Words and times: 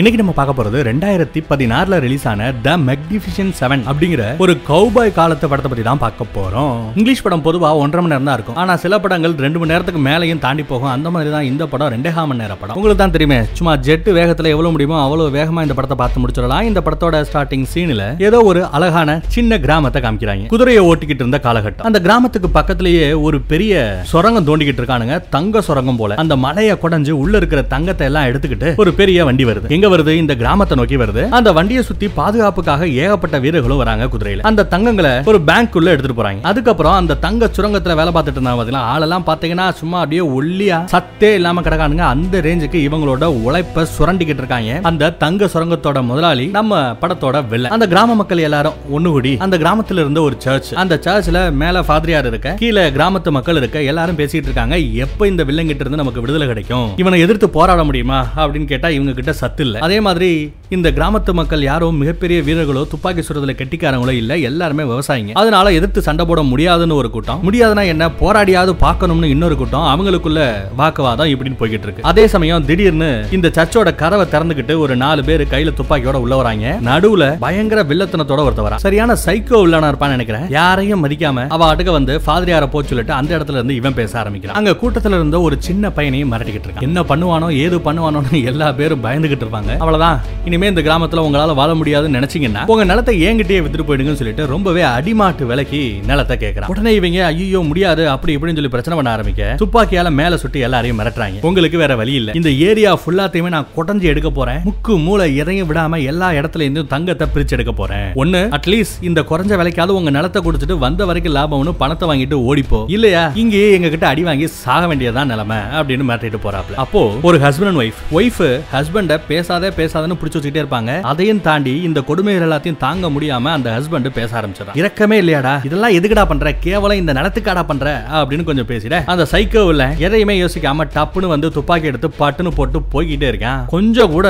இன்னைக்கு 0.00 0.18
நம்ம 0.20 0.32
பார்க்க 0.36 0.56
போறது 0.58 0.78
ரெண்டாயிரத்தி 0.88 1.40
பதினாறுல 1.48 1.94
ரிலீஸ் 2.04 2.24
ஆன 2.30 2.44
த 2.66 2.74
மெக்னிஃபிஷன் 2.90 3.50
செவன் 3.58 3.82
அப்படிங்கிற 3.90 4.22
ஒரு 4.44 4.52
கௌபாய் 4.68 5.10
காலத்து 5.16 5.48
படத்தை 5.52 5.68
பத்தி 5.70 5.84
தான் 5.88 6.00
பார்க்க 6.04 6.26
போறோம். 6.36 6.76
இங்கிலீஷ் 7.00 7.22
படம் 7.24 7.42
பொதுவா 7.46 7.70
ஒன்றரை 7.82 8.02
மணி 8.02 8.12
நேரம் 8.12 8.28
தான் 8.28 8.36
இருக்கும். 8.38 8.58
ஆனா 8.62 8.74
சில 8.82 8.98
படங்கள் 9.04 9.34
ரெண்டு 9.44 9.58
மணி 9.60 9.72
நேரத்துக்கு 9.72 10.00
மேலையும் 10.06 10.40
தாண்டி 10.44 10.64
போகும். 10.70 10.90
அந்த 10.94 11.10
மாதிரி 11.14 11.32
தான் 11.34 11.48
இந்த 11.50 11.66
படம் 11.72 11.90
ரெண்டே 11.94 12.12
கால் 12.18 12.28
மணி 12.30 12.42
நேர 12.42 12.54
படம். 12.60 12.76
உங்களுக்கு 12.78 13.02
தான் 13.02 13.14
தெரியுமே 13.16 13.38
சும்மா 13.58 13.74
ஜெட் 13.88 14.08
வேகத்துல 14.18 14.52
எவ்வளவு 14.54 14.72
முடியுமோ 14.76 14.96
அவ்வளவு 15.06 15.34
வேகமா 15.38 15.64
இந்த 15.66 15.76
படத்தை 15.80 15.98
பார்த்து 16.02 16.22
முடிச்சிடலாம். 16.24 16.64
இந்த 16.70 16.82
படத்தோட 16.86 17.20
ஸ்டார்டிங் 17.30 17.66
சீன்ல 17.72 18.06
ஏதோ 18.28 18.40
ஒரு 18.52 18.62
அழகான 18.78 19.18
சின்ன 19.36 19.58
கிராமத்தை 19.66 20.02
காமிக்கிறாங்க. 20.06 20.48
குதிரையை 20.54 20.84
ஓட்டிக்கிட்டு 20.92 21.24
இருந்த 21.26 21.40
காலகட்டம். 21.48 21.88
அந்த 21.90 22.02
கிராமத்துக்கு 22.06 22.50
பக்கத்திலேயே 22.58 23.10
ஒரு 23.26 23.40
பெரிய 23.52 23.82
சுரங்கம் 24.14 24.48
தோண்டிக்கிட்டு 24.48 24.84
இருக்கானுங்க. 24.84 25.18
தங்க 25.36 25.64
சுரங்கம் 25.68 26.00
போல. 26.02 26.20
அந்த 26.24 26.36
மலையை 26.46 26.76
குடஞ்சு 26.86 27.14
உள்ள 27.24 27.36
இருக்கிற 27.42 27.66
தங்கத்தை 27.76 28.08
எல்லாம் 28.12 28.30
எடுத்துக்கிட்டு 28.32 28.70
ஒரு 28.84 28.92
பெரிய 29.02 29.28
வண்டி 29.30 29.46
வருது. 29.52 29.74
எங்க 29.78 29.86
வருது 29.90 30.08
இந்த 30.08 30.36
கிராமத்தை 30.36 30.76
நோக்கி 30.76 30.96
வருது. 30.96 31.28
அந்த 31.28 31.52
வண்டியை 31.52 31.82
சுத்தி 31.82 32.08
பாதுகாப்புக்காக 32.08 32.88
ஏகப்பட்ட 32.88 33.38
வீரர்களும் 33.38 33.76
வராங்க 33.76 34.04
குதிரையில. 34.04 34.40
அந்த 34.40 34.66
தங்கங்களை 34.70 35.12
ஒரு 35.24 35.40
பேங்க் 35.40 35.76
உள்ள 35.76 35.90
எடுத்துட்டு 35.90 36.22
போறாங்க. 36.22 36.40
அதுக்கப்புறம் 36.42 36.92
அந்த 36.92 37.14
தங்க 37.14 37.50
சுரங்கத்துல 37.56 37.94
வேலை 37.94 38.12
பார்த்துட்டு 38.12 38.38
இருந்தாங்க 38.38 38.58
பாத்தீங்களா 38.60 38.84
ஆளெல்லாம் 38.94 39.26
பாத்தீங்கன்னா 39.26 39.72
சும்மா 39.72 40.00
அப்படியே 40.00 40.22
ஒல்லியா 40.28 40.78
சத்தே 40.94 41.30
இல்லாம 41.34 41.60
கிடக்கானுங்க. 41.60 42.04
அந்த 42.14 42.38
ரேஞ்சுக்கு 42.38 42.78
இவங்களோட 42.88 43.24
உழைப்ப 43.24 43.86
சுரண்டிக்கிட்டு 43.98 44.42
இருக்காங்க. 44.42 44.80
அந்த 44.82 45.12
தங்க 45.12 45.44
சுரங்கத்தோட 45.54 46.02
முதலாளி 46.02 46.46
நம்ம 46.46 46.80
படத்தோட 46.92 47.48
வெள்ள 47.48 47.68
அந்த 47.68 47.86
கிராம 47.86 48.14
மக்கள் 48.14 48.38
எல்லாரும் 48.38 48.78
ஒண்ணு 48.96 49.10
கூடி 49.16 49.36
அந்த 49.36 49.58
கிராமத்துல 49.58 50.02
இருந்த 50.04 50.20
ஒரு 50.20 50.34
சர்ச் 50.38 50.74
அந்த 50.74 51.00
சர்ச்ல 51.04 51.52
மேல 51.52 51.80
ஃபாதரியார் 51.80 52.26
இருக்க 52.26 52.50
கீழே 52.52 52.90
கிராமத்து 52.90 53.30
மக்கள் 53.30 53.56
இருக்க 53.56 53.82
எல்லாரும் 53.82 54.16
பேசிட்டு 54.16 54.48
இருக்காங்க. 54.48 54.76
எப்ப 54.78 55.28
இந்த 55.28 55.44
வில்லங்கிட்ட 55.44 55.82
இருந்து 55.82 56.00
நமக்கு 56.02 56.20
விடுதலை 56.20 56.46
கிடைக்கும்? 56.46 56.92
இவனை 56.96 57.20
எதிர்த்து 57.20 57.50
போராட 57.50 57.84
முடியுமா? 57.84 58.26
அப்படின்னு 58.36 58.64
கேட்டா 58.64 58.88
இவங்க 58.88 59.12
கிட்ட 59.12 59.32
சத்து 59.32 59.64
இல்ல. 59.64 59.78
அதே 59.86 60.00
மாதிரி 60.06 60.30
இந்த 60.76 60.88
கிராமத்து 60.96 61.32
மக்கள் 61.38 61.62
யாரும் 61.62 61.96
மிகப்பெரிய 62.00 62.42
வீரர்களோ 62.46 62.82
துப்பாக்கி 62.90 63.22
சுடுறதுல 63.26 63.52
கெட்டிக்காரங்களோ 63.60 64.12
இல்ல 64.20 64.32
எல்லாருமே 64.48 64.84
விவசாயிங்க. 64.90 65.32
அதனால 65.32 65.72
எதிர்த்து 65.78 66.00
சண்டை 66.08 66.24
போட 66.24 66.42
முடியாதுன்னு 66.42 66.94
ஒரு 66.94 67.10
கூட்டம். 67.10 67.40
முடியாதுன்னா 67.46 67.84
என்ன? 67.92 68.04
போராடியாவது 68.20 68.72
பார்க்கணும்னு 68.84 69.30
இன்னொரு 69.34 69.56
கூட்டம். 69.56 69.86
அவங்களுக்குள்ள 69.92 70.40
வாக்குவாதம் 70.80 71.30
இப்படின்னு 71.32 71.58
போய்கிட்டு 71.60 71.86
இருக்கு. 71.88 72.04
அதே 72.10 72.26
சமயம் 72.34 72.64
திடீர்னு 72.64 73.10
இந்த 73.38 73.50
சர்ச்சோட 73.56 73.94
கதவை 73.94 74.26
திறந்துகிட்டு 74.34 74.76
ஒரு 74.78 74.96
நாலு 74.96 75.24
பேர் 75.24 75.44
கையில 75.54 75.72
துப்பாக்கியோட 75.80 76.20
உள்ள 76.24 76.36
வராங்க. 76.36 76.76
நடுவுல 76.90 77.38
பயங்கர 77.46 77.82
வில்லத்தனத்தோட 77.82 78.44
ஒருத்த 78.46 78.68
வரா 78.68 78.78
சரியான 78.86 79.16
சைக்கோ 79.26 79.58
உள்ளான 79.64 79.90
இருப்பான்னு 79.92 80.16
நினைக்கிறேன். 80.18 80.46
யாரையும் 80.58 81.04
மதிக்காம 81.06 81.46
அவ 81.56 81.74
அடுக்க 81.74 81.90
வந்து 81.98 82.20
ஃபாதிரியார 82.26 82.68
போ 82.68 82.82
சொல்லிட்டு 82.82 83.12
அந்த 83.12 83.30
இடத்துல 83.38 83.58
இருந்து 83.60 83.74
இவன் 83.80 83.98
பேச 84.00 84.18
ஆரம்பிக்கிறான். 84.18 84.56
அங்க 84.56 84.76
கூட்டத்துல 84.82 85.20
இருந்த 85.20 85.40
ஒரு 85.40 85.56
சின்ன 85.58 85.90
பையனையும் 85.90 86.32
மிரட்டிக்கிட்டு 86.32 86.68
இருக்கான். 86.68 86.88
என்ன 86.88 87.00
பண்ணுவானோ 87.10 87.50
ஏது 87.64 87.78
பண்ணுவானோன்னு 87.78 88.44
எல்லா 88.44 88.70
பேரும் 88.72 89.04
பயந்துகிட்டு 89.04 89.44
இருப்பாங்க. 89.46 89.59
அவ்வளவுதான். 89.68 90.20
இனிமே 90.44 90.66
இந்த 90.66 90.80
கிராமத்துல 90.80 91.24
உங்களால 91.26 91.54
வாழ 91.54 91.74
முடியாதுன்னு 91.74 92.18
நினைச்சீங்கன்னா 92.18 92.62
உங்க 92.66 92.84
நிலத்தை 92.84 93.22
ஏங்கிட்டே 93.22 93.60
வித்துட்டு 93.64 93.86
போயிடுங்கன்னு 93.88 94.20
சொல்லிட்டு 94.22 94.46
ரொம்பவே 94.46 94.82
அடிமாட்டு 94.82 95.46
விலைக்கு 95.46 96.00
நிலத்தை 96.06 96.36
கேட்கறான் 96.38 96.66
உடனே 96.66 96.94
இவங்க 96.94 97.24
ஐயோ 97.24 97.60
முடியாது. 97.60 98.08
அப்படி 98.08 98.36
இப்படின்னு 98.36 98.54
சொல்லி 98.54 98.68
பிரச்சனை 98.68 98.96
பண்ண 98.98 99.10
ஆரம்பிக்க 99.10 99.56
துப்பாக்கியால 99.62 100.10
மேல 100.10 100.36
சுட்டு 100.36 100.60
எல்லாரையும் 100.60 100.98
மிரட்டுறாங்க. 101.00 101.38
உங்களுக்கு 101.40 101.78
வேற 101.78 101.96
வழி 101.96 102.12
இல்ல. 102.12 102.32
இந்த 102.32 102.50
ஏரியா 102.50 102.98
ஃபுல்லாத்தையுமே 103.02 103.48
நான் 103.48 103.66
குடஞ்சு 103.76 104.02
எடுக்க 104.02 104.30
போறேன். 104.30 104.60
முக்கு 104.64 105.02
மூளை 105.02 105.36
எதையும் 105.36 105.74
விடாம 105.74 106.04
எல்லா 106.04 106.30
இடத்துல 106.30 106.60
இருந்தும் 106.60 106.86
தங்கத்தை 106.86 107.28
பிரிச்சு 107.34 107.50
எடுக்க 107.50 107.72
போறேன். 107.72 108.08
ஒண்ணு 108.14 108.58
அட்லீஸ்ட் 108.58 108.96
இந்த 109.00 109.20
குறைஞ்ச 109.20 109.52
விலைக்காவது 109.60 109.88
உங்க 109.88 110.10
நிலத்தை 110.10 110.42
கொடுத்துட்டு 110.42 110.78
வந்த 110.78 111.04
வரைக்கும் 111.04 111.34
லாபம்னு 111.34 111.72
பணத்தை 111.78 112.08
வாங்கிட்டு 112.08 112.38
ஓடிப்போ. 112.50 112.84
இல்லையா? 112.88 113.30
இங்கேயே 113.34 113.72
எங்க 113.72 113.88
கிட்ட 113.88 114.06
அடி 114.06 114.22
வாங்கி 114.22 114.46
சாக 114.46 114.94
வேண்டியதான் 114.94 115.26
நிலைமை 115.26 115.56
அப்படின்னு 115.56 116.06
மிரட்டிட்டு 116.10 116.40
போறாப்ல. 116.44 116.74
அப்போ 116.74 117.12
ஒரு 117.22 117.38
ஹஸ்பண்ட் 117.38 117.66
அண்ட் 117.66 117.80
ஒய்ஃப் 117.80 118.00
ஒய்ஃப் 118.12 118.60
ஹஸ்பண்ட 118.72 119.20
பேச 119.28 119.49
பேசாதே 119.50 119.68
பேசாதன்னு 119.78 120.16
பிடிச்சி 120.20 120.36
வச்சுக்கிட்டே 120.38 120.60
இருப்பாங்க. 120.62 120.90
அதையும் 121.10 121.40
தாண்டி 121.46 121.72
இந்த 121.86 122.00
கொடுமைகள் 122.08 122.44
எல்லாத்தையும் 122.48 122.76
தாங்க 122.84 123.06
முடியாம 123.14 123.52
அந்த 123.56 123.68
ஹஸ்பண்ட் 123.76 124.08
பேச 124.18 124.30
ஆரம்பிச்சிடும் 124.40 124.78
இறக்கமே 124.80 125.16
இல்லையாடா 125.22 125.54
இதெல்லாம் 125.68 125.94
எதுக்குடா 125.98 126.24
பண்ற? 126.32 126.52
கேவலம் 126.66 127.00
இந்த 127.02 127.12
நிலத்துக்காடா 127.18 127.62
பண்ற? 127.70 127.86
அப்படின்னு 128.18 128.44
கொஞ்சம் 128.50 128.68
பேசிட 128.70 129.02
அந்த 129.12 129.26
சைக்கோ 129.32 129.64
இல்ல 129.68 129.84
எதையுமே 130.06 130.36
யோசிக்காம 130.42 130.86
டப்புன்னு 130.94 131.34
வந்து 131.34 131.50
துப்பாக்கி 131.56 131.90
எடுத்து 131.92 132.10
பட்டுன்னு 132.20 132.56
போட்டு 132.60 132.80
போய்கிட்டே 132.94 133.28
இருக்கேன். 133.32 133.60
கொஞ்சம் 133.74 134.14
கூட 134.16 134.28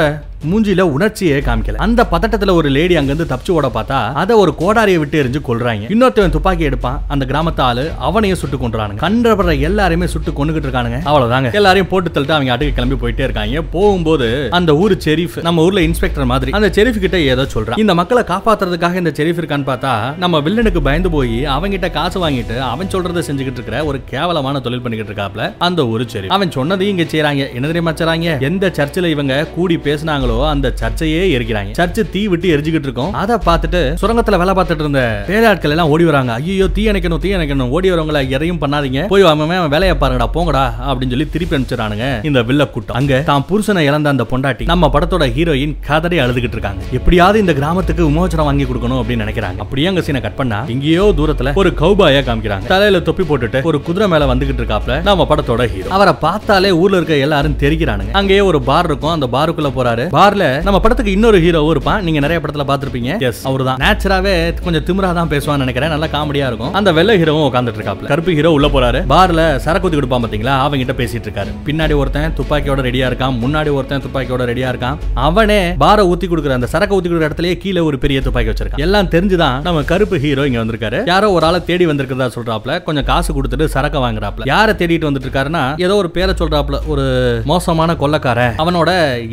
மூஞ்சில 0.48 0.80
உணர்ச்சியே 0.80 1.38
காமிக்கல. 1.38 1.78
அந்த 1.86 2.06
பதட்டத்துல 2.12 2.52
ஒரு 2.58 2.68
லேடி 2.68 2.94
அங்கிருந்து 2.96 3.26
தப்பிச்சு 3.32 3.50
ஓட 3.50 3.68
பார்த்தா 3.74 3.98
அதை 4.20 4.36
ஒரு 4.42 4.52
கோடாரியை 4.60 4.98
விட்டு 4.98 5.16
எரிஞ்சு 5.22 5.40
கொள்றாங்க 5.48 5.88
இன்னொருத்தவன் 5.94 6.34
துப்பாக்கி 6.36 6.64
எடுப்பான். 6.68 6.96
அந்த 7.08 7.24
கிராமத்து 7.30 7.60
ஆளு 7.60 7.84
அவனையும் 7.98 8.38
சுட்டு 8.42 8.56
கொண்டுறானுங்க 8.56 9.02
கண்டபடுற 9.02 9.54
எல்லாருமே 9.60 10.06
சுட்டு 10.06 10.30
கொண்டுகிட்டு 10.30 10.68
இருக்கானுங்க. 10.68 11.00
அவ்வளவுதாங்க. 11.10 11.50
எல்லாரையும் 11.52 11.88
போட்டு 11.88 12.10
தள்ளிட்டு 12.14 12.36
அவங்க 12.36 12.54
அடுக்க 12.56 12.72
கிளம்பி 12.78 12.98
போயிட்டே 13.02 13.26
இருக்காங்க. 13.28 13.62
போகும்போது 13.76 14.48
அந்த 14.58 14.76
ஊர் 14.76 14.94
செரீஃப் 15.06 15.36
நம்ம 15.48 15.64
ஊர்ல 15.66 15.82
இன்ஸ்பெக்டர் 15.88 16.30
மாதிரி 16.32 16.52
அந்த 16.60 16.70
செரீஃப் 16.78 17.02
கிட்ட 17.04 17.20
ஏதோ 17.34 17.46
சொல்றான். 17.54 17.78
இந்த 17.84 17.94
மக்களை 18.00 18.22
காப்பாத்துறதுக்காக 18.32 19.02
இந்த 19.02 19.12
செரீஃப் 19.18 19.40
இருக்கான்னு 19.42 19.68
பார்த்தா 19.70 19.92
நம்ம 20.24 20.40
வில்லனுக்கு 20.40 20.82
பயந்து 20.88 21.10
போய் 21.10 21.36
அவங்கிட்ட 21.56 21.90
காசு 21.90 22.18
வாங்கிட்டு 22.24 22.58
அவன் 22.72 22.92
சொல்றதை 22.96 23.24
செஞ்சுக்கிட்டு 23.28 23.60
இருக்கிற 23.60 23.84
ஒரு 23.84 24.00
கேவலமான 24.14 24.60
தொழில் 24.60 24.84
பண்ணிக்கிட்டு 24.86 25.14
இருக்காப்ல 25.14 25.52
அந்த 25.58 25.88
ஒரு 25.88 26.06
செரீஃப் 26.14 26.34
அவன் 26.38 26.56
சொன்னதையும் 26.58 26.94
இங்க 26.94 27.02
செய்யறாங்க 27.02 27.44
என்ன 27.54 27.66
தெரியுமா 27.66 27.92
செய்றாங்க? 27.92 28.40
எந்த 28.50 28.70
சர்ச்சில் 28.80 29.12
இவங்க 29.14 29.46
கூடி 29.54 29.76
பேசினாங்களோ 29.76 30.29
அந்த 30.52 30.72
சர்ச்சையே 30.80 31.22
எரிக்கிறாங்க. 31.36 31.72
சர்ச்சு 31.80 32.02
தீ 32.14 32.22
விட்டு 32.32 32.52
எரிஞ்சுக்கிட்டு 32.54 32.88
இருக்கோம். 32.88 33.12
அதை 33.22 33.36
பார்த்துட்டு 33.48 33.80
சுரங்கத்துல 34.02 34.38
வேலை 34.42 34.54
பார்த்துட்டு 34.58 34.84
இருந்த 34.86 35.02
பேராட்கள் 35.30 35.74
எல்லாம் 35.74 35.92
ஓடி 35.94 36.04
வராங்க. 36.10 36.32
ஐயோ 36.40 36.68
தீ 36.76 36.84
அணைக்கணும் 36.92 37.22
தீ 37.24 37.32
அணைக்கணும். 37.38 37.70
ஓடி 37.76 37.90
வரவங்கள 37.92 38.22
எதையும் 38.36 38.60
பண்ணாதீங்க. 38.64 39.02
போய் 39.12 39.28
அவன் 39.32 39.72
வேலையை 39.74 39.96
பாருங்கடா 40.02 40.28
போங்கடா 40.36 40.64
அப்படின்னு 40.88 41.14
சொல்லி 41.14 41.28
திருப்பி 41.34 41.56
அனுப்பிச்சிடானுங்க 41.56 42.08
இந்த 42.30 42.42
வில்ல 42.48 42.68
கூட்டம். 42.74 42.96
அங்க 43.00 43.20
தான் 43.30 43.46
புருஷனை 43.50 43.84
இழந்த 43.90 44.08
அந்த 44.14 44.26
பொண்டாட்டி 44.32 44.66
நம்ம 44.72 44.90
படத்தோட 44.96 45.26
ஹீரோயின் 45.36 45.74
கதறி 45.88 46.18
அழுதுகிட்டு 46.24 46.56
இருக்காங்க. 46.58 46.82
எப்படியாவது 46.98 47.42
இந்த 47.44 47.54
கிராமத்துக்கு 47.60 48.08
விமோச்சனம் 48.08 48.48
வாங்கி 48.50 48.66
கொடுக்கணும் 48.70 49.00
அப்படின்னு 49.02 49.24
நினைக்கிறாங்க. 49.26 49.60
அப்படியே 49.66 49.88
அங்க 49.92 50.04
சீனை 50.06 50.22
கட் 50.26 50.38
பண்ணா 50.40 50.60
எங்கேயோ 50.74 51.06
தூரத்துல 51.20 51.54
ஒரு 51.62 51.72
கௌபாய 51.82 52.22
காமிக்கிறாங்க. 52.28 52.68
தலையில 52.74 53.00
தொப்பி 53.08 53.26
போட்டுட்டு 53.30 53.62
ஒரு 53.70 53.80
குதிரை 53.88 54.08
மேல 54.14 54.28
வந்துகிட்டு 54.32 54.62
இருக்காப்ல 54.62 54.96
நம்ம 55.08 55.26
படத்தோட 55.32 55.64
ஹீரோ 55.74 55.88
அவரை 55.96 56.14
பார்த்தாலே 56.26 56.70
ஊர்ல 56.82 56.98
இருக்க 57.00 57.16
எல்லாரும் 57.26 57.56
தெரிக்கிறானுங்க 57.62 58.14
அங்கேயே 58.20 58.42
ஒரு 58.50 58.60
பார் 58.68 58.88
இருக்கும். 58.90 59.14
அந்த 59.16 59.26
பாருக்குள்ள 59.36 59.70
போறாரு. 59.78 60.04
பார்ல 60.20 60.62
நம்ம 60.62 60.80
படத்துக்கு 60.80 61.12
இன்னொரு 61.12 61.38
ஹீரோவும் 61.38 61.72
இருப்பான். 61.74 62.02
நீங்க 62.06 62.20
நிறைய 62.24 62.38
படத்துல 62.44 62.64
பாத்திருப்பீங்க 62.70 63.20
எஸ் 63.28 63.46
அவர்தான். 63.50 63.78
நேச்சராவே 63.84 64.34
கொஞ்சம் 64.64 64.84
திமிரா 64.88 65.10
தான் 65.18 65.28
பேசுவான்னு 65.28 65.64
நினைக்கிறேன். 65.64 65.92
நல்லா 65.94 66.08
காமெடியா 66.16 66.46
இருக்கும். 66.50 66.72
அந்த 66.72 66.92
வெள்ளை 66.92 67.14
ஹீரோவும் 67.22 67.46
உட்காந்துட்டு 67.48 67.78
இருக்காப்ல. 67.80 68.08
கருப்பு 68.12 68.32
ஹீரோ 68.38 68.50
உள்ள 68.56 68.66
போறாரு. 68.66 69.00
பார்ல 69.14 69.56
சரக்கு 69.56 69.88
ஊத்தி 69.88 69.98
கொடுப்பான் 69.98 70.24
பாத்தீங்களா? 70.24 70.54
அவங்கிட்ட 70.64 70.94
பேசிட்டு 71.00 71.28
இருக்காரு. 71.28 71.50
பின்னாடி 71.68 71.94
ஒருத்தன் 72.00 72.34
துப்பாக்கியோட 72.40 72.80
ரெடியா 72.88 73.06
இருக்கான். 73.10 73.36
முன்னாடி 73.44 73.72
ஒருத்தன் 73.78 74.02
துப்பாக்கியோட 74.06 74.44
ரெடியா 74.50 74.68
இருக்கான். 74.72 74.96
அவனே 75.14 75.60
பார 75.84 76.02
ஊத்தி 76.12 76.28
கொடுக்குற 76.32 76.56
அந்த 76.58 76.66
சரக்கு 76.66 76.96
ஊத்தி 76.96 77.04
கொடுக்குற 77.04 77.28
இடத்துலயே 77.30 77.56
கீழே 77.64 77.80
ஒரு 77.88 77.98
பெரிய 77.98 78.20
துப்பாக்கி 78.20 78.50
வச்சிருக்கான். 78.50 78.84
எல்லாம் 78.86 79.10
தெரிஞ்சுதான் 79.14 79.62
நம்ம 79.68 79.82
கருப்பு 79.92 80.18
ஹீரோ 80.18 80.46
இங்க 80.50 80.60
வந்திருக்காரு. 80.64 81.00
யாரோ 81.06 81.30
ஒரு 81.32 81.46
ஆளை 81.46 81.60
தேடி 81.64 81.86
வந்திருக்கிறதா 81.86 82.28
சொல்றாப்ல. 82.36 82.82
கொஞ்சம் 82.82 83.04
காசு 83.04 83.30
கொடுத்துட்டு 83.38 83.68
சரக்க 83.74 83.98
வாங்குறாப்ல. 84.06 84.48
யாரை 84.54 84.74
தேடிட்டு 84.74 85.08
வந்துட்டு 85.08 85.28
இருக்காருன்னா 85.28 85.64
ஏதோ 85.86 85.94
ஒரு 86.02 86.10
பேரை 86.10 86.34
சொல்றாப்ல. 86.38 86.78
ஒரு 86.86 87.06
மோசமான 87.44 87.96
கொள்ளக்காரன். 88.04 88.54
அவனோட 88.64 88.90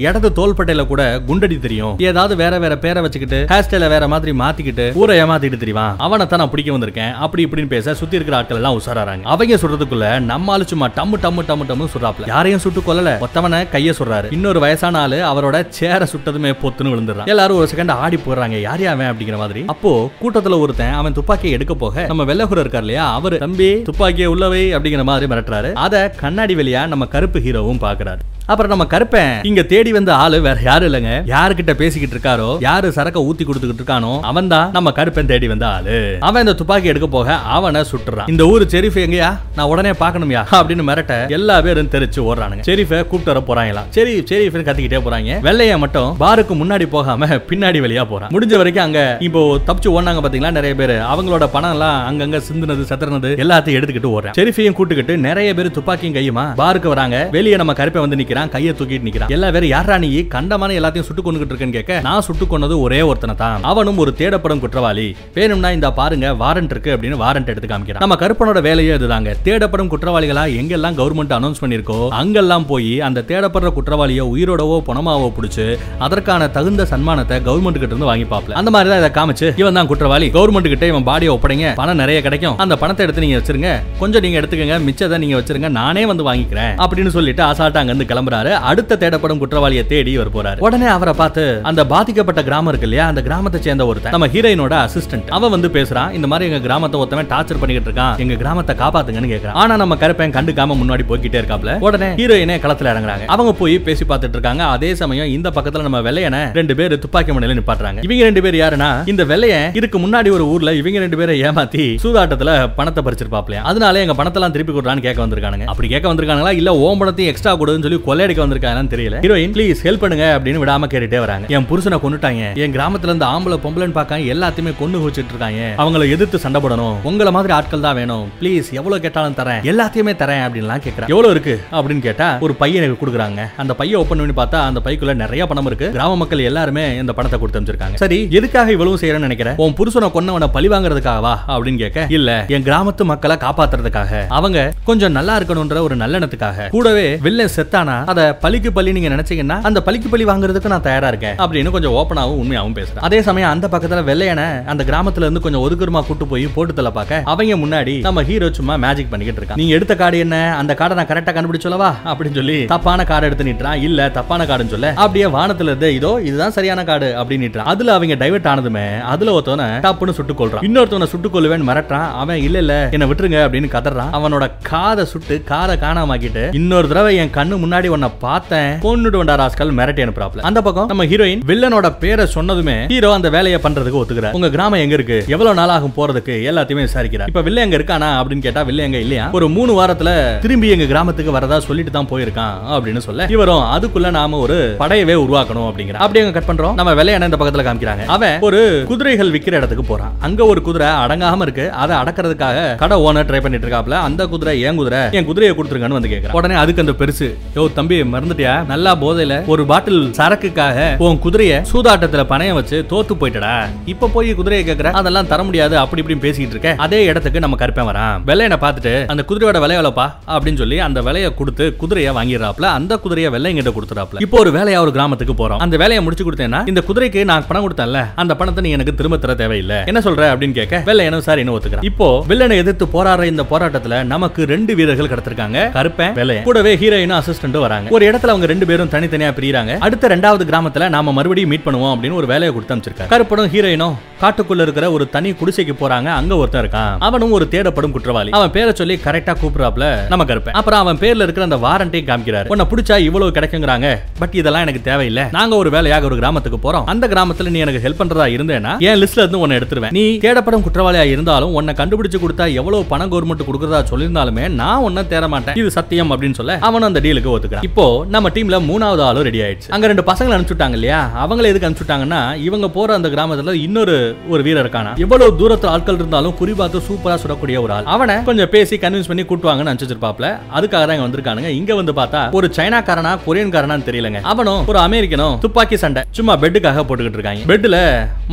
இடது 0.08 0.32
தோள்பட்டையில 0.40 0.77
கூட 0.86 1.02
குண்டடி 1.28 1.60
தெரியும். 1.60 1.96
ஏதாவது 2.10 2.36
வேற 2.44 2.60
வேற 2.64 2.78
பேரை 2.86 3.02
வச்சுக்கிட்டு 3.06 3.40
ஹேர் 3.52 3.66
ஸ்டைல 3.68 3.90
வேற 3.96 4.08
மாதிரி 4.14 4.34
மாத்திக்கிட்டு 4.44 4.86
ஊரை 5.02 5.16
ஏமாத்திட்டு 5.24 5.62
தெரியுமா? 5.64 5.88
அவனை 6.08 6.28
தான் 6.28 6.40
நான் 6.44 6.52
பிடிக்க 6.54 6.78
வந்திருக்கேன். 6.78 7.14
அப்படி 7.26 7.46
இப்படின்னு 7.48 7.74
பேச 7.76 7.94
சுத்தி 8.02 8.16
இருக்கிற 8.20 8.38
ஆட்கள் 8.40 8.60
எல்லாம் 8.62 8.80
உசாராங்க 8.80 9.32
அவங்க 9.34 9.60
சொல்றதுக்குள்ள 9.64 10.08
நம்ம 10.32 10.52
ஆளு 10.54 10.66
சும்மா 10.72 10.90
டம்மு 10.98 11.18
டம்மு 11.26 11.44
டம்மு 11.50 11.68
டம்மு 11.72 11.88
சொல்றாப்ல. 11.96 12.28
யாரையும் 12.34 12.64
சுட்டு 12.66 12.84
கொல்லல. 12.88 13.14
ஒத்தவனை 13.28 13.60
கைய 13.76 13.94
சொல்றாரு. 14.00 14.28
இன்னொரு 14.38 14.60
வயசான 14.66 15.00
ஆளு 15.06 15.20
அவரோட 15.32 15.58
சேர 15.80 16.08
சுட்டதுமே 16.14 16.54
பொத்துன்னு 16.64 16.94
விழுந்துறான் 16.94 17.32
எல்லாரும் 17.34 17.60
ஒரு 17.62 17.70
செகண்ட் 17.74 17.96
ஆடி 18.06 18.20
போடுறாங்க 18.26 18.62
யார் 18.62 18.84
யாவன் 18.86 19.10
அப்படிங்கிற 19.12 19.38
மாதிரி. 19.44 19.64
அப்போ 19.74 19.92
கூட்டத்துல 20.22 20.60
ஒருத்தன் 20.64 20.98
அவன் 21.02 21.18
துப்பாக்கியை 21.20 21.54
எடுக்க 21.58 21.74
போக 21.84 22.06
நம்ம 22.12 22.24
வெள்ளகுர 22.24 22.66
இருக்கார் 22.66 22.86
இல்லையா? 22.88 23.06
அவரு 23.20 23.38
தம்பி 23.46 23.70
துப்பாக்கியை 23.90 24.30
உள்ளவை 24.36 24.64
அப்படிங்கிற 24.78 25.04
மாதிரி 25.12 25.34
மிரட்டுறாரு. 25.34 25.72
அத 25.86 25.96
கண்ணாடி 26.24 26.56
வெளியா 26.56 26.88
நம்ம 26.88 27.06
கருப்பு 27.06 27.40
ஹீரோவும் 27.40 27.84
பாக்குறாரு. 27.86 28.24
அப்புறம் 28.52 28.72
நம்ம 28.72 28.86
கருப்பேன். 28.92 29.34
இங்க 29.50 29.62
தேடி 29.72 29.92
வந்த 29.96 30.12
ஆளு 30.24 30.38
வேற 30.46 30.60
யாரும் 30.68 30.88
இல்லைங்க. 30.90 31.14
யாருக்கிட்ட 31.32 31.74
பேசிக்கிட்டு 31.82 32.16
இருக்காரோ 32.16 32.50
யாரு 32.66 32.88
சரக்க 32.98 33.24
ஊத்தி 33.30 33.44
கொடுத்துக்கிட்டு 33.48 33.82
இருக்கானோ 33.82 34.12
அவன் 34.30 34.52
தான் 34.54 34.68
நம்ம 34.76 34.92
கருப்பன் 35.00 35.30
தேடி 35.32 35.48
வந்த 35.52 35.66
ஆளு. 35.78 35.96
அவன் 36.28 36.44
இந்த 36.46 36.54
துப்பாக்கி 36.60 36.92
எடுக்க 36.92 37.08
போக 37.16 37.34
அவனை 37.56 37.82
சுட்டுறான். 37.90 38.30
இந்த 38.34 38.44
ஊரு 38.52 38.68
செரிஃப் 38.74 39.00
எங்கயா? 39.06 39.32
நான் 39.58 39.72
உடனே 39.72 39.92
பாக்கணும்யா 40.04 40.44
அப்படின்னு 40.60 40.86
மிரட்ட 40.90 41.18
எல்லா 41.38 41.58
பேரும் 41.66 41.92
தெரிச்சு 41.96 42.22
ஓடுறானுங்க. 42.28 42.64
செரிஃப 42.70 43.02
கூப்பிட்டு 43.10 43.34
வர 43.34 43.42
போறாங்களா? 43.50 43.84
சரி 43.98 44.14
செரிஃப் 44.32 44.56
கத்திக்கிட்டே 44.70 45.02
போறாங்க. 45.08 45.42
வெள்ளைய 45.48 45.76
மட்டும் 45.84 46.10
பாருக்கு 46.24 46.56
முன்னாடி 46.62 46.88
போகாம 46.96 47.30
பின்னாடி 47.52 47.82
வெளியா 47.88 48.06
போறான். 48.14 48.32
முடிஞ்ச 48.38 48.56
வரைக்கும் 48.64 48.86
அங்க 48.88 49.02
இப்போ 49.28 49.44
தப்பிச்சு 49.68 49.94
ஓடுனாங்க 49.96 50.24
பாத்தீங்களா 50.28 50.54
நிறைய 50.60 50.76
பேர்? 50.84 50.96
அவங்களோட 51.16 51.48
பணம் 51.58 51.76
எல்லாம் 51.78 52.00
அங்கங்க 52.12 52.42
சிந்துனது 52.48 52.88
சத்துறது 52.94 53.34
எல்லாத்தையும் 53.46 53.80
எடுத்துக்கிட்டு 53.82 54.14
ஓடுறேன். 54.16 54.38
செரிஃபையும் 54.40 54.80
கூட்டுக்கிட்டு 54.80 55.16
நிறைய 55.28 55.52
பேர் 55.60 55.76
துப்பாக்கியும் 55.80 56.18
கையுமா? 56.20 56.48
பாருக்கு 56.64 56.96
வராங்க. 56.96 57.20
வெளியே 57.38 57.62
நம்ம 57.64 57.78
கருப்பை 57.82 58.02
வந்து 58.06 58.20
நிக்கிறான். 58.20 58.36
நிக்கிறான் 58.38 58.54
கையை 58.56 58.72
தூக்கிட்டு 58.80 59.08
நிக்கிறான். 59.08 59.32
எல்லா 59.36 59.48
வேற 59.56 59.66
யாரா 59.76 59.96
நீ? 60.04 60.10
கண்டமான 60.34 60.74
எல்லாத்தையும் 60.80 61.08
சுட்டு 61.08 61.22
கொண்டுகிட்டு 61.26 61.54
இருக்கேன்னு 61.54 61.76
கேட்க 61.78 62.00
நான் 62.08 62.26
சுட்டு 62.28 62.46
கொண்டது 62.52 62.76
ஒரே 62.86 63.00
ஒருத்தனை 63.10 63.34
தான் 63.42 63.64
அவனும் 63.72 64.00
ஒரு 64.04 64.12
தேடப்படும் 64.20 64.62
குற்றவாளி. 64.64 65.06
வேணும்னா 65.38 65.70
இந்த 65.78 65.88
பாருங்க 66.00 66.28
வாரண்ட் 66.42 66.74
இருக்கு 66.74 66.92
அப்படின்னு 66.96 67.18
வாரண்ட் 67.24 67.52
எடுத்து 67.54 67.70
காமிக்கிறான். 67.72 68.04
நம்ம 68.06 68.18
கருப்பனோட 68.24 68.62
வேலையே 68.68 68.94
இதுதாங்க. 69.00 69.32
தேடப்படும் 69.48 69.92
குற்றவாளிகளா 69.94 70.44
எங்கெல்லாம் 70.60 70.98
கவர்மெண்ட் 71.00 71.36
அனௌன்ஸ் 71.38 71.62
பண்ணிருக்கோ 71.64 72.00
அங்கெல்லாம் 72.22 72.68
போய் 72.72 72.94
அந்த 73.08 73.24
தேடப்படுற 73.32 73.72
குற்றவாளியை 73.78 74.26
உயிரோடவோ 74.34 74.78
பணமாவோ 74.90 75.30
பிடிச்சு 75.38 75.68
அதற்கான 76.08 76.50
தகுந்த 76.58 76.86
சன்மானத்தை 76.94 77.38
கவர்மெண்ட் 77.50 77.82
கிட்ட 77.82 77.94
இருந்து 77.94 78.12
வாங்கி 78.12 78.28
பாப்பல 78.34 78.58
அந்த 78.62 78.72
மாதிரி 78.76 78.92
தான் 78.94 79.02
இதை 79.04 79.12
காமிச்சு 79.20 79.50
இவன் 79.64 79.80
தான் 79.80 79.92
குற்றவாளி. 79.94 80.30
கவர்மெண்ட் 80.38 80.72
கிட்ட 80.74 80.86
இவன் 80.94 81.08
பாடியை 81.12 81.34
ஒப்படைங்க. 81.36 81.68
பணம் 81.82 82.02
நிறைய 82.04 82.20
கிடைக்கும். 82.28 82.58
அந்த 82.66 82.78
பணத்தை 82.84 83.04
எடுத்து 83.08 83.26
நீங்க 83.26 83.40
வச்சிருங்க. 83.42 83.72
கொஞ்சம் 84.04 84.24
நீங்க 84.28 84.40
எடுத்துக்கங்க. 84.42 84.78
மிச்சத்தை 84.90 85.20
நீங்க 85.26 85.38
வச்சிருங்க. 85.40 85.70
நானே 85.82 86.06
வந்து 86.12 86.24
வாங்கிக்கிறேன் 86.30 86.74
அப்படின்னு 86.84 87.12
சொல்லிட்டு 87.18 87.44
அசால்ட்டா 87.50 87.82
அங்க 87.82 87.94
இருந்து 87.94 88.10
கிளம்புறாரு 88.28 88.52
அடுத்த 88.70 88.98
தேடப்படும் 89.02 89.40
குற்றவாளியை 89.42 89.84
தேடி 89.92 90.12
இவர் 90.18 90.34
போறாரு. 90.36 90.60
உடனே 90.68 90.88
அவரை 90.96 91.14
பார்த்து 91.22 91.44
அந்த 91.70 91.82
பாதிக்கப்பட்ட 91.94 92.42
கிராமம் 92.50 92.70
இருக்கு 92.72 92.88
இல்லையா? 92.90 93.06
அந்த 93.12 93.22
கிராமத்தை 93.28 93.60
சேர்ந்த 93.68 93.86
ஒருத்தன் 93.90 94.14
நம்ம 94.16 94.28
ஹீரோயினோட 94.36 94.76
அசிஸ்டன்ட் 94.86 95.30
அவன் 95.38 95.54
வந்து 95.56 95.70
பேசுறான் 95.78 96.12
இந்த 96.18 96.28
மாதிரி 96.32 96.48
எங்க 96.50 96.62
கிராமத்தை 96.68 97.00
ஒருத்தவன் 97.02 97.30
டார்ச்சர் 97.34 97.62
பண்ணிக்கிட்டு 97.62 97.90
இருக்கான் 97.90 98.22
எங்க 98.24 98.38
கிராமத்தை 98.42 98.76
காப்பாத்துங்கன்னு 98.84 99.32
கேக்குறான். 99.34 99.58
ஆனா 99.64 99.76
நம்ம 99.84 99.98
கருப்பேன் 100.04 100.36
கண்டுக்காம 100.38 100.78
முன்னாடி 100.82 101.06
போய்கிட்டே 101.12 101.40
இருக்காப்ல. 101.42 101.74
உடனே 101.88 102.10
ஹீரோயினே 102.22 102.58
களத்துல 102.66 102.92
இறங்குறாங்க. 102.94 103.28
அவங்க 103.36 103.54
போய் 103.62 103.76
பேசி 103.88 104.06
பார்த்துட்டு 104.12 104.38
இருக்காங்க. 104.40 104.64
அதே 104.76 104.92
சமயம் 105.02 105.32
இந்த 105.38 105.52
பக்கத்துல 105.58 105.86
நம்ம 105.88 106.02
வெள்ளையனை 106.10 106.42
ரெண்டு 106.60 106.76
பேர் 106.80 106.96
துப்பாக்கி 107.06 107.34
முனையில 107.38 107.58
நிப்பாட்டுறாங்க. 107.60 108.06
இவங்க 108.08 108.28
ரெண்டு 108.30 108.44
பேர் 108.48 108.60
யாருன்னா 108.64 108.92
இந்த 109.14 109.26
வெள்ளையன் 109.34 109.68
இதுக்கு 109.82 109.98
முன்னாடி 110.06 110.30
ஒரு 110.38 110.46
ஊர்ல 110.54 110.74
இவங்க 110.82 111.06
ரெண்டு 111.06 111.20
பேரை 111.22 111.36
ஏமாத்தி 111.48 111.86
சூதாட்டத்துல 112.06 112.52
பணத்தை 112.80 113.02
பறிச்சிருப்பாப்லையா? 113.08 113.64
அதனால 113.72 114.02
எங்க 114.06 114.16
பணத்தெல்லாம் 114.20 114.56
திருப்பி 114.56 114.74
கொடுறான்னு 114.74 115.06
கேட்க 115.08 115.20
வந்திருக்கானுங்க. 115.26 115.68
அப்படி 115.72 115.88
கேட்க 115.94 116.08
வந்திருக்காங்களா 116.12 116.54
இல்ல 116.62 116.70
ஓம் 116.86 117.02
பணத்தையும் 117.02 117.32
எக்ஸ்ட்ரா 117.32 117.54
கொடுன்னு 117.62 117.86
சொல்லி 117.86 118.00
கொள்ளையடிக்க 118.18 118.46
வந்திருக்காங்கன்னு 118.46 118.92
தெரியல. 118.94 119.18
ஹீரோயின் 119.26 119.54
ப்ளீஸ் 119.56 119.82
ஹெல்ப் 119.88 120.02
பண்ணுங்க 120.04 120.26
அப்படின்னு 120.36 120.62
விடாம 120.62 120.88
கேட்டுட்டே 120.92 121.20
வராங்க. 121.24 121.46
என் 121.56 121.68
புருஷனை 121.72 121.98
கொண்டுட்டாங்க 122.04 122.44
என் 122.64 122.74
கிராமத்துல 122.76 123.10
இருந்து 123.12 123.28
ஆம்பளை 123.34 123.58
பொம்பளைன்னு 123.66 123.96
பார்க்க 123.98 124.18
எல்லாத்தையுமே 124.34 124.72
கொண்டு 124.80 124.98
வச்சுட்டு 125.04 125.34
இருக்காங்க. 125.34 125.62
அவங்கள 125.84 126.04
எதிர்த்து 126.16 126.38
சண்டை 126.46 126.60
போடணும். 126.64 126.96
உங்களை 127.10 127.32
மாதிரி 127.36 127.54
ஆட்கள் 127.58 127.84
தான் 127.86 127.98
வேணும். 128.00 128.26
ப்ளீஸ் 128.40 128.70
எவ்வளவு 128.80 129.04
கேட்டாலும் 129.06 129.38
தரேன். 129.40 129.62
எல்லாத்தையுமே 129.72 130.14
தரேன் 130.22 130.44
அப்படின்லாம் 130.46 130.84
கேட்கறேன் 130.86 131.12
எவ்வளவு 131.14 131.34
இருக்கு 131.36 131.56
அப்படின்னு 131.78 132.04
கேட்டா 132.08 132.30
ஒரு 132.48 132.56
பையன் 132.62 132.86
எனக்கு 132.88 133.02
கொடுக்குறாங்க. 133.04 133.44
அந்த 133.64 133.76
பையன் 133.82 134.00
ஓப்பன் 134.02 134.22
பண்ணி 134.24 134.36
பார்த்தா 134.42 134.62
அந்த 134.70 134.82
பைக்குள்ள 134.88 135.16
நிறைய 135.24 135.46
பணம் 135.52 135.70
இருக்கு. 135.72 135.90
கிராம 135.98 136.18
மக்கள் 136.22 136.44
எல்லாருமே 136.52 136.86
இந்த 137.04 137.16
பணத்தை 137.20 137.40
கொடுத்து 137.40 137.62
அமைச்சிருக்காங்க 137.62 138.02
சரி 138.04 138.20
எதுக்காக 138.40 138.76
இவ்வளவு 138.78 139.02
செய்யறேன்னு 139.04 139.30
நினைக்கிறேன் 139.30 139.62
உன் 139.66 139.78
புருஷனை 139.82 140.10
கொன்னவனை 140.18 140.50
பழி 140.58 140.70
வாங்குறதுக்காகவா 140.76 141.36
அப்படின்னு 141.56 141.84
கேட்க 141.84 142.08
இல்ல 142.18 142.40
என் 142.58 142.68
கிராமத்து 142.70 143.06
மக்களை 143.14 143.38
காப்பாத்துறதுக்காக. 143.46 144.24
அவங்க 144.40 144.58
கொஞ்சம் 144.90 145.16
நல்லா 145.20 145.34
இருக்கணும்ன்ற 145.40 145.78
ஒரு 145.88 145.96
நல்லெண்ணத்துக்காக. 146.04 146.68
கூடவே 146.76 147.08
வில்லன் 147.26 147.54
செத்தானா? 147.56 147.96
அத 148.12 148.20
பழிக்கு 148.44 148.72
பள்ளி 148.72 148.92
நீங்க 148.92 149.10
நினைச்சீங்கன்னா 149.10 149.56
அந்த 149.62 149.82
பழிக்கு 149.82 150.10
பள்ளி 150.10 150.26
வாங்குறதுக்கு 150.26 150.72
நான் 150.74 150.82
தயாரா 150.82 151.08
இருக்கேன். 151.08 151.36
அப்படின்னு 151.38 151.70
கொஞ்சம் 151.70 151.94
ஓப்பனாவும் 151.94 152.38
உண்மையாவும் 152.42 152.76
பேசுறேன். 152.78 153.04
அதே 153.08 153.22
சமயம் 153.22 153.50
அந்த 153.50 153.68
பக்கத்துல 153.72 154.02
வெள்ளையனை 154.10 154.66
அந்த 154.66 154.84
கிராமத்துல 154.90 155.26
இருந்து 155.26 155.42
கொஞ்சம் 155.46 155.64
ஒதுக்குறமா 155.66 156.02
கூட்டு 156.06 156.28
போய் 156.28 156.46
போட்டு 156.48 156.74
தள்ள 156.74 156.92
பார்க்க 156.92 157.22
அவங்க 157.26 157.58
முன்னாடி 157.64 157.96
நம்ம 158.02 158.24
ஹீரோ 158.24 158.50
சும்மா 158.52 158.76
மேஜிக் 158.76 159.10
பண்ணிக்கிட்டு 159.10 159.42
இருக்கான். 159.42 159.62
நீ 159.64 159.68
எடுத்த 159.70 159.96
காடு 159.96 160.20
என்ன? 160.20 160.36
அந்த 160.58 160.74
காடை 160.80 160.94
நான் 161.00 161.12
கரெக்டா 161.12 161.34
கண்டுபிடிச்சு 161.38 161.68
சொல்லவா? 161.68 161.90
அப்படின்னு 162.06 162.40
சொல்லி 162.42 162.66
தப்பான 162.66 163.04
கார்டு 163.04 163.26
எடுத்து 163.26 163.48
நிட்டுறான். 163.52 163.82
இல்ல 163.88 164.10
தப்பான 164.10 164.46
கார்டுன்னு 164.46 164.76
சொல்ல. 164.76 164.94
அப்படியே 164.96 165.26
வானத்துல 165.26 165.70
இருந்து 165.72 165.94
இதோ 165.94 166.14
இதுதான் 166.24 166.52
சரியான 166.52 166.84
கார்டு 166.84 167.10
அப்படின்னு 167.20 167.46
அதுல 167.74 167.94
அவங்க 167.94 168.16
டைவர்ட் 168.26 168.50
ஆனதுமே 168.54 168.86
அதுல 169.14 169.34
ஒருத்தவன 169.40 169.66
டப்புன்னு 169.86 170.18
சுட்டு 170.20 170.34
கொள்றான் 170.34 170.66
இன்னொருத்தவனை 170.68 171.08
சுட்டு 171.14 171.30
கொள்ளுவேன் 171.30 171.68
மிரட்டுறான். 171.70 172.12
அவன் 172.12 172.38
இல்ல 172.38 172.58
இல்ல 172.58 172.74
என்ன 172.92 173.06
விட்டுருங்க 173.06 173.40
அப்படின்னு 173.46 173.70
கதறான். 173.76 174.12
அவனோட 174.14 174.46
காதை 174.62 175.06
சுட்டு 175.06 175.44
காதை 175.44 175.76
காணாமக்கிட்டு 175.82 176.44
இன்னொரு 176.54 176.88
தடவை 176.88 177.16
என் 177.16 177.34
கண்ணு 177.38 177.56
முன்னாடி 177.64 177.87
முன்னாடி 177.88 177.96
உன்னை 177.96 178.10
பார்த்தேன். 178.26 178.72
பொண்ணுட்டு 178.86 179.20
வண்டா 179.20 179.36
ராஸ்கல் 179.42 179.72
மிரட்டி 179.80 180.02
அனுப்புறாப்ல 180.06 180.44
அந்த 180.50 180.60
பக்கம் 180.68 180.90
நம்ம 180.92 181.04
ஹீரோயின் 181.12 181.42
வில்லனோட 181.50 181.88
பேரை 182.04 182.26
சொன்னதுமே 182.36 182.76
ஹீரோ 182.92 183.10
அந்த 183.18 183.30
வேலையை 183.36 183.60
பண்றதுக்கு 183.66 184.00
ஒத்துக்கிறார் 184.02 184.36
உங்க 184.38 184.50
கிராமம் 184.56 184.82
எங்க 184.84 184.96
இருக்கு? 184.98 185.18
எவ்வளவு 185.36 185.58
நாள் 185.60 185.74
ஆகும் 185.76 185.96
போறதுக்கு? 185.98 186.36
எல்லாத்தையுமே 186.50 186.86
விசாரிக்கிறார் 186.88 187.32
இப்ப 187.32 187.44
வில்ல 187.48 187.64
எங்க 187.66 187.78
இருக்கானா 187.80 188.10
அப்படின்னு 188.20 188.46
கேட்டா 188.48 188.64
வில்ல 188.70 188.88
எங்க 188.88 189.00
இல்லையா? 189.06 189.26
ஒரு 189.38 189.48
மூணு 189.58 189.72
வாரத்துல 189.80 190.12
திரும்பி 190.46 190.70
எங்க 190.76 190.88
கிராமத்துக்கு 190.92 191.36
வரதா 191.38 191.60
சொல்லிட்டு 191.68 191.94
தான் 191.98 192.10
போயிருக்கான் 192.12 192.56
அப்படின்னு 192.76 193.04
சொல்ல 193.08 193.28
இவரும் 193.36 193.66
அதுக்குள்ள 193.76 194.12
நாம 194.20 194.40
ஒரு 194.46 194.58
படையவே 194.84 195.18
உருவாக்கணும் 195.26 195.68
அப்படிங்கிற. 195.70 195.98
அப்படி 196.06 196.22
அங்க 196.24 196.36
கட் 196.38 196.50
பண்றோம். 196.52 196.76
நம்ம 196.82 196.94
வெள்ளையான 197.02 197.30
இந்த 197.30 197.40
பக்கத்துல 197.42 197.66
காமிக்கிறாங்க. 197.68 198.06
அவன் 198.18 198.38
ஒரு 198.50 198.62
குதிரைகள் 198.92 199.34
விக்கிற 199.36 199.56
இடத்துக்கு 199.62 199.86
போறான். 199.92 200.14
அங்க 200.28 200.42
ஒரு 200.54 200.62
குதிரை 200.68 200.90
அடங்காம 201.06 201.42
இருக்கு. 201.48 201.66
அதை 201.84 201.94
அடக்கிறதுக்காக 202.02 202.68
கடை 202.84 202.98
ஓனர் 203.08 203.30
ட்ரை 203.30 203.42
பண்ணிட்டு 203.46 203.66
இருக்காப்ல 203.68 203.98
அந்த 204.08 204.22
குதிரை 204.34 204.56
ஏன் 204.68 204.80
குதிரை 204.82 205.02
என் 205.18 205.30
குதிரையை 205.30 205.54
கொடுத்துருங்கன்னு 205.58 205.98
வந்து 206.00 206.14
கேட்கிறேன் 206.14 206.38
உடனே 206.40 206.56
அதுக்கு 206.64 206.84
அந்த 206.86 206.94
பெருசு 207.02 207.28
யோ 207.58 207.64
தம்பி 207.80 207.98
மறந்துட்டியா? 208.14 208.54
நல்லா 208.74 208.94
போதையில 209.04 209.34
ஒரு 209.54 209.66
பாட்டில் 209.72 210.02
சரக்குக்காக 210.20 210.88
உன் 211.06 211.22
குதிரைய 211.26 211.54
சூதாட்டத்துல 211.72 212.24
பணையம் 212.32 212.58
வச்சு 212.60 212.78
தோத்து 212.92 213.16
போயிட்டடா. 213.22 213.54
இப்ப 213.94 214.12
போய் 214.16 214.30
குதிரையை 214.40 214.64
கேக்குற? 214.70 214.92
அதெல்லாம் 215.02 215.30
தர 215.32 215.44
முடியாது 215.48 215.76
அப்படி 215.84 216.02
இப்படின்னு 216.04 216.26
பேசிட்டு 216.26 216.56
இருக்க. 216.56 216.74
அதே 216.86 217.00
இடத்துக்கு 217.10 217.44
நம்ம 217.46 217.58
கருப்பேன் 217.62 217.90
வரான். 217.92 218.16
வெள்ளையனை 218.30 218.60
பார்த்துட்டு 218.64 218.94
அந்த 219.14 219.24
குதிரையோட 219.30 219.60
விலை 219.64 219.76
எவ்வளோப்பா? 219.78 220.08
அப்படின்னு 220.36 220.62
சொல்லி 220.64 220.80
அந்த 220.88 221.00
விலையை 221.08 221.32
கொடுத்து 221.40 221.66
குதிரையை 221.82 222.14
வாங்கிடுறாப்ல 222.18 222.68
அந்த 222.78 222.94
குதிரையை 223.04 223.32
வெள்ளையங்கிட்ட 223.36 223.74
கொடுத்துறாப்ல 223.78 224.24
இப்போ 224.26 224.40
ஒரு 224.44 224.52
வேலையா 224.58 224.80
ஒரு 224.86 224.94
கிராமத்துக்கு 224.98 225.36
போறோம். 225.42 225.62
அந்த 225.66 225.78
வேலையை 225.84 226.02
முடிச்சு 226.06 226.26
கொடுத்தேன்னா 226.28 226.62
இந்த 226.74 226.84
குதிரைக்கு 226.90 227.24
நான் 227.32 227.48
பணம் 227.50 227.66
கொடுத்தேன்ல. 227.66 228.02
அந்த 228.24 228.36
பணத்தை 228.40 228.64
நீ 228.66 228.72
எனக்கு 228.78 228.96
திரும்ப 229.02 229.20
தர 229.24 229.36
தேவையில்லை. 229.42 229.80
என்ன 229.92 230.00
சொல்ற 230.08 230.26
அப்படின்னு 230.34 230.58
கேட்க 230.60 230.82
வெள்ளையனும் 230.90 231.26
சார் 231.28 231.42
என்ன 231.44 231.54
ஒத்துக்கிறான். 231.58 231.88
இப்போ 231.92 232.10
வில்லனை 232.32 232.58
எதிர்த்து 232.64 232.88
போராடுற 232.96 233.26
இந்த 233.34 233.46
போராட்டத்துல 233.52 234.02
நமக்கு 234.14 234.44
ரெண்டு 234.54 234.76
வீரர்கள் 234.80 235.12
கிடைச்சிருக்காங்க 235.14 235.60
கருப்பேன் 235.78 236.14
வெள்ளையன். 236.20 236.46
கூடவே 236.50 236.74
ஹீரோயினும் 236.84 237.20
அசிஸ்டன்ட்டும் 237.22 237.66
வராங்க. 237.68 237.96
ஒரு 237.98 238.06
இடத்துல 238.12 238.34
அவங்க 238.34 238.50
ரெண்டு 238.54 238.66
பேரும் 238.72 238.92
தனித்தனியா 238.96 239.32
பிரியறாங்க. 239.40 239.74
அடுத்த 239.88 240.14
ரெண்டாவது 240.16 240.46
கிராமத்துல 240.52 240.90
நாம 240.98 241.14
மறுபடியும் 241.20 241.54
மீட் 241.54 241.66
பண்ணுவோம் 241.66 241.94
அப்படின்னு 241.94 242.20
ஒரு 242.22 242.30
வேலையை 242.34 242.52
கொடுத்து 242.54 242.76
அமைச்சிருக்காங்க 242.76 243.14
கருப்பனும் 243.14 243.52
ஹீரோயினும் 243.54 243.96
காட்டுக்குள்ள 244.22 244.62
இருக்கிற 244.66 244.86
ஒரு 244.96 245.06
தனி 245.16 245.30
குடிசைக்கு 245.40 245.74
போறாங்க. 245.80 246.10
அங்க 246.20 246.36
ஒருத்தன் 246.42 246.64
இருக்கான். 246.64 246.96
அவனும் 247.08 247.34
ஒரு 247.38 247.46
தேடப்படும் 247.52 247.94
குற்றவாளி. 247.96 248.32
அவன் 248.38 248.54
பேரை 248.56 248.72
சொல்லி 248.80 248.96
கரெக்டா 249.04 249.34
கூப்பிடுறாப்ல 249.42 249.86
நம்ம 250.14 250.24
கருப்பேன். 250.30 250.56
அப்புறம் 250.60 250.82
அவன் 250.84 251.00
பேர்ல 251.04 251.26
இருக்கிற 251.26 251.46
அந்த 251.48 251.60
வாரண்டையும் 251.66 252.08
காமிக்கிறாரு. 252.10 252.48
உன்னை 252.54 252.66
பிடிச்சா 252.72 252.98
இவ்வளவு 253.08 253.36
கிடைக்குங்கிறாங்க. 253.38 253.90
பட் 254.22 254.36
இதெல்லாம் 254.42 254.66
எனக்கு 254.66 254.82
தேவையில்லை. 254.90 255.24
நாங்க 255.38 255.56
ஒரு 255.56 255.70
வேலையாக 255.76 256.10
ஒரு 256.10 256.18
கிராமத்துக்கு 256.22 256.60
போறோம். 256.66 256.88
அந்த 256.94 257.08
கிராமத்துல 257.14 257.54
நீ 257.56 257.60
எனக்கு 257.66 257.84
ஹெல்ப் 257.86 258.02
பண்றதா 258.02 258.28
இருந்தேன்னா 258.36 258.74
என் 258.90 259.00
லிஸ்ட்ல 259.04 259.24
இருந்து 259.24 259.40
உன்னை 259.40 259.58
எடுத்துருவேன். 259.58 259.96
நீ 260.00 260.04
தேடப்படும் 260.26 260.66
குற்றவாளியா 260.68 261.06
இருந்தாலும் 261.14 261.54
உன்னை 261.54 261.74
கண்டுபிடிச்சு 261.82 262.22
கொடுத்தா 262.24 262.48
எவ்வளவு 262.62 262.84
பணம் 262.94 263.12
கவர்மெண்ட் 263.12 263.48
கொடுக்கறதா 263.50 263.82
சொல்லியிருந்தாலுமே 263.92 264.48
நான் 264.62 264.84
உன்ன 264.88 265.06
தேர 265.14 265.28
மாட்டேன். 265.34 265.56
இது 265.62 265.72
சத்தியம் 265.78 266.12
அப்படின்னு 266.12 266.40
சொல்ல 266.42 266.58
அவனும் 266.70 266.88
அந்த 266.88 267.00
டீலுக்கு 267.06 267.32
ஒத்துக்கிறான். 267.36 267.57
இப்போ 267.62 268.06
நம்ம 268.10 268.30
டீம்ல 268.36 268.58
மூணாவது 268.70 269.02
ஆளும் 269.08 269.26
ரெடி 269.28 269.40
ஆயிடுச்சு. 269.42 269.70
அங்க 269.70 269.88
ரெண்டு 269.88 270.04
பசங்களை 270.10 270.34
அனுப்பிச்சுட்டாங்க 270.38 270.78
இல்லையா? 270.80 271.00
அவங்கள 271.24 271.46
எதுக்கு 271.52 271.68
அனுப்பிச்சுட்டாங்கன்னா 271.68 272.22
இவங்க 272.48 272.68
போற 272.70 272.94
அந்த 272.94 273.10
கிராமத்துல 273.10 273.54
இன்னொரு 273.66 273.96
ஒரு 274.30 274.42
வீரர் 274.44 274.64
இருக்கானா? 274.66 274.92
எவ்வளவு 275.06 275.38
தூரத்துல 275.40 275.66
ஆட்கள் 275.66 275.96
இருந்தாலும் 275.96 276.36
குறிபாத்து 276.42 276.82
சூப்பரா 276.90 277.18
சுடக்கூடிய 277.24 277.62
ஒரு 277.62 277.74
ஆள். 277.74 277.86
அவனை 277.96 278.16
கொஞ்சம் 278.24 278.50
பேசி 278.56 278.78
கன்வின்ஸ் 278.84 279.10
பண்ணி 279.12 279.26
கூட்டுவாங்கன்னு 279.32 279.72
நினைச்சிருப்பாப்ல 279.72 280.30
அதுக்காக 280.58 280.84
தான் 280.86 280.96
இங்க 280.98 281.08
வந்திருக்கானுங்க. 281.08 281.52
இங்க 281.60 281.76
வந்து 281.76 281.94
பார்த்தா 282.02 282.24
ஒரு 282.32 282.50
சைனாக்காரனா 282.58 283.14
கொரியன்காரனான்னு 283.28 283.88
தெரியலங்க. 283.90 284.22
அவனும் 284.34 284.64
ஒரு 284.74 284.80
அமெரிக்கனும் 284.80 285.38
துப்பாக்கி 285.46 285.78
சண்டை 285.84 286.04
சும்மா 286.20 286.36
பெட்டுக்காக 286.44 286.84
போட்டுக்கிட்டு 286.88 287.20
இருக்காங்க. 287.20 287.44
பெட்ல 287.54 287.78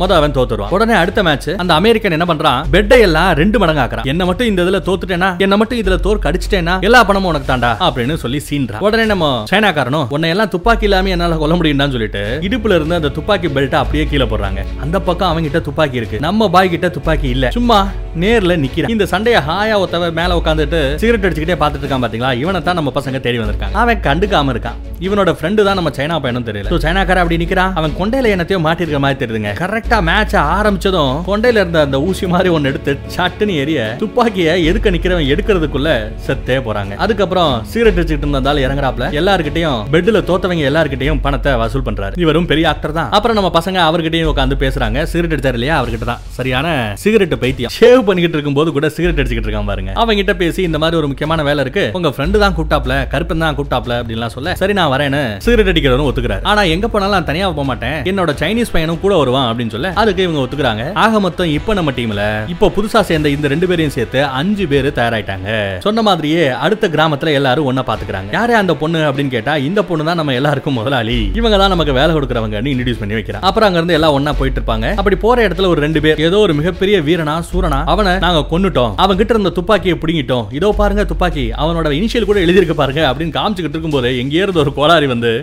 மொத 0.01 0.11
அவன் 0.19 0.35
தோத்துருவான். 0.37 0.73
உடனே 0.77 0.93
அடுத்த 1.01 1.23
மேட்ச் 1.23 1.49
அந்த 1.63 1.73
அமெரிக்கன் 1.79 2.17
என்ன 2.17 2.27
பண்றான்? 2.31 2.61
பெட்டை 2.75 2.99
எல்லாம் 3.07 3.31
ரெண்டு 3.41 3.59
மடங்கு 3.63 3.83
ஆக்குறான். 3.83 4.07
என்ன 4.13 4.25
மட்டும் 4.25 4.47
இந்த 4.51 4.63
இதுல 4.65 4.81
தோத்துட்டேனா? 4.89 5.31
என்ன 5.45 5.57
மட்டும் 5.57 5.79
இதுல 5.83 5.97
தோற்கடிச்சிட்டேனா 6.07 6.75
எல்லா 6.89 7.03
பணமும் 7.09 7.31
உனக்கு 7.31 7.51
தாண்டா 7.51 7.71
அப்படின்னு 7.87 8.15
சொல்லி 8.23 8.41
சீன்றான் 8.49 8.83
உடனே 8.87 9.14
நம்ம 9.15 9.27
சைனாக்காரனும் 9.51 10.07
உன்னை 10.15 10.29
எல்லாம் 10.33 10.51
துப்பாக்கி 10.53 10.85
இல்லாம 10.87 11.11
என்னால 11.15 11.35
கொல்ல 11.41 11.55
முடியும்னு 11.59 11.93
சொல்லிட்டு 11.95 12.21
இடுப்புல 12.47 12.77
இருந்து 12.77 12.97
அந்த 12.99 13.09
துப்பாக்கி 13.17 13.47
பெல்ட்டை 13.57 13.77
அப்படியே 13.81 14.05
கீழே 14.11 14.25
போடுறாங்க. 14.31 14.61
அந்த 14.83 14.97
பக்கம் 15.07 15.29
அவங்க 15.29 15.47
கிட்ட 15.47 15.59
துப்பாக்கி 15.67 15.97
இருக்கு. 16.01 16.17
நம்ம 16.25 16.49
பாய் 16.55 16.71
கிட்ட 16.73 16.87
துப்பாக்கி 16.95 17.27
இல்ல. 17.35 17.45
சும்மா 17.57 17.77
நேர்ல 18.23 18.53
நிக்கிறேன் 18.63 18.91
இந்த 18.95 19.05
சண்டைய 19.11 19.37
ஹாயா 19.47 19.75
ஒருத்தவ 19.83 20.09
மேல 20.19 20.35
உட்காந்துட்டு 20.39 20.79
சிகரெட் 21.01 21.25
அடிச்சுக்கிட்டே 21.27 21.57
பாத்துட்டு 21.61 21.83
இருக்கான் 21.85 22.03
பாத்தீங்களா? 22.05 22.31
இவனை 22.41 22.59
தான் 22.67 22.77
நம்ம 22.79 22.91
பசங்க 22.97 23.19
தேடி 23.25 23.39
வந்திருக்காங்க. 23.41 23.77
அவன் 23.83 24.03
கண்டுக்காம 24.07 24.53
இருக்கான். 24.55 24.77
இவனோட 25.05 25.31
ஃப்ரெண்டு 25.37 25.63
தான் 25.67 25.77
நம்ம 25.79 25.91
சைனா 25.97 26.17
பையனும் 26.25 26.47
தெரியல. 26.49 26.67
சைனாக்கார 26.67 26.83
சைனாக்காரன் 26.85 27.23
அப்படி 27.23 27.39
நிக்கிறான் 27.43 27.73
அவன் 27.79 27.95
கொண்டையில 27.99 28.33
என்னத்தையோ 28.35 28.59
மாட்டிருக்க 28.67 28.99
மாதிரி 29.05 29.19
தெரியுதுங்க. 29.23 29.53
கரெக்டா 29.61 29.99
மேட்ச் 30.09 30.35
ஆரம்பிச்சதும் 30.57 31.15
கொண்டையில 31.31 31.63
இருந்த 31.63 31.81
அந்த 31.87 31.99
ஊசி 32.09 32.27
மாதிரி 32.35 32.51
ஒன்னு 32.57 32.71
எடுத்து 32.73 32.93
சட்டுன்னு 33.17 33.55
எரிய 33.63 33.79
துப்பாக்கிய 34.03 34.55
எதுக்க 34.69 34.95
நிக்கிறவன் 34.97 35.31
எடுக்கிறதுக்குள்ள 35.33 35.89
செத்தே 36.27 36.59
போறாங்க. 36.67 36.95
அதுக்கப்புறம் 37.05 37.53
சிகரெட் 37.73 37.99
அடிச்சுட்டு 37.99 38.27
இருந்தாலும் 38.27 38.65
இறங்குறாப்ல. 38.67 39.04
எல்லார்கிட்டயும் 39.19 39.79
பெட்ல 39.93 40.21
தோத்தவங்க 40.29 40.65
எல்லார்கிட்டயும் 40.71 41.21
பணத்தை 41.25 41.51
வசூல் 41.61 41.85
பண்றாரு. 41.87 42.15
இவரும் 42.23 42.47
பெரிய 42.51 42.65
ஆக்டர் 42.73 42.95
தான். 42.99 43.09
அப்புறம் 43.17 43.37
நம்ம 43.39 43.51
பசங்க 43.57 43.79
அவர்கிட்டயும் 43.89 44.31
உட்காந்து 44.33 44.57
பேசுறாங்க. 44.63 45.03
சிகரெட் 45.11 45.35
அடிச்சாரு 45.35 45.59
இல்லையா? 45.59 45.77
அவர்கிட்ட 45.81 46.07
தான். 46.11 46.21
சரியான 46.37 46.67
சிகரெட் 47.03 47.35
பைத்தியம். 47.43 47.73
ஷேவ் 47.79 48.03
பண்ணிக்கிட்டு 48.09 48.37
இருக்கும் 48.37 48.57
போது 48.59 48.71
கூட 48.77 48.89
சிகரெட் 48.97 49.19
அடிச்சுக்கிட்டு 49.21 49.49
இருக்கான் 49.49 49.71
பாருங்க. 49.71 49.91
அவங்க 50.01 50.19
கிட்ட 50.21 50.35
பேசி 50.43 50.61
இந்த 50.69 50.79
மாதிரி 50.83 50.99
ஒரு 51.01 51.09
முக்கியமான 51.11 51.43
வேலை 51.49 51.63
இருக்கு. 51.65 51.85
உங்க 51.99 52.11
ஃப்ரெண்டு 52.15 52.43
தான் 52.43 52.55
கூப்பிட்டாப்ல 52.57 52.95
கருப்பன் 53.13 53.43
தான் 53.45 53.57
கூப்பிட்டாப்ல 53.59 53.99
அப்படின்லாம் 54.01 54.35
சொல்ல 54.35 54.55
சரி 54.61 54.75
நான் 54.79 54.91
வரேன்னு 54.95 55.21
சிகரெட் 55.47 55.71
அடிக்கிறவரும் 55.73 56.09
ஒத்துக்கிறாரு. 56.11 56.45
ஆனா 56.51 56.63
எங்க 56.75 56.87
போனாலும் 56.93 57.17
நான் 57.17 57.29
தனியா 57.31 57.49
போக 57.57 57.67
மாட்டேன். 57.71 57.97
என்னோட 58.11 58.33
சைனீஸ் 58.41 58.73
பையனும் 58.75 59.01
கூட 59.05 59.13
வருவான் 59.21 59.47
அப்படின்னு 59.49 59.75
சொல்ல 59.75 59.91
அதுக்கு 60.03 60.25
இவங்க 60.27 60.41
ஒத்துக்கிறாங்க. 60.45 60.85
ஆக 61.05 61.19
மொத்தம் 61.25 61.51
இப்ப 61.57 61.73
நம்ம 61.79 61.93
டீம்ல 61.99 62.23
இப்போ 62.53 62.69
புதுசா 62.77 63.01
சேர்ந்த 63.09 63.29
இந்த 63.35 63.47
ரெண்டு 63.53 63.69
பேரையும் 63.69 63.95
சேர்த்து 63.97 64.21
அஞ்சு 64.39 64.65
பேர் 64.71 64.87
தயாராயிட்டாங்க. 64.99 65.49
சொன்ன 65.85 66.01
மாதிரியே 66.09 66.43
அடுத்த 66.65 66.85
கிராமத்துல 66.95 67.33
எல்லாரும் 67.39 67.67
ஒன்னா 67.71 67.83
பாத்துக்கிறாங்க. 67.89 68.31
யாரே 68.37 68.55
அந்த 68.61 68.73
பொண்ணு 68.81 68.94
பொண்ணு 68.95 69.07
அப்படின்னு 69.09 69.33
கேட்டா 69.35 69.53
இந்த 69.67 69.79
பொண்ணு 69.87 70.03
தான் 70.09 70.19
நம்ம 70.19 70.33
எல்லாருக்கும் 70.39 70.77
முதலாளி. 70.79 71.17
இவங்க 71.39 71.57
தான் 71.61 71.73
நமக்கு 71.73 71.93
வேலை 71.99 72.11
கொடுக்குறவங்க 72.15 72.59
இன்ட்ரடியூஸ் 72.73 73.01
பண்ணி 73.01 73.17
வைக்கிறான் 73.17 73.43
அப்புறம் 73.47 73.67
அங்க 73.67 73.79
இருந்து 73.79 73.95
எல்லாம் 73.97 74.15
ஒன்னா 74.17 74.31
போயிட்டு 74.39 74.59
இருப்பாங்க. 74.59 74.87
அப்படி 75.01 75.15
போற 75.23 75.37
இடத்துல 75.47 75.69
ஒரு 75.73 75.79
ரெண்டு 75.85 75.99
பேர் 76.05 76.21
ஏதோ 76.27 76.39
ஒரு 76.45 76.53
மிகப்பெரிய 76.59 76.95
வீரனா 77.07 77.35
சூரனா 77.49 77.79
அவனை 77.93 78.13
நாங்க 78.25 78.41
கொண்டுட்டோம் 78.53 78.93
அவன் 79.05 79.19
கிட்ட 79.19 79.33
இருந்த 79.35 79.51
துப்பாக்கியை 79.59 79.95
பிடிங்கிட்டோம். 80.03 80.45
இதோ 80.59 80.69
பாருங்க 80.79 81.05
துப்பாக்கி 81.11 81.45
அவனோட 81.63 81.93
இனிஷியல் 81.99 82.29
கூட 82.29 82.39
எழுதியிருக்கு 82.45 82.77
பாருங்க 82.81 83.01
அப்படின்னு 83.09 83.35
காமிச்சுக்கிட்டு 83.39 83.77
இருக்கும்போது 83.77 84.11
எங்கே 84.23 84.41
இருந்து 84.43 84.63
ஒரு 84.65 84.73
கோளாரி 84.79 85.09
வந்து 85.13 85.33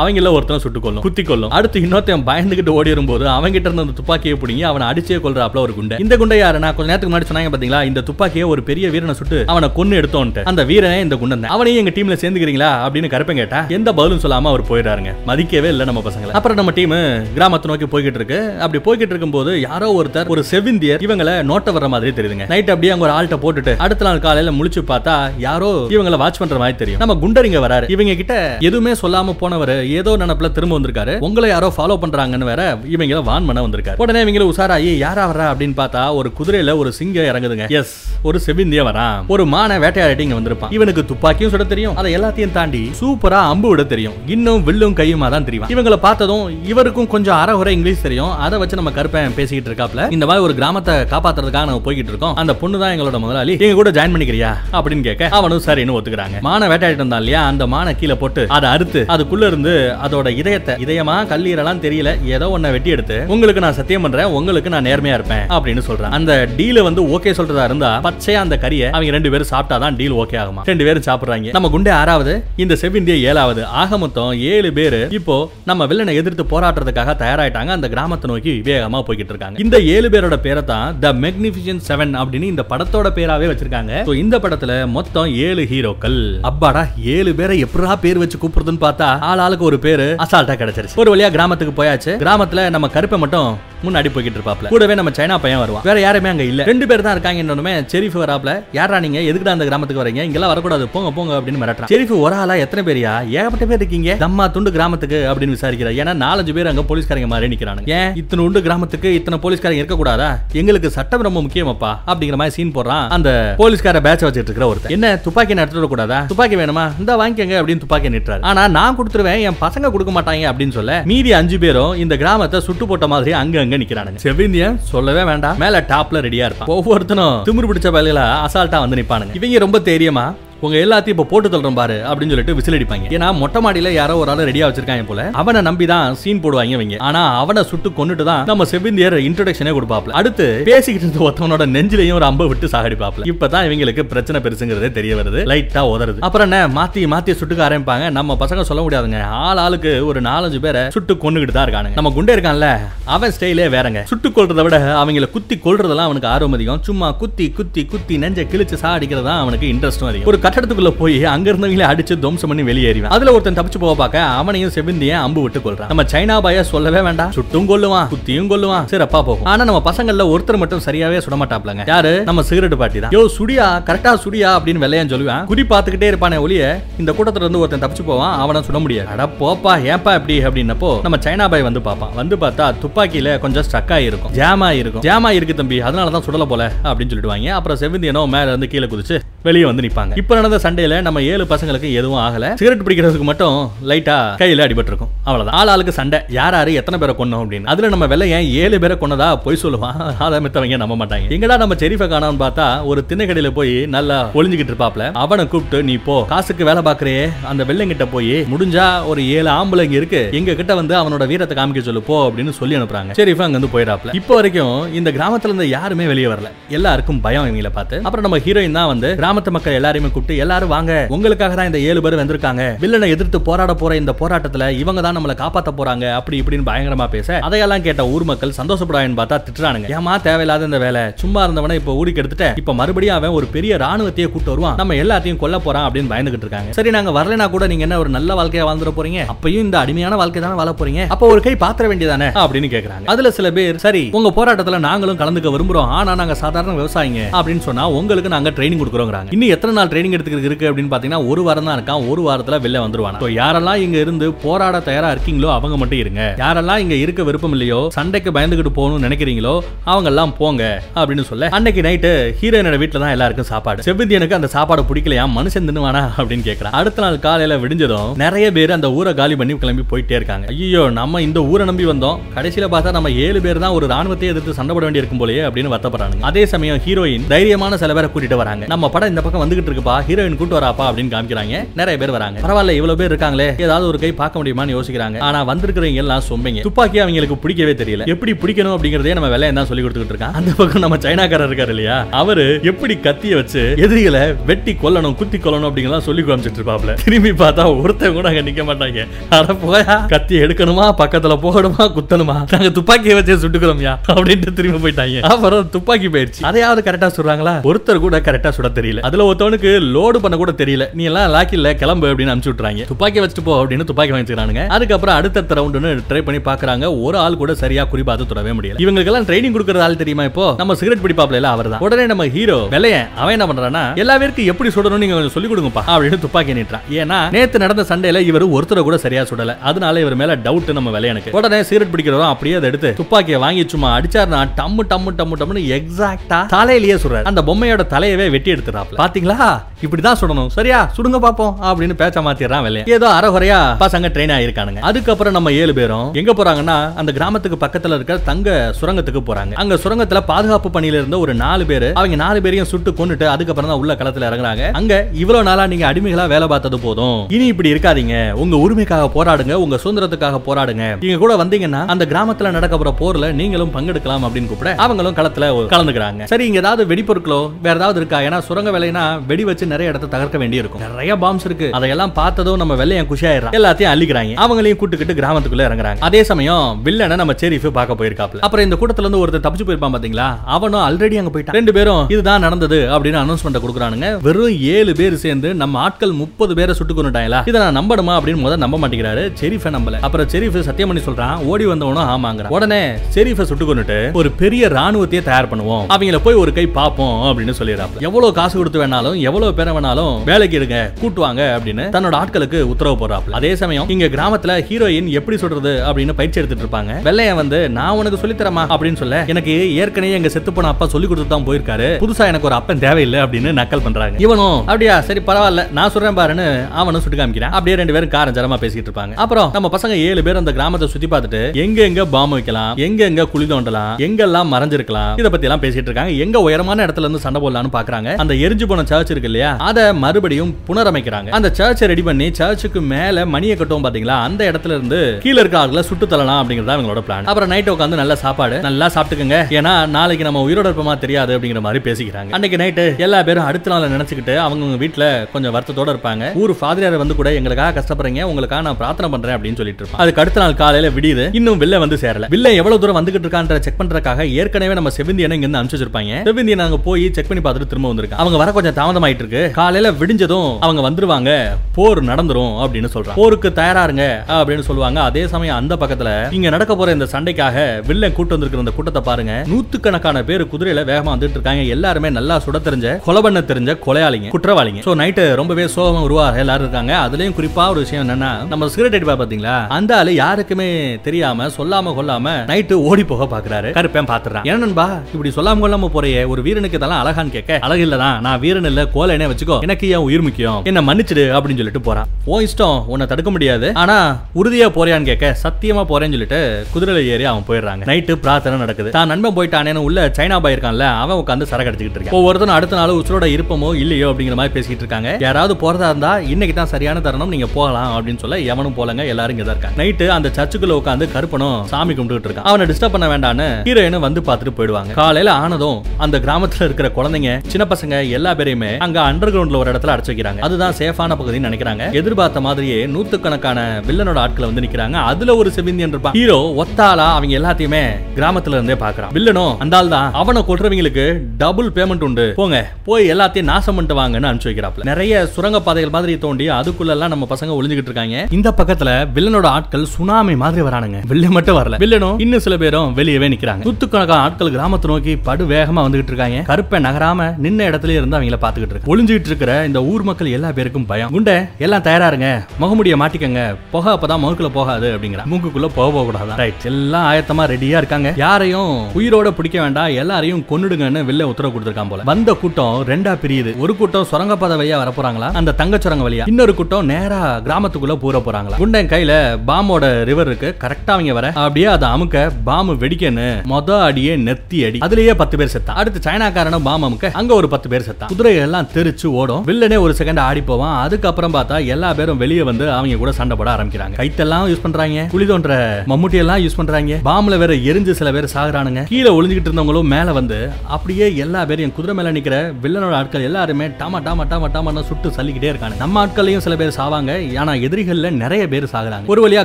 அவங்கள 0.00 0.30
ஒருத்தனை 0.36 0.60
சுட்டு 0.64 0.80
கொள்ளும் 0.82 1.04
குத்தி 1.06 1.22
கொள்ளும் 1.30 1.52
அடுத்து 1.58 1.82
இன்னொருத்தன் 1.86 2.26
பயந்துகிட்டு 2.30 2.74
ஓடி 2.78 2.90
வரும்போது 2.94 3.24
அவங்க 3.36 3.54
கிட்ட 3.56 3.70
இருந்த 3.70 3.96
துப்பாக்கியை 4.00 4.36
பிடிங்கி 4.42 4.64
அவனை 4.70 4.84
அடிச்சே 4.90 5.18
கொள்றாப்ல 5.24 5.62
ஒரு 5.66 5.72
குண்டை. 5.78 5.96
இந்த 6.04 6.14
குண்டை 6.20 6.38
யாரு 6.42 6.62
நான் 6.64 6.76
கொஞ்ச 6.76 6.88
நேரத்துக்கு 6.90 7.12
முன்னாடி 7.12 7.30
சொன்னாங்க 7.30 7.52
பாத்தீங்களா 7.54 7.80
இந்த 7.90 8.00
துப்பாக்கியை 8.10 8.46
ஒரு 8.52 8.62
பெரிய 8.68 8.86
வீரனை 8.94 9.16
சுட்டு 9.20 9.40
அவனை 9.52 9.68
கொன்னு 9.78 9.98
எடுத்தோன்ட்டு. 10.00 10.44
அந்த 10.50 10.62
வீரனே 10.70 11.00
இந்த 11.06 11.16
குண்டன் 11.22 11.46
அவனையும் 11.54 11.80
எங்க 11.82 11.92
டீம்ல 11.96 12.16
சேர்ந்துக்கிறீங்களா 12.22 12.70
அப்படின்னு 12.98 13.12
கருப்பன் 13.14 13.40
கேட்டா 13.40 13.58
எந்த 13.68 13.92
பதிலும் 13.92 14.22
சொல்லாம 14.22 14.48
அவர் 14.52 14.62
போயிடாருங்க 14.70 15.10
மதிக்கவே 15.26 15.68
இல்லை 15.72 15.84
நம்ம 15.86 16.02
பசங்களை. 16.06 16.30
அப்புறம் 16.30 16.56
நம்ம 16.56 16.70
டீம் 16.70 16.94
கிராமத்தை 17.34 17.70
நோக்கி 17.70 17.86
போய்கிட்டு 17.94 18.18
இருக்கு. 18.20 18.52
அப்படி 18.64 18.78
போய்கிட்டு 18.86 19.12
இருக்கும்போது 19.14 19.60
யாரோ 19.60 19.88
ஒருத்தர் 19.98 20.26
ஒரு 20.26 20.44
செவிந்தியர் 20.50 21.02
இவங்களை 21.06 21.34
நோட்ட 21.50 21.74
வர்ற 21.76 21.88
மாதிரி 21.88 22.10
தெரியுதுங்க. 22.18 22.46
நைட் 22.48 22.70
அப்படியே 22.70 22.92
அங்க 22.92 23.04
ஒரு 23.06 23.14
ஆள்கிட்ட 23.18 23.36
போட்டுட்டு 23.44 23.76
அடுத்த 23.76 24.04
நாள் 24.04 24.18
காலையில 24.18 24.54
முழிச்சு 24.56 24.82
பார்த்தா 24.88 25.30
யாரோ 25.38 25.86
இவங்களை 25.90 26.16
வாட்ச் 26.16 26.38
பண்ற 26.38 26.56
மாதிரி 26.56 26.76
தெரியும். 26.76 27.00
நம்ம 27.04 27.14
குண்டரிங்க 27.22 27.60
வராரு. 27.66 27.90
இவங்க 27.90 28.14
கிட்ட 28.14 28.56
எதுவுமே 28.60 28.92
சொல்லாம 28.92 29.32
போனவர் 29.32 29.86
ஏதோ 29.86 30.16
நினப்புல 30.16 30.52
திரும்ப 30.52 30.80
வந்திருக்காரு. 30.80 31.18
உங்களை 31.18 31.48
யாரோ 31.48 31.72
ஃபாலோ 31.76 31.98
பண்றாங்கன்னு 32.04 32.50
வேற 32.52 32.78
இவங்க 32.88 33.20
வான் 33.20 33.46
பண்ண 33.46 33.66
வந்திருக்காரு. 33.66 33.96
உடனே 33.96 34.22
இவங்கள 34.24 34.46
உசாராயி 34.52 34.96
யாரா 34.96 35.24
வர்றா? 35.30 35.46
அப்படின்னு 35.54 35.76
பார்த்தா 35.82 36.14
ஒரு 36.14 36.32
குதிரையில 36.38 36.76
ஒரு 36.76 36.92
சிங்கம் 36.92 37.24
இறங்குதுங்க. 37.24 37.68
எஸ் 37.68 37.96
ஒரு 38.22 38.40
செவிந்திய 38.46 38.82
வரான். 38.90 39.26
ஒரு 39.26 39.46
மான 39.46 39.78
வேட்டையாடிட்டு 39.78 40.18
இங்க 40.18 40.36
வந்திருப்பான். 40.38 40.72
இவனுக்கு 40.72 41.04
துப்பாக்கியும் 41.04 41.52
சுட 41.52 41.66
தெரியும். 41.66 41.96
அதை 41.96 42.18
எல்லாத்தையும் 42.18 42.52
தாண்டி 42.52 42.87
சூப்பரா 43.00 43.40
அம்பு 43.52 43.68
விட 43.68 43.82
தெரியும். 43.84 44.12
இன்னும் 44.26 44.64
வில்லும் 44.64 44.94
கையுமா 44.94 45.30
தான் 45.30 45.44
தெரியும். 45.44 45.68
இவங்களை 45.68 45.96
பார்த்ததும் 45.96 46.64
இவருக்கும் 46.64 47.06
கொஞ்சம் 47.06 47.36
அறகுறை 47.36 47.74
இங்கிலீஷ் 47.74 48.02
தெரியும். 48.02 48.38
அதை 48.38 48.58
வச்சு 48.58 48.76
நம்ம 48.76 48.90
கருப்பன் 48.90 49.34
பேசிக்கிட்டு 49.34 49.70
இருக்காப்ல. 49.70 50.12
இந்த 50.12 50.26
மாதிரி 50.26 50.44
ஒரு 50.44 50.54
கிராமத்தை 50.54 50.94
காப்பாத்துறதுக்காக 50.94 51.66
நம்ம 51.66 51.80
போய்கிட்டு 51.84 52.12
இருக்கோம். 52.12 52.34
அந்த 52.34 52.54
பொண்ணு 52.54 52.78
தான் 52.78 52.98
எங்களோட 52.98 53.18
முதலாளி. 53.18 53.56
எங்க 53.58 53.74
கூட 53.74 53.90
ஜாயின் 53.90 54.12
பண்ணிக்கிறியா? 54.14 54.56
அப்படின்னு 54.72 55.00
கேட்க 55.00 55.28
அவனும் 55.28 55.62
சரின்னு 55.66 55.96
ஒத்துக்கிறாங்க. 55.98 56.40
மான 56.40 56.68
வேட்டையாடிட்டு 56.68 57.02
இருந்தா 57.02 57.16
இல்லையா? 57.16 57.46
அந்த 57.46 57.66
மான 57.66 57.94
கீழே 57.94 58.14
போட்டு 58.14 58.46
அதை 58.48 58.70
அறுத்து 58.70 59.04
அதுக்குள்ள 59.08 59.46
இருந்து 59.46 59.94
அதோட 60.06 60.36
இதயத்தை 60.36 60.74
இதயமா 60.74 61.16
கல்லீரெல்லாம் 61.32 61.82
தெரியல. 61.86 62.24
ஏதோ 62.24 62.58
ஒன்ன 62.58 62.70
வெட்டி 62.70 62.90
எடுத்து 62.90 63.24
உங்களுக்கு 63.28 63.60
நான் 63.60 63.72
சத்தியம் 63.72 64.02
பண்றேன். 64.02 64.24
உங்களுக்கு 64.24 64.70
நான் 64.70 64.84
நேர்மையா 64.84 65.14
இருப்பேன். 65.14 65.46
அப்படின்னு 65.48 65.78
சொல்றேன். 65.78 66.10
அந்த 66.10 66.48
டீல 66.56 66.82
வந்து 66.82 67.02
ஓகே 67.02 67.30
சொல்றதா 67.40 67.64
இருந்தா 67.64 68.00
பச்சையா 68.00 68.34
அந்த 68.34 68.58
கறியை 68.62 68.90
அவங்க 68.90 69.10
ரெண்டு 69.10 69.30
பேரும் 69.30 69.46
சாப்பிட்டாதான் 69.50 69.96
டீல் 69.96 70.12
ஓகே 70.12 70.36
ஆகுமா? 70.42 70.62
ரெண்டு 70.64 70.84
பேரும் 70.84 71.02
சாப்பிடுறாங்க. 71.06 71.50
நம்ம 71.52 71.68
குண்டே 71.68 71.90
ஆறாவது 71.90 72.44
இந்த 72.68 72.76
செவ்விந்திய 72.80 73.14
ஏழாவது. 73.30 73.60
ஆக 73.82 73.98
மொத்தம் 74.00 74.32
ஏழு 74.52 74.70
பேரு 74.78 74.98
இப்போ 75.18 75.36
நம்ம 75.68 75.82
வில்லனை 75.90 76.14
எதிர்த்து 76.20 76.44
போராடுறதுக்காக 76.50 77.12
தயாராயிட்டாங்க. 77.22 77.70
அந்த 77.76 77.86
கிராமத்தை 77.94 78.26
நோக்கி 78.30 78.54
வேகமா 78.66 78.98
போய்கிட்டு 79.06 79.32
இருக்காங்க. 79.34 79.58
இந்த 79.64 79.76
ஏழு 79.94 80.08
பேரோட 80.14 80.36
பேரை 80.46 80.62
தான் 80.72 80.98
த 81.04 81.12
மெக்னிபிஷன் 81.24 81.80
செவன் 81.88 82.12
அப்படின்னு 82.22 82.50
இந்த 82.54 82.64
படத்தோட 82.72 83.10
பேராவே 83.18 83.48
வச்சிருக்காங்க. 83.52 84.02
இந்த 84.24 84.38
படத்துல 84.44 84.74
மொத்தம் 84.96 85.30
ஏழு 85.46 85.64
ஹீரோக்கள். 85.72 86.18
அப்பாடா 86.50 86.82
ஏழு 87.14 87.32
பேரை 87.40 87.56
எப்படா 87.66 87.96
பேர் 88.04 88.22
வச்சு 88.24 88.42
கூப்பிடுறதுன்னு 88.42 88.84
பார்த்தா 88.86 89.08
ஆள் 89.30 89.42
ஆளுக்கு 89.46 89.68
ஒரு 89.70 89.78
பேரு 89.86 90.08
அசால்ட்டா 90.26 90.56
கிடைச்சிருச்சு. 90.64 91.00
ஒரு 91.04 91.10
வழியா 91.14 91.30
கிராமத்துக்கு 91.38 91.74
போயாச்சு. 91.80 92.14
கிராமத்துல 92.24 92.68
நம்ம 92.76 92.90
கருப்பை 92.98 93.20
மட்டும் 93.24 93.50
முன்னாடி 93.86 94.08
போய்கிட்டு 94.14 94.38
இருப்பாப்ல 94.38 94.72
கூடவே 94.74 94.94
நம்ம 94.98 95.10
சைனா 95.18 95.38
பையன் 95.44 95.62
வருவான். 95.62 95.84
வேற 95.88 95.98
யாருமே 96.06 96.28
அங்க 96.32 96.44
இல்ல. 96.50 96.62
ரெண்டு 96.70 96.86
பேர் 96.90 97.04
தான் 97.06 97.14
இருக்காங்க 97.16 97.42
என்னமே 97.44 97.72
செரிஃப் 97.92 98.16
வராப்ல. 98.22 98.52
யாரா 98.78 98.98
நீங்க? 99.04 99.18
எதுக்குடா 99.30 99.54
அந்த 99.56 99.66
கிராமத்துக்கு 99.68 100.02
வரீங்க 100.02 100.22
இங்கெல்லாம் 100.28 100.52
வரக்கூடாது. 100.52 100.84
போங்க 100.94 101.10
போங்க 101.18 101.32
அப்படின்னு 101.38 101.60
மிரட்டுறான். 101.62 101.90
செரிஃப் 101.92 102.14
ஒரு 102.26 102.36
ஆளா 102.42 102.54
எத்தனை 102.64 102.82
பேரியா? 102.88 103.12
ஏகப்பட்ட 103.38 103.64
பேர் 103.70 103.80
இருக்கீங்க. 103.82 104.16
தம்மா 104.24 104.46
துண்டு 104.56 104.72
கிராமத்துக்கு 104.76 105.20
அப்படின்னு 105.30 105.56
விசாரிக்கிறார். 105.56 105.98
ஏன்னா 106.02 106.14
நாலஞ்சு 106.24 106.54
பேர் 106.58 106.70
அங்க 106.72 106.84
போலீஸ்காரங்க 106.90 107.30
மாதிரி 107.32 107.50
நிக்கிறானுங்க. 107.54 107.90
ஏன்? 107.98 108.12
இத்தனை 108.22 108.44
உண்டு 108.46 108.62
கிராமத்துக்கு 108.66 109.10
இத்தனை 109.18 109.38
போலீஸ்காரங்க 109.44 109.82
இருக்க 109.82 109.96
கூடாதா 110.02 110.28
எங்களுக்கு 110.62 110.90
சட்டம் 110.98 111.26
ரொம்ப 111.28 111.42
முக்கியமாப்பா 111.46 111.92
அப்படிங்கிற 112.10 112.38
மாதிரி 112.42 112.56
சீன் 112.58 112.74
போடுறான் 112.78 113.06
அந்த 113.16 113.30
போலீஸ்கார 113.62 114.00
பேட்ச் 114.06 114.24
வச்சுட்டு 114.26 114.50
இருக்கிற 114.50 114.68
ஒருத்தர் 114.72 114.94
என்ன 114.96 115.08
துப்பாக்கி 115.26 115.58
நடத்திட 115.60 115.88
கூடாதா 115.94 116.20
துப்பாக்கி 116.32 116.56
வேணுமா? 116.62 116.84
இந்த 117.02 117.12
வாங்கிக்கங்க 117.22 117.56
அப்படின்னு 117.60 117.82
துப்பாக்கி 117.84 118.14
நிட்டுறாரு. 118.16 118.42
ஆனா 118.50 118.62
நான் 118.78 118.98
கொடுத்துருவேன் 118.98 119.40
என் 119.48 119.60
பசங்க 119.64 119.90
கொடுக்க 119.94 120.12
மாட்டாங்க 120.18 120.50
அப்படின்னு 120.52 120.76
சொல்ல 120.78 121.00
மீதி 121.12 121.32
அஞ்சு 121.40 121.58
பேரும் 121.64 121.94
இந்த 122.04 122.16
கிராமத்தை 122.22 122.60
சுட்டு 122.68 122.86
போட்ட 122.90 123.06
மாதிரி 123.14 123.32
அங்க 123.42 123.56
அங்க 123.68 123.84
நிக்கிறானுங்க? 123.84 124.18
செவிந்தியன் 124.22 124.76
சொல்லவே 124.78 125.22
வேண்டாம். 125.22 125.56
மேல 125.58 125.80
டாப்ல 125.88 126.20
ரெடியா 126.26 126.46
இருப்பான். 126.48 126.68
ஒவ்வொருத்தனும் 126.68 127.38
திமிரு 127.48 127.68
பிடிச்ச 127.70 127.88
வேலையில 127.96 128.20
அசால்ட்டா 128.46 128.78
வந்து 128.78 128.96
நிப்பானுங்க. 128.96 129.34
இவங்க 129.34 129.58
ரொம்ப 129.58 129.78
தைரியமா 129.78 130.34
உங்க 130.64 130.76
எல்லாத்தையும் 130.84 131.14
இப்ப 131.14 131.24
போட்டு 131.30 131.48
தள்ளுறோம் 131.48 131.76
பாரு 131.78 131.96
அப்படின்னு 132.10 132.32
சொல்லிட்டு 132.32 132.54
விசில் 132.58 132.76
அடிப்பாங்க. 132.76 133.08
ஏன்னா 133.16 133.26
மொட்டை 133.40 133.58
மாடியில 133.64 133.90
யாரோ 133.98 134.14
ஒரு 134.22 134.30
ஆள் 134.32 134.40
ரெடியா 134.48 134.68
வச்சிருக்காங்க 134.68 135.04
போல. 135.10 135.24
அவனை 135.40 135.60
நம்பி 135.66 135.86
தான் 135.90 136.16
சீன் 136.20 136.40
போடுவாங்க 136.44 136.72
இவங்க. 136.76 136.96
ஆனா 137.08 137.20
அவனை 137.42 137.62
சுட்டு 137.70 137.90
கொன்னுட்டு 137.98 138.24
தான் 138.30 138.42
நம்ம 138.50 138.64
செவிந்தியர் 138.72 139.16
இன்ட்ரடக்ஷனே 139.26 139.72
கொடுப்பாப்ல 139.76 140.16
அடுத்து 140.20 140.46
பேசிக்கிட்டு 140.70 141.06
இருந்த 141.06 141.20
ஒருத்தவனோட 141.26 141.66
நெஞ்சிலையும் 141.74 142.16
ஒரு 142.18 142.26
அம்பை 142.30 142.46
விட்டு 142.52 142.72
சாகடிப்பாப்ல 142.72 143.28
இப்பதான் 143.32 143.66
இவங்களுக்கு 143.68 144.04
பிரச்சனை 144.12 144.40
பெருசுங்கிறதே 144.46 144.90
தெரிய 144.98 145.14
வருது. 145.20 145.42
லைட்டா 145.52 145.84
உதறது. 145.92 146.18
அப்புறம் 146.28 146.46
என்ன? 146.48 146.60
மாத்தி 146.78 147.04
மாத்தி 147.14 147.36
சுட்டுக்க 147.42 147.62
ஆரம்பிப்பாங்க. 147.68 148.10
நம்ம 148.18 148.36
பசங்க 148.42 148.64
சொல்ல 148.70 148.82
முடியாதுங்க. 148.86 149.20
ஆள் 149.44 149.62
ஆளுக்கு 149.66 149.92
ஒரு 150.08 150.22
நாலஞ்சு 150.28 150.60
பேரை 150.66 150.82
சுட்டு 150.96 151.16
கொன்னுகிட்டு 151.24 151.56
தான் 151.58 151.66
இருக்காங்க 151.68 151.94
நம்ம 152.00 152.12
குண்டே 152.18 152.36
இருக்கான்ல? 152.38 152.70
அவன் 153.16 153.34
ஸ்டைலே 153.38 153.68
வேறங்க. 153.76 154.02
சுட்டு 154.12 154.30
கொள்றதை 154.38 154.64
விட 154.68 154.78
அவங்கள 155.02 155.30
குத்தி 155.36 155.58
கொள்றதெல்லாம் 155.68 156.10
அவனுக்கு 156.10 156.32
ஆர்வம் 156.34 156.58
அதிகம். 156.58 156.82
சும்மா 156.90 157.10
குத்தி 157.22 157.48
குத்தி 157.60 157.84
குத்தி 157.94 158.16
நெஞ்ச 158.24 158.42
கிழிச்சு 158.52 158.82
சாடிக்கிறது 158.84 159.32
அவனுக்கு 159.44 159.66
இன்ட்ரெஸ்டும் 159.74 160.10
அதிகம். 160.10 160.28
ஒரு 160.32 160.40
கட்டடத்துக்குள்ள 160.48 160.92
போய் 161.00 161.16
அங்க 161.34 161.46
இருந்தவங்களே 161.50 161.86
அடிச்சு 161.90 162.14
துவம்சம் 162.22 162.50
பண்ணி 162.50 162.64
வெளியேறிவான். 162.68 163.12
அதுல 163.16 163.32
ஒருத்தன் 163.36 163.58
தப்பிச்சு 163.58 163.80
போக 163.82 163.94
பார்க்க 164.02 164.22
அவனையும் 164.40 164.72
செவிந்தியும் 164.76 165.22
அம்பு 165.24 165.40
விட்டு 165.44 165.60
கொள்றான் 165.64 165.90
நம்ம 165.92 166.04
சைனா 166.12 166.36
பாய 166.46 166.62
சொல்லவே 166.72 167.00
வேண்டாம். 167.08 167.32
சுட்டும் 167.36 167.68
கொல்லுவான் 167.70 168.08
குத்தியும் 168.12 168.48
கொல்லுவான் 168.52 168.86
சிறப்பா 168.92 169.20
போகும். 169.28 169.46
ஆனா 169.52 169.62
நம்ம 169.68 169.82
பசங்கள்ல 169.90 170.26
ஒருத்தர் 170.34 170.60
மட்டும் 170.62 170.82
சரியாவே 170.86 171.20
சுடமாட்டாப்லங்க 171.26 171.84
யாரு? 171.92 172.12
நம்ம 172.28 172.42
சிகரெட் 172.50 172.76
பாட்டி 172.82 173.00
தான். 173.04 173.14
யோ 173.16 173.22
சுடியா 173.36 173.66
கரெக்டா 173.88 174.14
சுடியா 174.24 174.50
அப்படின்னு 174.58 174.84
வெள்ளையான் 174.84 175.12
சொல்லுவான். 175.14 175.44
குறி 175.52 175.64
பார்த்துக்கிட்டே 175.72 176.10
இருப்பானே 176.12 176.40
ஒளிய 176.46 176.62
இந்த 177.02 177.10
கூட்டத்துல 177.18 177.44
இருந்து 177.46 177.62
ஒருத்தன் 177.62 177.84
தப்பிச்சு 177.84 178.06
போவான் 178.10 178.34
அவனை 178.44 178.62
சுட 178.68 178.80
முடியாது. 178.84 179.10
அட 179.14 179.26
போப்பா 179.42 179.74
ஏப்பா 179.94 180.14
இப்படி 180.20 180.38
அப்படின்னப்போ 180.48 180.92
நம்ம 181.06 181.20
சைனா 181.26 181.48
பாய் 181.54 181.66
வந்து 181.68 181.82
பார்ப்பான். 181.88 182.14
வந்து 182.20 182.36
பார்த்தா 182.44 182.66
துப்பாக்கியில 182.84 183.38
கொஞ்சம் 183.44 183.66
ஸ்டக் 183.68 183.94
ஆயிருக்கும். 183.98 184.34
ஜாம் 184.40 184.64
ஆயிருக்கும். 184.68 185.04
ஜாம் 185.08 185.28
ஆயிருக்கு 185.30 185.58
தம்பி 185.60 185.78
அதனாலதான் 185.88 186.26
சுடல 186.28 186.46
போல 186.52 186.70
அப்படின்னு 186.88 187.12
சொல்லிடுவாங்க. 187.14 187.50
அப்புறம் 187.58 187.80
செவிந்தியனோ 187.84 188.24
மேல 188.36 188.48
இருந்து 188.52 188.70
கீழே 188.74 188.88
குதிச்சு 188.94 189.18
வெளியே 189.46 189.66
வந்து 189.70 189.84
நிப்பாங்க. 189.84 190.14
இப்ப 190.22 190.36
நடந்த 190.38 190.58
சண்டையில 190.64 191.00
நம்ம 191.06 191.22
ஏழு 191.32 191.44
பசங்களுக்கு 191.52 191.88
எதுவும் 192.00 192.20
ஆகல. 192.26 192.46
சிகரெட் 192.60 192.84
பிடிக்கிறதுக்கு 192.86 193.28
மட்டும் 193.30 193.56
லைட்டா 193.90 194.16
கையில 194.42 194.64
அடிபட்டு 194.66 194.92
இருக்கும் 194.92 195.12
அவ்வளவுதான். 195.28 195.56
ஆள் 195.60 195.72
ஆளுக்கு 195.74 195.92
சண்டை. 196.00 196.18
யார் 196.38 196.56
யாரு 196.58 196.72
எத்தனை 196.80 196.98
பேரை 197.02 197.14
கொண்டோம் 197.20 197.42
அப்படின்னு. 197.44 197.70
அதுல 197.72 197.88
நம்ம 197.94 198.06
வெள்ளையன் 198.12 198.48
ஏழு 198.62 198.78
பேரை 198.84 198.96
கொன்னதா 199.00 199.28
பொய் 199.46 199.60
சொல்லுவான். 199.62 199.98
அதை 200.26 200.38
மித்தவங்க 200.44 200.78
நம்ப 200.82 200.96
மாட்டாங்க. 201.00 201.28
எங்கடா 201.36 201.56
நம்ம 201.62 201.76
செரிஃபை 201.82 202.06
காணோம்னு 202.12 202.42
பார்த்தா 202.44 202.66
ஒரு 202.90 203.00
திண்ணைக்கடையில 203.10 203.50
போய் 203.58 203.74
நல்லா 203.96 204.18
ஒளிஞ்சுக்கிட்டு 204.38 204.72
இருப்பாப்ல. 204.72 205.06
அவனை 205.24 205.46
கூப்பிட்டு 205.52 205.80
நீ 205.88 205.96
போ. 206.08 206.16
காசுக்கு 206.32 206.68
வேலை 206.70 206.82
பாக்குறே. 206.88 207.16
அந்த 207.52 207.64
வெள்ளைங்கிட்ட 207.70 208.06
போய் 208.14 208.34
முடிஞ்சா 208.52 208.86
ஒரு 209.10 209.20
ஏழு 209.36 209.50
ஆம்பளைங்க 209.58 209.96
இருக்கு. 210.00 210.22
எங்க 210.40 210.54
கிட்ட 210.60 210.74
வந்து 210.80 210.94
அவனோட 211.00 211.26
வீரத்தை 211.32 211.56
காமிக்க 211.58 211.82
சொல்லு. 211.88 212.02
போ 212.10 212.16
அப்படின்னு 212.28 212.54
சொல்லி 212.60 212.76
அனுப்புறாங்க. 212.80 213.12
செரிஃபா 213.20 213.46
அங்க 213.48 213.58
வந்து 213.60 213.72
போயிடாப்ல 213.74 214.16
இப்போ 214.20 214.34
வரைக்கும் 214.38 214.76
இந்த 215.00 215.10
கிராமத்துல 215.18 215.50
இருந்து 215.50 215.68
யாருமே 215.76 216.06
வெளியே 216.12 216.30
வரல. 216.32 216.50
எல்லாருக்கும் 216.78 217.20
பயம் 217.26 217.46
இவங்கள 217.50 217.70
பார்த்து. 217.78 217.96
அப்புறம் 218.06 218.26
நம்ம 218.26 218.38
ஹீரோயின் 218.46 218.78
தான் 218.78 218.90
வந்து 218.92 219.08
கிராமத்து 219.22 219.50
மக்கள் 219.56 219.76
எல்லாரையுமே 219.80 220.10
கூப்பிட்டு 220.10 220.27
எல்லாரும் 220.36 220.68
வாங்க. 220.68 221.06
உங்களுக்காக 221.08 221.54
தான் 221.54 221.66
இந்த 221.66 221.78
ஏழு 221.78 222.02
பேர் 222.02 222.16
வந்திருக்காங்க. 222.16 222.76
வில்லனை 222.80 223.08
எதிர்த்து 223.08 223.40
போராட 223.40 223.74
போற 223.74 223.96
இந்த 223.96 224.14
போராட்டத்துல 224.20 224.70
இவங்க 224.70 225.00
தான் 225.00 225.16
நம்மளை 225.16 225.36
காப்பாத்த 225.42 225.72
போறாங்க. 225.76 226.12
அப்படி 226.12 226.40
இப்படின்னு 226.40 226.68
பயங்கரமா 226.70 227.08
பேச 227.08 227.38
அதையெல்லாம் 227.38 227.82
கேட்ட 227.82 228.06
ஊர் 228.06 228.24
மக்கள் 228.24 228.52
சந்தோஷப்படாயன்னு 228.56 229.18
பார்த்தா 229.20 229.42
திட்டுறானுங்க. 229.46 229.88
ஏமா 229.98 230.20
தேவையில்லாத 230.20 230.64
இந்த 230.64 230.78
வேலை. 230.78 231.02
சும்மா 231.14 231.46
இருந்தவனை 231.46 231.72
இப்ப 231.72 231.94
ஊடி 231.94 232.12
கெடுத்துட்டு 232.12 232.52
இப்ப 232.56 232.74
மறுபடியும் 232.74 233.16
அவன் 233.16 233.30
ஒரு 233.30 233.46
பெரிய 233.46 233.76
ராணுவத்தையே 233.76 234.30
கூட்டு 234.30 234.48
வருவான். 234.48 234.76
நம்ம 234.76 234.94
எல்லாத்தையும் 234.94 235.36
கொல்ல 235.36 235.58
போறான் 235.58 235.90
அப்படின்னு 235.90 236.12
பயந்துகிட்டு 236.12 236.46
இருக்காங்க. 236.46 236.72
சரி 236.72 236.90
நாங்க 236.90 237.10
வரலனா 237.10 237.50
கூட 237.50 237.66
நீங்க 237.66 237.82
என்ன 237.82 237.98
ஒரு 237.98 238.08
நல்ல 238.08 238.44
வாழ்க்கையா 238.44 238.64
வாழ்ந்துட 238.68 238.92
போறீங்க? 238.96 239.20
அப்பயும் 239.34 239.64
இந்த 239.66 239.78
அடிமையான 239.78 240.16
வாழ்க்கை 240.16 240.42
தானே 240.42 240.54
வாழ 240.54 240.70
போறீங்க? 240.70 241.06
அப்ப 241.06 241.26
ஒரு 241.26 241.40
கை 241.40 241.56
பாத்திர 241.56 241.94
வேண்டியதானே? 241.94 242.28
அப்படின்னு 242.44 242.70
கேக்குறாங்க. 242.74 243.04
அதுல 243.04 243.30
சில 243.30 243.50
பேர் 243.52 243.76
சரி 243.76 244.08
உங்க 244.12 244.30
போராட்டத்துல 244.38 244.78
நாங்களும் 244.78 245.18
கலந்துக்க 245.18 245.56
விரும்புறோம். 245.56 245.90
ஆனா 245.98 246.14
நாங்க 246.14 246.34
சாதாரண 246.34 246.82
விவசாயிங்க. 246.82 247.22
அப்படின்னு 247.32 247.58
சொன்னா 247.58 247.88
உங்களுக்கு 247.88 248.28
நாங்க 248.28 248.50
ட்ரைனிங் 248.50 248.80
கொடுக்குறோங்கிறாங்க. 248.80 249.26
இன்னும் 249.30 249.48
எத்தனை 249.48 249.76
நாள் 249.76 249.88
ட்ரைனிங் 249.88 250.16
எடுத்துக்கிறது 250.18 250.50
இருக்கு 250.50 250.68
அப்படின்னு 250.70 250.94
பாத்தீங்கன்னா 250.94 251.22
ஒரு 251.32 251.44
வாரம் 251.48 251.70
தான் 251.70 251.78
இருக்கான். 251.78 252.04
ஒரு 252.12 252.22
வாரத்துல 252.28 252.60
வெளில 252.66 252.84
வந்துருவாங்க 252.84 253.32
யாரெல்லாம் 253.40 253.80
இங்க 253.86 253.98
இருந்து 254.04 254.28
போராட 254.44 254.76
தயாரா 254.90 255.10
இருக்கீங்களோ 255.14 255.50
அவங்க 255.56 255.76
மட்டும் 255.80 256.00
இருங்க. 256.02 256.22
யாரெல்லாம் 256.44 256.82
இங்க 256.84 256.94
இருக்க 257.04 257.22
விருப்பம் 257.28 257.54
இல்லையோ 257.56 257.80
சண்டைக்கு 257.96 258.30
பயந்துகிட்டு 258.36 258.72
போகணும்னு 258.78 259.06
நினைக்கிறீங்களோ 259.06 259.54
அவங்க 259.92 260.08
எல்லாம் 260.12 260.32
போங்க 260.40 260.62
அப்படின்னு 260.98 261.24
சொல்ல 261.30 261.50
அன்னைக்கு 261.58 261.80
நைட்டு 261.86 262.10
ஹீரோயினோட 262.40 262.76
வீட்டுல 262.82 263.02
தான் 263.04 263.14
எல்லாருக்கும் 263.16 263.48
சாப்பாடு. 263.52 263.86
செவ்வந்தியனுக்கு 263.88 264.38
அந்த 264.38 264.50
சாப்பாடு 264.56 264.82
பிடிக்கலையா? 264.90 265.24
மனுஷன் 265.38 265.66
தின்னுவானா? 265.68 266.02
அப்படின்னு 266.18 266.46
கேட்குறான் 266.48 266.76
அடுத்த 266.80 267.02
நாள் 267.04 267.18
காலையில 267.26 267.56
விடிஞ்சதும் 267.64 268.12
நிறைய 268.24 268.46
பேர் 268.56 268.76
அந்த 268.76 268.90
ஊரை 268.98 269.12
காலி 269.20 269.36
பண்ணி 269.40 269.56
கிளம்பி 269.64 269.84
போயிட்டே 269.92 270.16
இருக்காங்க. 270.18 270.46
ஐயோ 270.54 270.84
நம்ம 271.00 271.22
இந்த 271.26 271.40
ஊரை 271.52 271.64
நம்பி 271.70 271.84
வந்தோம். 271.92 272.18
கடைசியில 272.36 272.68
பார்த்தா 272.74 272.96
நம்ம 272.96 273.10
ஏழு 273.26 273.40
பேர் 273.46 273.62
தான் 273.64 273.76
ஒரு 273.78 273.86
ராணுவத்தை 273.94 274.28
எதிர்த்து 274.32 274.56
சண்டை 274.58 274.74
போட 274.74 274.84
வேண்டி 274.86 275.00
இருக்கும் 275.02 275.22
போலயே 275.22 275.42
அப்படின்னு 275.48 275.72
வருத்தப்படுறாங்க 275.74 276.26
அதே 276.30 276.42
சமயம் 276.52 276.80
ஹீரோயின் 276.86 277.26
தைரியமான 277.32 277.78
சில 277.82 277.94
பேரை 277.98 278.10
கூட்டிட்டு 278.14 278.40
வராங்க. 278.42 278.66
நம்ம 278.74 278.90
படம் 278.94 279.12
இந்த 279.12 279.22
பக்கம் 279.26 279.44
வந்துகிட்டு 279.44 279.70
இருக்குப்பா. 279.70 279.96
ஹீரோயின் 280.08 280.36
கூட்டு 280.36 280.56
வராப்பா 280.58 280.84
அப்படின்னு 280.88 281.12
காமிக்கிறாங்க. 281.14 281.56
நிறைய 281.78 281.96
பேர் 282.00 282.12
வராங்க. 282.14 282.38
பரவாயில்ல 282.44 282.74
இவ்வளவு 282.78 282.98
பேர் 283.00 283.10
இருக்காங்களே. 283.12 283.48
ஏதாவது 283.64 283.86
ஒரு 283.86 283.98
கை 284.02 284.10
பார்க்க 284.20 284.40
முடியுமான்னு 284.40 284.74
யோசிக்கிறாங்க. 284.76 285.18
ஆனா 285.26 285.38
வந்திருக்கிறவங்க 285.48 286.02
எல்லாம் 286.02 286.22
சொம்பிங்க. 286.28 286.60
துப்பாக்கி 286.66 286.98
அவங்களுக்கு 287.04 287.36
பிடிக்கவே 287.42 287.72
தெரியல. 287.80 288.04
எப்படி 288.14 288.32
பிடிக்கணும் 288.42 288.74
அப்படிங்கறதே 288.76 289.16
நம்ம 289.18 289.28
வேலையை 289.34 289.50
தான் 289.58 289.68
சொல்லி 289.70 289.82
கொடுத்துட்டு 289.84 290.14
இருக்கான்? 290.14 290.36
அந்த 290.38 290.52
பக்கம் 290.60 290.84
நம்ம 290.84 290.96
சைனாக்காரர் 291.04 291.48
இருக்காரு 291.50 291.74
இல்லையா? 291.74 291.96
அவரு 292.20 292.46
எப்படி 292.70 292.96
கத்திய 293.06 293.34
வச்சு 293.40 293.62
எதிரிகளை 293.86 294.22
வெட்டி 294.50 294.74
கொல்லணும் 294.84 295.16
குத்தி 295.22 295.38
கொல்லணும் 295.38 295.68
அப்படிங்கலாம் 295.70 296.06
சொல்லி 296.08 296.22
காமிச்சிட்டு 296.22 296.60
இருப்பாப்ல 296.60 296.94
திரும்பி 297.04 297.32
பார்த்தா 297.42 297.66
ஒருத்தன் 297.82 298.16
கூட 298.18 298.28
அங்க 298.32 298.44
நிக்க 298.48 298.64
மாட்டாங்க. 298.70 299.06
அட 299.38 299.56
போயா 299.64 299.96
கத்தி 300.14 300.36
எடுக்கணுமா 300.46 300.86
பக்கத்துல 301.02 301.36
போகணுமா 301.44 301.86
குத்தணுமா? 301.98 302.38
நாங்க 302.54 302.70
துப்பாக்கியை 302.80 303.16
வச்சே 303.20 303.38
சுட்டுக்கிறோம்யா 303.44 303.94
அப்படின்ட்டு 304.16 304.56
திரும்பி 304.60 304.80
போயிட்டாங்க. 304.84 305.20
அப்புறம் 305.32 305.70
துப்பாக்கி 305.76 306.10
போயிடுச்சு. 306.16 306.42
அதையாவது 306.50 306.82
கரெக்டா 306.90 307.10
சொல்றாங்களா 307.18 307.56
ஒருத்தர் 307.70 308.04
கூட 308.06 308.18
கரெக்டா 308.30 308.52
சுட 308.58 308.70
தெரியல. 308.80 309.06
அதுல 309.10 309.28
ஒருத்தவனுக்கு 309.30 309.70
லோடு 309.98 310.18
பண்ண 310.24 310.38
கூட 310.42 310.54
தெரியல. 310.62 310.86
நீ 311.00 311.04
எல்லாம் 311.10 311.30
லாக்கில்ல 311.36 311.74
கிளம்பு 311.82 312.08
அப்படின்னு 312.10 312.34
அனுப்பிச்சு 312.34 312.54
விட்றாங்க 312.54 312.88
துப்பாக்கி 312.92 313.20
வச்சுட்டு 313.24 313.46
போ 313.48 313.56
அப்படின்னு 313.62 313.88
துப்பாக்கி 313.90 314.14
வாங்கிக்கிறானுங்க. 314.14 314.64
அதுக்கப்புறம் 314.76 315.16
அடுத்த 315.18 315.56
ரவுண்டுன்னு 315.58 315.90
ட்ரை 316.08 316.22
பண்ணி 316.26 316.40
பாக்குறாங்க. 316.48 316.84
ஒரு 317.04 317.16
ஆள் 317.24 317.40
கூட 317.42 317.52
சரியா 317.62 317.82
குறிப்பாத்து 317.92 318.24
தொடவே 318.32 318.52
முடியல. 318.58 318.80
இவங்களுக்கு 318.84 319.10
எல்லாம் 319.12 319.26
ட்ரைனிங் 319.28 319.54
கொடுக்கற 319.54 319.82
ஆள் 319.86 320.00
தெரியுமா 320.02 320.24
இப்போ? 320.30 320.46
நம்ம 320.60 320.74
சிகரெட் 320.80 321.02
பிடிப்பாப்ல 321.04 321.50
அவர் 321.54 321.70
தான் 321.72 321.82
உடனே 321.86 322.04
நம்ம 322.12 322.24
ஹீரோ 322.36 322.58
வெள்ளைய 322.74 322.96
அவன் 323.20 323.34
என்ன 323.36 323.46
பண்றானா 323.50 323.82
எல்லா 324.02 324.14
பேருக்கும் 324.22 324.48
எப்படி 324.52 324.70
சுடணும் 324.76 325.02
நீங்க 325.02 325.14
கொஞ்சம் 325.16 325.34
சொல்லி 325.36 325.48
கொடுங்கப்பா 325.52 325.82
அப்படின்னு 325.92 326.18
துப்பாக்கி 326.24 326.56
நீட்டுறான். 326.58 326.84
ஏன்னா 327.00 327.18
நேத்து 327.36 327.62
நடந்த 327.64 327.84
சண்டையில 327.90 328.22
இவர் 328.30 328.46
ஒருத்தரை 328.56 328.82
கூட 328.88 328.98
சரியா 329.04 329.22
சுடல. 329.30 329.54
அதனால 329.70 330.00
இவர் 330.04 330.18
மேல 330.22 330.36
டவுட் 330.46 330.72
நம்ம 330.78 330.92
வெள்ளையனுக்கு. 330.96 331.34
உடனே 331.38 331.60
சிகரெட் 331.70 331.92
பிடிக்கிறதும் 331.94 332.32
அப்படியே 332.32 332.56
அதை 332.60 332.68
எடுத்து 332.72 332.92
துப்பாக்கியை 333.00 333.40
வாங்கி 333.44 333.64
சும்மா 333.74 333.90
அடிச்சாருன்னா 333.98 334.42
டம்மு 334.60 334.84
டம்மு 334.92 335.12
டம்மு 335.20 335.38
டம்முன்னு 335.42 335.64
எக்ஸாக்டா 335.78 336.40
தலையிலேயே 336.56 336.98
சுடுறாரு. 337.04 337.26
அந்த 337.32 337.42
பொம்மையோட 337.50 337.84
தலையவே 337.94 338.28
வெட்டி 338.36 338.52
எடுத்துறாப்ல 338.56 339.00
பாத்தீங்களா? 339.02 339.38
இப்படிதான் 339.86 340.18
சுடணும். 340.20 340.48
சரியா? 340.56 340.78
சுடுங்க 340.96 341.18
பாப்போம். 341.24 341.52
அப்படின்னு 341.68 341.94
பேச்ச 342.00 342.22
மாத்திடுறான் 342.26 342.64
வெளியே 342.66 342.84
ஏதோ 342.96 343.08
அரைகுறையா 343.18 343.58
பசங்க 343.82 344.06
ட்ரெயின் 344.14 344.32
ஆயிருக்கானுங்க. 344.36 344.80
அதுக்கப்புறம் 344.88 345.36
நம்ம 345.36 345.52
ஏழு 345.52 345.74
பேரும் 345.74 346.08
எங்க 346.20 346.32
போறாங்கன்னா 346.38 346.76
அந்த 347.00 347.12
கிராமத்துக்கு 347.18 347.58
பக்கத்துல 347.64 347.96
இருக்கிற 347.98 348.16
தங்க 348.30 348.48
சுரங்கத்துக்கு 348.80 349.22
போறாங்க. 349.28 349.52
அங்க 349.62 349.74
சுரங்கத்துல 349.74 350.20
பாதுகாப்பு 350.32 350.68
பணியில 350.76 350.98
இருந்த 351.00 351.18
ஒரு 351.18 351.34
நாலு 351.34 351.66
பேர் 351.66 351.86
அவங்க 351.92 352.16
நாலு 352.16 352.40
பேரையும் 352.42 352.68
சுட்டு 352.72 352.90
கொண்டுட்டு 352.90 353.26
அதுக்கப்புறம் 353.34 353.70
தான் 353.70 353.78
உள்ள 353.78 353.94
களத்துல 353.94 354.28
இறங்குறாங்க. 354.30 354.70
அங்க 354.80 355.06
இவ்வளவு 355.12 355.44
நாளா 355.44 355.66
நீங்க 355.66 355.86
அடிமைகளா 355.92 356.26
வேலை 356.34 356.48
பார்த்தது 356.48 356.78
போதும். 356.78 357.18
இனி 357.28 357.46
இப்படி 357.46 357.72
இருக்காதீங்க. 357.74 358.32
உங்க 358.32 358.56
உரிமைக்காக 358.56 359.08
போராடுங்க. 359.16 359.54
உங்க 359.66 359.78
சுதந்திரத்துக்காக 359.84 360.40
போராடுங்க. 360.48 360.84
நீங்க 361.00 361.18
கூட 361.24 361.36
வந்தீங்கன்னா 361.44 361.82
அந்த 361.94 362.06
கிராமத்துல 362.12 362.50
நடக்க 362.50 362.78
போற 362.78 362.94
போர்ல 363.00 363.32
நீங்களும் 363.32 363.72
பங்கெடுக்கலாம் 363.76 364.26
அப்படின்னு 364.28 364.50
கூப்பிட 364.52 364.74
அவங்களும் 364.86 365.18
களத்துல 365.20 365.52
கலந்துக்கிறாங்க. 365.74 366.24
சரி 366.24 366.46
இங்க 366.46 366.62
ஏதாவது 366.64 366.94
வெடிப்பொருட்களோ 366.94 367.40
வேற 367.62 367.76
ஏதாவது 367.76 368.00
இருக்கா? 368.00 368.20
ஏன்னா 368.20 368.38
சுரங்க 368.48 368.70
வேலைனா 368.70 369.06
வெடி 369.26 369.44
வச்சு 369.44 369.66
நிறைய 369.72 369.92
இடத்த 369.92 370.10
தகர்க்க 370.14 370.42
வேண்டி 370.42 370.56
இருக்கும் 370.62 370.82
நிறைய 370.86 371.16
பாம்ஸ் 371.24 371.46
இருக்கு. 371.48 371.68
அதையெல்லாம் 371.78 372.12
பார்த்ததும் 372.20 372.60
நம்ம 372.62 372.74
வெள்ளையன் 372.82 373.08
குஷியாயிரம் 373.10 373.54
எல்லாத்தையும் 373.58 373.92
அள்ளிக்கிறாங்க. 373.92 374.34
அவங்களையும் 374.44 374.80
கூட்டுக்கிட்டு 374.80 375.18
கிராமத்துக்குள்ள 375.20 375.64
இறங்குறாங்க. 375.68 376.00
அதே 376.08 376.22
சமயம் 376.30 376.64
வில்லனை 376.84 377.16
நம்ம 377.22 377.34
செரிஃப் 377.42 377.66
பார்க்க 377.78 377.98
போயிருக்காப்ல 378.00 378.44
அப்புறம் 378.46 378.66
இந்த 378.68 378.78
கூட்டத்துல 378.80 379.06
இருந்து 379.06 379.22
ஒருத்தர் 379.24 379.44
தப்பிச்சு 379.46 379.66
போயிருப்பான் 379.68 379.94
பாத்தீங்களா? 379.94 380.28
அவனும் 380.56 380.82
ஆல்ரெடி 380.86 381.18
அங்க 381.22 381.32
போயிட்டான். 381.34 381.56
ரெண்டு 381.58 381.72
பேரும் 381.78 382.02
இதுதான் 382.14 382.44
நடந்தது 382.46 382.80
அப்படின்னு 382.94 383.20
அனௌன்ஸ்மெண்ட் 383.22 383.62
கொடுக்குறானுங்க. 383.64 384.08
வெறும் 384.26 384.56
ஏழு 384.74 384.92
பேர் 385.00 385.16
சேர்ந்து 385.24 385.48
நம்ம 385.62 385.78
ஆட்கள் 385.86 386.14
முப்பது 386.22 386.54
பேரை 386.60 386.74
சுட்டு 386.80 386.94
கொண்டுட்டாங்களா 386.94 387.40
இதை 387.50 387.60
நான் 387.64 387.78
நம்பணுமா 387.80 388.14
அப்படின்னு 388.18 388.42
முதல்ல 388.44 388.64
நம்ப 388.64 388.78
மாட்டேங்கிறாரு 388.82 389.24
செரிஃபை 389.40 389.72
நம்பல. 389.76 390.00
அப்புறம் 390.06 390.28
செரிஃப் 390.34 390.60
சத்தியம் 390.68 390.90
பண்ணி 390.90 391.04
சொல்றான் 391.08 391.44
ஓடி 391.52 391.66
வந்தவனும் 391.72 392.10
ஆமாங்கிறான். 392.14 392.54
உடனே 392.56 392.82
செரிஃபை 393.14 393.46
சுட்டு 393.50 393.66
கொண்டுட்டு 393.68 393.98
ஒரு 394.20 394.30
பெரிய 394.42 394.68
ராணுவத்தையே 394.78 395.22
தயார் 395.28 395.50
பண்ணுவோம். 395.52 395.84
அவங்கள 395.94 396.20
போய் 396.26 396.40
ஒரு 396.42 396.52
கை 396.52 396.66
பார்ப்போம் 396.78 397.16
அப்படின்னு 397.28 397.54
சொல்லிடுறாப்ல 397.60 398.04
எவ்வளவு 398.08 398.32
காசு 398.38 398.56
கொடுத்து 398.56 398.82
வேணாலும் 398.82 399.16
எவ்வளவு 399.28 399.52
பேரை 399.60 399.74
வேணாலும் 399.78 400.14
வேலைக்கு 400.30 400.58
எடுங்க 400.60 400.78
கூட்டுவாங்க 401.02 401.42
அப்படின்னு 401.56 401.86
தன்னோட 401.96 402.14
ஆட்களுக்கு 402.22 402.60
உத்தரவு 402.72 402.98
போடுறாப்ல 403.02 403.38
அதே 403.40 403.52
சமயம் 403.62 403.90
இங்க 403.96 404.08
கிராமத்துல 404.14 404.54
ஹீரோயின் 404.70 405.10
எப்படி 405.18 405.38
சொல்றது 405.44 405.72
அப்படின்னு 405.88 406.16
பயிற்சி 406.20 406.40
எடுத்துட்டு 406.40 406.64
இருப்பாங்க. 406.66 406.92
வெள்ளையன் 407.08 407.38
வந்து 407.42 407.58
நான் 407.78 407.98
உனக்கு 408.00 408.20
சொல்லி 408.22 408.36
தரமா 408.40 408.64
அப்படின்னு 408.74 409.00
சொல்ல 409.02 409.22
எனக்கு 409.32 409.54
ஏற்கனவே 409.82 410.16
எங்க 410.18 410.30
செத்து 410.34 410.52
போன 410.56 410.72
அப்பா 410.74 410.86
சொல்லி 410.94 411.06
கொடுத்து 411.10 411.32
தான் 411.34 411.46
போயிருக்காரு. 411.48 411.88
புதுசா 412.02 412.24
எனக்கு 412.32 412.48
ஒரு 412.50 412.56
அப்பன் 412.58 412.82
தேவையில்லை 412.84 413.20
அப்படின்னு 413.24 413.52
நக்கல் 413.60 413.84
பண்றாங்க. 413.86 414.18
இவனும் 414.26 414.58
அப்படியா 414.70 414.94
சரி 415.08 415.22
பரவாயில்ல 415.28 415.64
நான் 415.78 415.92
சொல்றேன் 415.94 416.18
பாருன்னு 416.20 416.46
அவனும் 416.82 417.02
சுட்டு 417.04 417.20
காமிக்கிறான். 417.20 417.54
அப்படியே 417.56 417.76
ரெண்டு 417.80 417.94
பேரும் 417.96 418.12
காரம் 418.16 418.36
ஜரமா 418.38 418.58
பேசிட்டு 418.64 418.88
இருப்பாங்க. 418.88 419.14
அப்புறம் 419.24 419.50
நம்ம 419.56 419.70
பசங்க 419.76 419.94
ஏழு 420.08 420.22
பேர் 420.28 420.40
அந்த 420.42 420.52
கிராமத்தை 420.58 420.88
சுத்தி 420.94 421.10
பார்த்துட்டு 421.14 421.42
எங்க 421.64 421.78
எங்க 421.88 422.04
பாம்பு 422.14 422.36
வைக்கலாம் 422.38 422.72
எங்க 422.86 423.00
எங்க 423.10 423.26
குழி 423.34 423.48
தோண்டலாம் 423.52 423.94
எங்கெல்லாம் 424.06 424.50
மறைஞ்சிருக்கலாம் 424.54 425.14
இதை 425.22 425.30
பத்தி 425.34 425.48
எல்லாம் 425.48 425.64
பேசிட்டு 425.64 425.88
இருக்காங்க. 425.90 426.14
எங்க 426.26 426.36
உயரமான 426.46 426.86
இடத்துல 426.86 427.06
இருந்து 427.06 427.24
சண்டை 427.26 427.42
போடலாம்னு 427.44 427.72
பாக்குறாங்க. 427.76 428.10
அந்த 428.24 428.34
எரிஞ்சு 428.46 428.68
போன 428.72 428.86
சர்ச் 428.92 429.12
இருக்கு 429.14 429.30
இல்லையா 429.32 429.47
அதை 429.68 429.84
மறுபடியும் 430.04 430.52
புனரமைக்கிறாங்க. 430.68 431.30
அந்த 431.38 431.48
சர்ச்சை 431.58 431.88
ரெடி 431.92 432.02
பண்ணி 432.08 432.26
சர்ச்சுக்கு 432.38 432.80
மேல 432.92 433.26
மணியை 433.34 433.56
கட்டுவோம் 433.56 433.86
பாத்தீங்களா? 433.86 434.16
அந்த 434.28 434.42
இடத்துல 434.50 434.76
இருந்து 434.78 435.00
கீழே 435.24 435.40
இருக்க 435.42 435.58
ஆளுகளை 435.62 435.84
சுட்டு 435.90 436.06
தள்ளலாம் 436.12 436.40
அப்படிங்கறத 436.42 436.74
அவங்களோட 436.76 437.02
பிளான் 437.08 437.28
அப்புறம் 437.32 437.52
நைட் 437.54 437.72
உட்காந்து 437.74 438.00
நல்ல 438.02 438.16
சாப்பாடு 438.24 438.58
நல்லா 438.68 438.86
சாப்பிட்டுக்கங்க. 438.96 439.38
ஏன்னா 439.60 439.74
நாளைக்கு 439.96 440.26
நம்ம 440.28 440.42
உயிரோட 440.48 440.66
இருப்போமா 440.70 440.96
தெரியாது 441.04 441.34
அப்படிங்கிற 441.36 441.62
மாதிரி 441.66 441.82
பேசிக்கிறாங்க. 441.88 442.32
அன்னைக்கு 442.38 442.60
நைட்டு 442.62 442.86
எல்லா 443.06 443.20
பேரும் 443.28 443.48
அடுத்த 443.50 443.72
நாள் 443.72 443.92
நினைச்சுக்கிட்டு 443.96 444.36
அவங்க 444.46 444.80
வீட்டுல 444.84 445.04
கொஞ்சம் 445.34 445.54
வருத்தத்தோட 445.56 445.88
இருப்பாங்க. 445.94 446.32
ஊர் 446.42 446.54
ஃபாதரியார் 446.60 447.02
வந்து 447.02 447.18
கூட 447.20 447.32
எங்களுக்காக 447.40 447.74
கஷ்டப்படுறீங்க 447.80 448.22
உங்களுக்காக 448.30 448.62
நான் 448.68 448.80
பிரார்த்தனை 448.82 449.10
பண்றேன் 449.14 449.36
அப்படின்னு 449.38 449.60
சொல்லிட்டு 449.60 449.82
இருப்பாங்க 449.82 450.02
அதுக்கு 450.04 450.22
அடுத்த 450.24 450.40
நாள் 450.42 450.58
காலையில 450.62 450.92
விடியுது 450.96 451.26
இன்னும் 451.40 451.60
வில்ல 451.62 451.78
வந்து 451.84 451.96
சேரல. 452.04 452.28
வில்ல 452.34 452.54
எவ்வளவு 452.60 452.80
தூரம் 452.82 452.98
வந்துகிட்டு 452.98 453.26
இருக்கான்ற 453.26 453.58
செக் 453.66 453.80
பண்றதுக்காக 453.80 454.26
ஏற்கனவே 454.40 454.76
நம்ம 454.78 454.92
செவிந்தியனை 454.98 455.36
இங்க 455.38 455.46
இருந்து 455.46 455.60
அனுப்பிச்சு 455.60 455.78
வச்சிருப்பாங்க. 455.78 456.14
செவிந்தியன் 456.28 456.64
அங்க 456.66 456.78
போய் 456.88 457.04
செக் 457.16 457.28
பண்ணி 457.30 457.42
பார்த்துட்டு 457.44 457.70
திரும்ப 457.72 457.90
வந்திருக்காங்க 457.92 458.22
அவங்க 458.24 458.38
வர 458.42 458.52
கொஞ்சம் 458.58 458.76
தாமதமாயிட்டு 458.78 459.24
இருக்கு. 459.24 459.37
காலையில 459.58 459.92
விடிஞ்சதும் 460.00 460.50
அவங்க 460.66 460.82
வந்துருவாங்க 460.88 461.30
போர் 461.76 462.00
நடந்துரும் 462.10 462.54
அப்படின்னு 462.64 462.90
சொல்றாங்க. 462.94 463.18
போருக்கு 463.20 463.48
தயாராருங்க 463.60 464.04
அப்படின்னு 464.38 464.64
சொல்லுவாங்க. 464.68 464.98
அதே 465.08 465.22
சமயம் 465.34 465.58
அந்த 465.60 465.74
பக்கத்துல 465.82 466.10
இங்க 466.38 466.48
நடக்க 466.54 466.72
போற 466.76 466.92
இந்த 466.96 467.08
சண்டைக்காக 467.12 467.56
வில்லன் 467.88 468.16
கூட்டு 468.16 468.34
வந்திருக்கிற 468.34 468.64
அந்த 468.64 468.74
கூட்டத்தை 468.76 469.02
பாருங்க. 469.08 469.34
நூத்துக்கணக்கான 469.52 470.24
பேர் 470.30 470.44
குதிரையில 470.52 470.84
வேகமா 470.90 471.12
வந்துட்டு 471.14 471.38
இருக்காங்க 471.38 471.62
எல்லாருமே 471.76 472.10
நல்லா 472.18 472.36
சுட 472.46 472.60
தெரிஞ்ச 472.68 472.96
கொலை 473.06 473.22
பண்ண 473.26 473.42
தெரிஞ்ச 473.50 473.76
கொலையாளிங்க 473.86 474.32
குற்றவாளிங்க. 474.34 474.82
சோ 474.86 474.94
நைட்டு 475.02 475.24
ரொம்பவே 475.40 475.66
சோகம் 475.76 476.06
உருவாக 476.08 476.42
எல்லாரும் 476.44 476.66
இருக்காங்க. 476.66 476.94
அதுலயும் 477.06 477.36
குறிப்பா 477.38 477.64
ஒரு 477.74 477.80
விஷயம் 477.84 478.04
என்னன்னா 478.04 478.30
நம்ம 478.52 478.68
சிகரெட் 478.74 478.96
அடிப்பா 478.98 479.16
பாத்தீங்களா? 479.22 479.56
அந்த 479.78 479.92
ஆளு 479.98 480.14
யாருக்குமே 480.14 480.68
தெரியாம 481.06 481.48
சொல்லாம 481.58 481.94
கொல்லாம 481.98 482.34
நைட்டு 482.50 482.74
ஓடி 482.90 483.04
போக 483.12 483.28
பாக்குறாரு. 483.34 483.70
கருப்பேன் 483.78 484.10
பாத்துறான். 484.12 484.46
என்னன்பா 484.52 484.86
இப்படி 485.14 485.32
சொல்லாம 485.38 485.62
கொல்லாம 485.64 485.90
போறையே? 485.96 486.22
ஒரு 486.32 486.42
வீரனுக்கு 486.48 486.80
இதெல்லாம் 486.80 487.02
அழகான்னு 487.02 487.34
கேட்க. 487.36 487.58
அழகு 487.68 487.84
இல்லதான் 487.86 488.18
நான் 488.26 488.40
வீரன் 488.44 488.70
இல்ல 488.72 488.84
கோலனே 488.96 489.27
வச்சுக்கோ. 489.32 489.58
எனக்கு 489.66 489.88
என் 489.94 490.06
உயிர் 490.08 490.24
முக்கியம். 490.28 490.60
என்ன 490.70 490.80
மன்னிச்சிடு 490.88 491.24
அப்படின்னு 491.36 491.60
சொல்லிட்டு 491.62 491.82
போறான். 491.88 492.08
ஓ 492.32 492.40
இஷ்டம் 492.46 492.78
உன்னை 492.92 493.06
தடுக்க 493.12 493.30
முடியாது. 493.36 493.68
ஆனா 493.82 493.96
உறுதியா 494.40 494.68
போறியான்னு 494.76 495.10
கேட்க 495.10 495.32
சத்தியமா 495.44 495.84
போறேன்னு 495.92 496.16
சொல்லிட்டு 496.16 496.40
குதிரையில 496.74 497.04
ஏறி 497.14 497.26
அவன் 497.32 497.46
போயிடுறாங்க. 497.48 497.84
நைட்டு 497.90 498.16
பிரார்த்தனை 498.24 498.58
நடக்குது. 498.64 498.92
தான் 498.96 499.10
நண்பன் 499.12 499.36
போயிட்டானேன்னு 499.38 499.84
உள்ள 499.88 500.06
சைனா 500.18 500.38
பாய் 500.44 500.54
இருக்கான்ல 500.56 500.86
அவன் 501.02 501.20
உட்காந்து 501.22 501.48
சரக்கு 501.52 501.70
அடிச்சுக்கிட்டு 501.70 502.00
இருக்கான். 502.00 502.18
ஒவ்வொருத்தரும் 502.20 502.56
அடுத்த 502.58 502.76
நாள் 502.80 502.94
உசுரோட 503.00 503.28
இருப்பமோ 503.36 503.70
இல்லையோ 503.82 504.08
அப்படிங்கிற 504.12 504.38
மாதிரி 504.40 504.54
பேசிட்டு 504.56 504.82
இருக்காங்க. 504.84 505.10
யாராவது 505.26 505.54
போறதா 505.62 505.88
இருந்தா 505.92 506.12
இன்னைக்கு 506.32 506.56
தான் 506.60 506.72
சரியான 506.74 507.02
தருணம் 507.06 507.32
நீங்க 507.34 507.48
போகலாம் 507.56 507.92
அப்படின்னு 507.96 508.22
சொல்ல 508.24 508.38
எவனும் 508.52 508.76
போலங்க 508.78 509.06
எல்லாரும் 509.14 509.34
இங்க 509.36 509.46
தான் 509.48 509.56
இருக்காங்க. 509.56 509.78
நைட்டு 509.82 510.06
அந்த 510.16 510.28
சர்ச்சுக்குள்ள 510.38 510.76
உட்காந்து 510.80 511.06
கருப்பனும் 511.14 511.58
சாமி 511.72 511.94
கும்பிட்டு 511.98 512.28
இருக்கான். 512.30 512.48
அவனை 512.50 512.66
டிஸ்டர்ப் 512.70 512.94
பண்ண 512.96 513.08
வேண்டான்னு 513.12 513.48
ஹீரோயினும் 513.68 514.04
வந்து 514.06 514.22
பார்த்துட்டு 514.28 514.56
போயிடுவாங்க. 514.58 514.92
காலையில 515.00 515.32
ஆனதும் 515.44 515.78
அந்த 516.06 516.16
கிராமத்துல 516.26 516.66
இருக்கிற 516.68 516.90
குழந்தைங்க 516.98 517.32
சின்ன 517.52 517.66
பசங்க 517.72 517.96
எல்லா 518.18 518.32
பேரையுமே 518.40 518.72
அங்க 518.86 518.98
அண்டர் 519.18 519.32
கிரவுண்ட்ல 519.34 519.56
ஒரு 519.56 519.70
இடத்துல 519.72 519.92
அடைச்சு 519.92 520.10
வைக்கிறாங்க. 520.10 520.40
அதுதான் 520.46 520.74
சேஃபான 520.78 521.14
பகுதின்னு 521.20 521.48
நினைக்கிறாங்க. 521.48 521.84
எதிர்பார்த்த 522.00 522.40
மாதிரியே 522.40 522.86
நூத்துக்கணக்கான 522.86 523.58
வில்லனோட 523.88 524.18
ஆட்கள் 524.24 524.48
வந்து 524.48 524.62
நிக்கிறாங்க. 524.64 524.96
அதுல 525.12 525.36
ஒரு 525.36 525.52
செவிந்தியன் 525.56 525.92
இருப்பான். 525.94 526.14
ஹீரோ 526.18 526.38
ஒத்தாலா 526.62 527.06
அவங்க 527.16 527.34
எல்லாத்தையுமே 527.40 527.82
கிராமத்துல 528.18 528.58
இருந்தே 528.58 528.76
பாக்குறான் 528.84 529.12
வில்லனோ 529.16 529.44
அந்த 529.64 529.76
ஆள் 529.76 529.92
தான். 529.94 530.12
அவனை 530.12 530.42
கொல்றவங்களுக்கு 530.48 531.06
டபுள் 531.42 531.70
பேமெண்ட் 531.74 532.04
உண்டு. 532.08 532.26
போங்க 532.36 532.58
போய் 532.88 533.10
எல்லாத்தையும் 533.12 533.48
நாசம் 533.50 533.76
பண்ணிட்டு 533.78 533.98
வாங்கன்னு 534.00 534.28
அனுப்பிச்சு 534.30 534.50
வைக்கிறாப்ல 534.50 534.86
நிறைய 534.90 535.26
சுரங்க 535.34 535.60
பாதைகள் 535.60 535.94
மாதிரி 535.96 536.18
தோண்டி 536.18 536.48
அதுக்குள்ள 536.58 536.94
எல்லாம் 536.96 537.12
நம்ம 537.14 537.26
பசங்க 537.34 537.56
ஒளிஞ்சுக்கிட்டு 537.58 537.90
இருக்காங்க. 537.90 538.26
இந்த 538.38 538.54
பக்கத்துல 538.60 538.90
வில்லனோட 539.16 539.46
ஆட்கள் 539.56 539.86
சுனாமி 539.96 540.36
மாதிரி 540.44 540.64
வரானுங்க. 540.68 541.00
வில்லன் 541.12 541.36
மட்டும் 541.38 541.58
வரல. 541.60 541.80
வில்லனும் 541.84 542.20
இன்னும் 542.26 542.44
சில 542.46 542.56
பேரும் 542.56 542.94
வெளியவே 542.96 543.30
நிக்கிறாங்க. 543.34 543.64
நூத்துக்கணக்கான 543.68 544.22
ஆட்கள் 544.28 544.54
கிராமத்தை 544.56 544.90
நோக்கி 544.92 545.16
படு 545.28 545.44
வேகமா 545.54 545.82
வந்துகிட்டு 545.86 546.12
இருக்காங்க. 546.12 546.38
கருப்பை 546.52 546.80
நகராம 546.88 547.28
நின்ன 547.44 547.66
இடத்துல 547.70 547.96
இருந்து 547.98 548.16
அவங்கள 548.18 548.38
பாத்துக்கிட்டு 548.44 548.74
இருக்கு 548.74 548.90
ஒளிஞ்சுக்கிட்டு 549.08 549.32
இருக்கிற 549.32 549.52
இந்த 549.68 549.80
ஊர் 549.90 550.02
மக்கள் 550.08 550.34
எல்லா 550.36 550.48
பேருக்கும் 550.56 550.86
பயம். 550.88 551.10
குண்டை 551.14 551.34
எல்லாம் 551.64 551.84
தயாரா 551.86 552.06
இருங்க 552.10 552.28
முகமுடிய 552.62 552.94
மாட்டிக்கங்க. 553.02 553.42
புகை 553.74 553.90
அப்பதான் 553.94 554.20
முகக்குள்ள 554.24 554.50
போகாது 554.56 554.88
அப்படிங்கிற. 554.94 555.22
மூக்குக்குள்ள 555.30 555.68
போக 555.76 555.86
போக 555.94 556.02
கூடாது 556.08 556.38
ரைட் 556.40 556.66
எல்லாம் 556.70 557.06
ஆயத்தமா 557.10 557.44
ரெடியா 557.52 557.78
இருக்காங்க. 557.82 558.10
யாரையும் 558.24 558.72
உயிரோட 558.98 559.30
பிடிக்க 559.38 559.56
வேண்டாம். 559.64 559.94
எல்லாரையும் 560.02 560.42
கொன்னுடுங்கன்னு 560.50 561.02
வெளில 561.10 561.28
உத்தரவு 561.30 561.54
கொடுத்திருக்கான் 561.54 561.92
போல. 561.92 562.06
வந்த 562.10 562.34
கூட்டம் 562.42 562.76
ரெண்டா 562.90 563.14
பிரியுது. 563.22 563.52
ஒரு 563.64 563.74
கூட்டம் 563.80 564.06
சுரங்கப்பாதை 564.10 564.58
வழியா 564.60 564.78
வர 564.82 564.92
போறாங்களா 564.98 565.30
அந்த 565.40 565.56
தங்க 565.62 565.80
சுரங்க 565.86 566.06
வழியா. 566.08 566.26
இன்னொரு 566.32 566.54
கூட்டம் 566.60 566.90
நேரா 566.92 567.22
கிராமத்துக்குள்ள 567.46 567.96
பூர 568.04 568.22
போறாங்களா? 568.28 568.60
குண்டன் 568.62 568.92
கையில 568.92 569.14
பாமோட 569.50 569.84
ரிவர் 570.10 570.30
இருக்கு. 570.32 570.50
கரெக்டா 570.66 570.94
அவங்க 570.96 571.16
வர. 571.20 571.26
அப்படியே 571.44 571.68
அதை 571.76 571.88
அமுக்க 571.96 572.26
பாம்பு 572.50 572.76
வெடிக்கன்னு 572.84 573.28
மொத 573.54 573.80
அடியே 573.88 574.14
நெத்தி 574.28 574.60
அடி 574.68 574.80
அதுலயே 574.88 575.16
பத்து 575.24 575.36
பேர் 575.40 575.54
செத்தான். 575.56 575.80
அடுத்து 575.82 576.04
சைனாக்காரனும் 576.08 576.68
பாம் 576.70 576.86
அமுக்க 576.88 577.14
அங்க 577.22 577.32
ஒரு 577.40 577.50
பத்து 577.56 577.68
பேர் 577.72 577.88
செத்தான். 577.90 578.12
குதிரைகள் 578.14 578.46
எல்லாம் 578.48 578.70
தெரு 578.76 578.87
எந்திரிச்சு 578.88 579.06
ஓடும். 579.06 579.46
வில்லனே 579.46 579.78
ஒரு 579.78 579.94
செகண்ட் 579.98 580.18
ஆடி 580.18 580.40
போவான். 580.40 580.82
அதுக்கப்புறம் 580.82 581.34
பார்த்தா 581.34 581.66
எல்லா 581.66 581.92
பேரும் 581.92 582.16
வெளியே 582.16 582.42
வந்து 582.42 582.72
அவங்க 582.72 582.96
கூட 582.96 583.12
சண்டை 583.12 583.36
போட 583.36 583.54
ஆரம்பிக்கிறாங்க. 583.54 583.96
கைத்தெல்லாம் 583.96 584.46
யூஸ் 584.50 584.60
பண்றாங்க. 584.62 585.06
குழி 585.10 585.26
தோன்ற 585.26 585.82
மம்முட்டி 585.88 586.14
எல்லாம் 586.14 586.38
யூஸ் 586.38 586.56
பண்றாங்க. 586.56 586.98
பாம்புல 587.04 587.38
வேற 587.38 587.54
எரிஞ்சு 587.54 587.90
சில 587.90 588.12
பேர் 588.12 588.30
சாகுறானுங்க. 588.34 588.82
கீழே 588.82 589.20
ஒளிஞ்சுக்கிட்டு 589.20 589.48
இருந்தவங்களும் 589.48 589.82
மேல 589.82 590.12
வந்து 590.12 590.50
அப்படியே 590.66 591.16
எல்லா 591.16 591.44
பேரையும் 591.44 591.72
குதிரை 591.72 591.96
மேல 591.96 592.12
நிக்கிற 592.12 592.52
வில்லனோட 592.62 592.92
ஆட்கள் 592.92 593.22
எல்லாருமே 593.22 593.66
டாமா 593.66 594.00
டாமா 594.06 594.24
டாமா 594.30 594.48
டாமா 594.54 594.82
சுட்டு 594.82 595.08
சல்லிக்கிட்டே 595.08 595.50
இருக்காங்க. 595.52 595.76
நம்ம 595.76 596.00
ஆட்களையும் 596.00 596.40
சில 596.40 596.56
பேர் 596.56 596.74
சாவாங்க. 596.76 597.38
ஆனா 597.38 597.52
எதிரிகள்ல 597.52 598.10
நிறைய 598.10 598.48
பேர் 598.48 598.64
சாகுறாங்க. 598.64 599.06
ஒரு 599.06 599.28
வழியா 599.28 599.44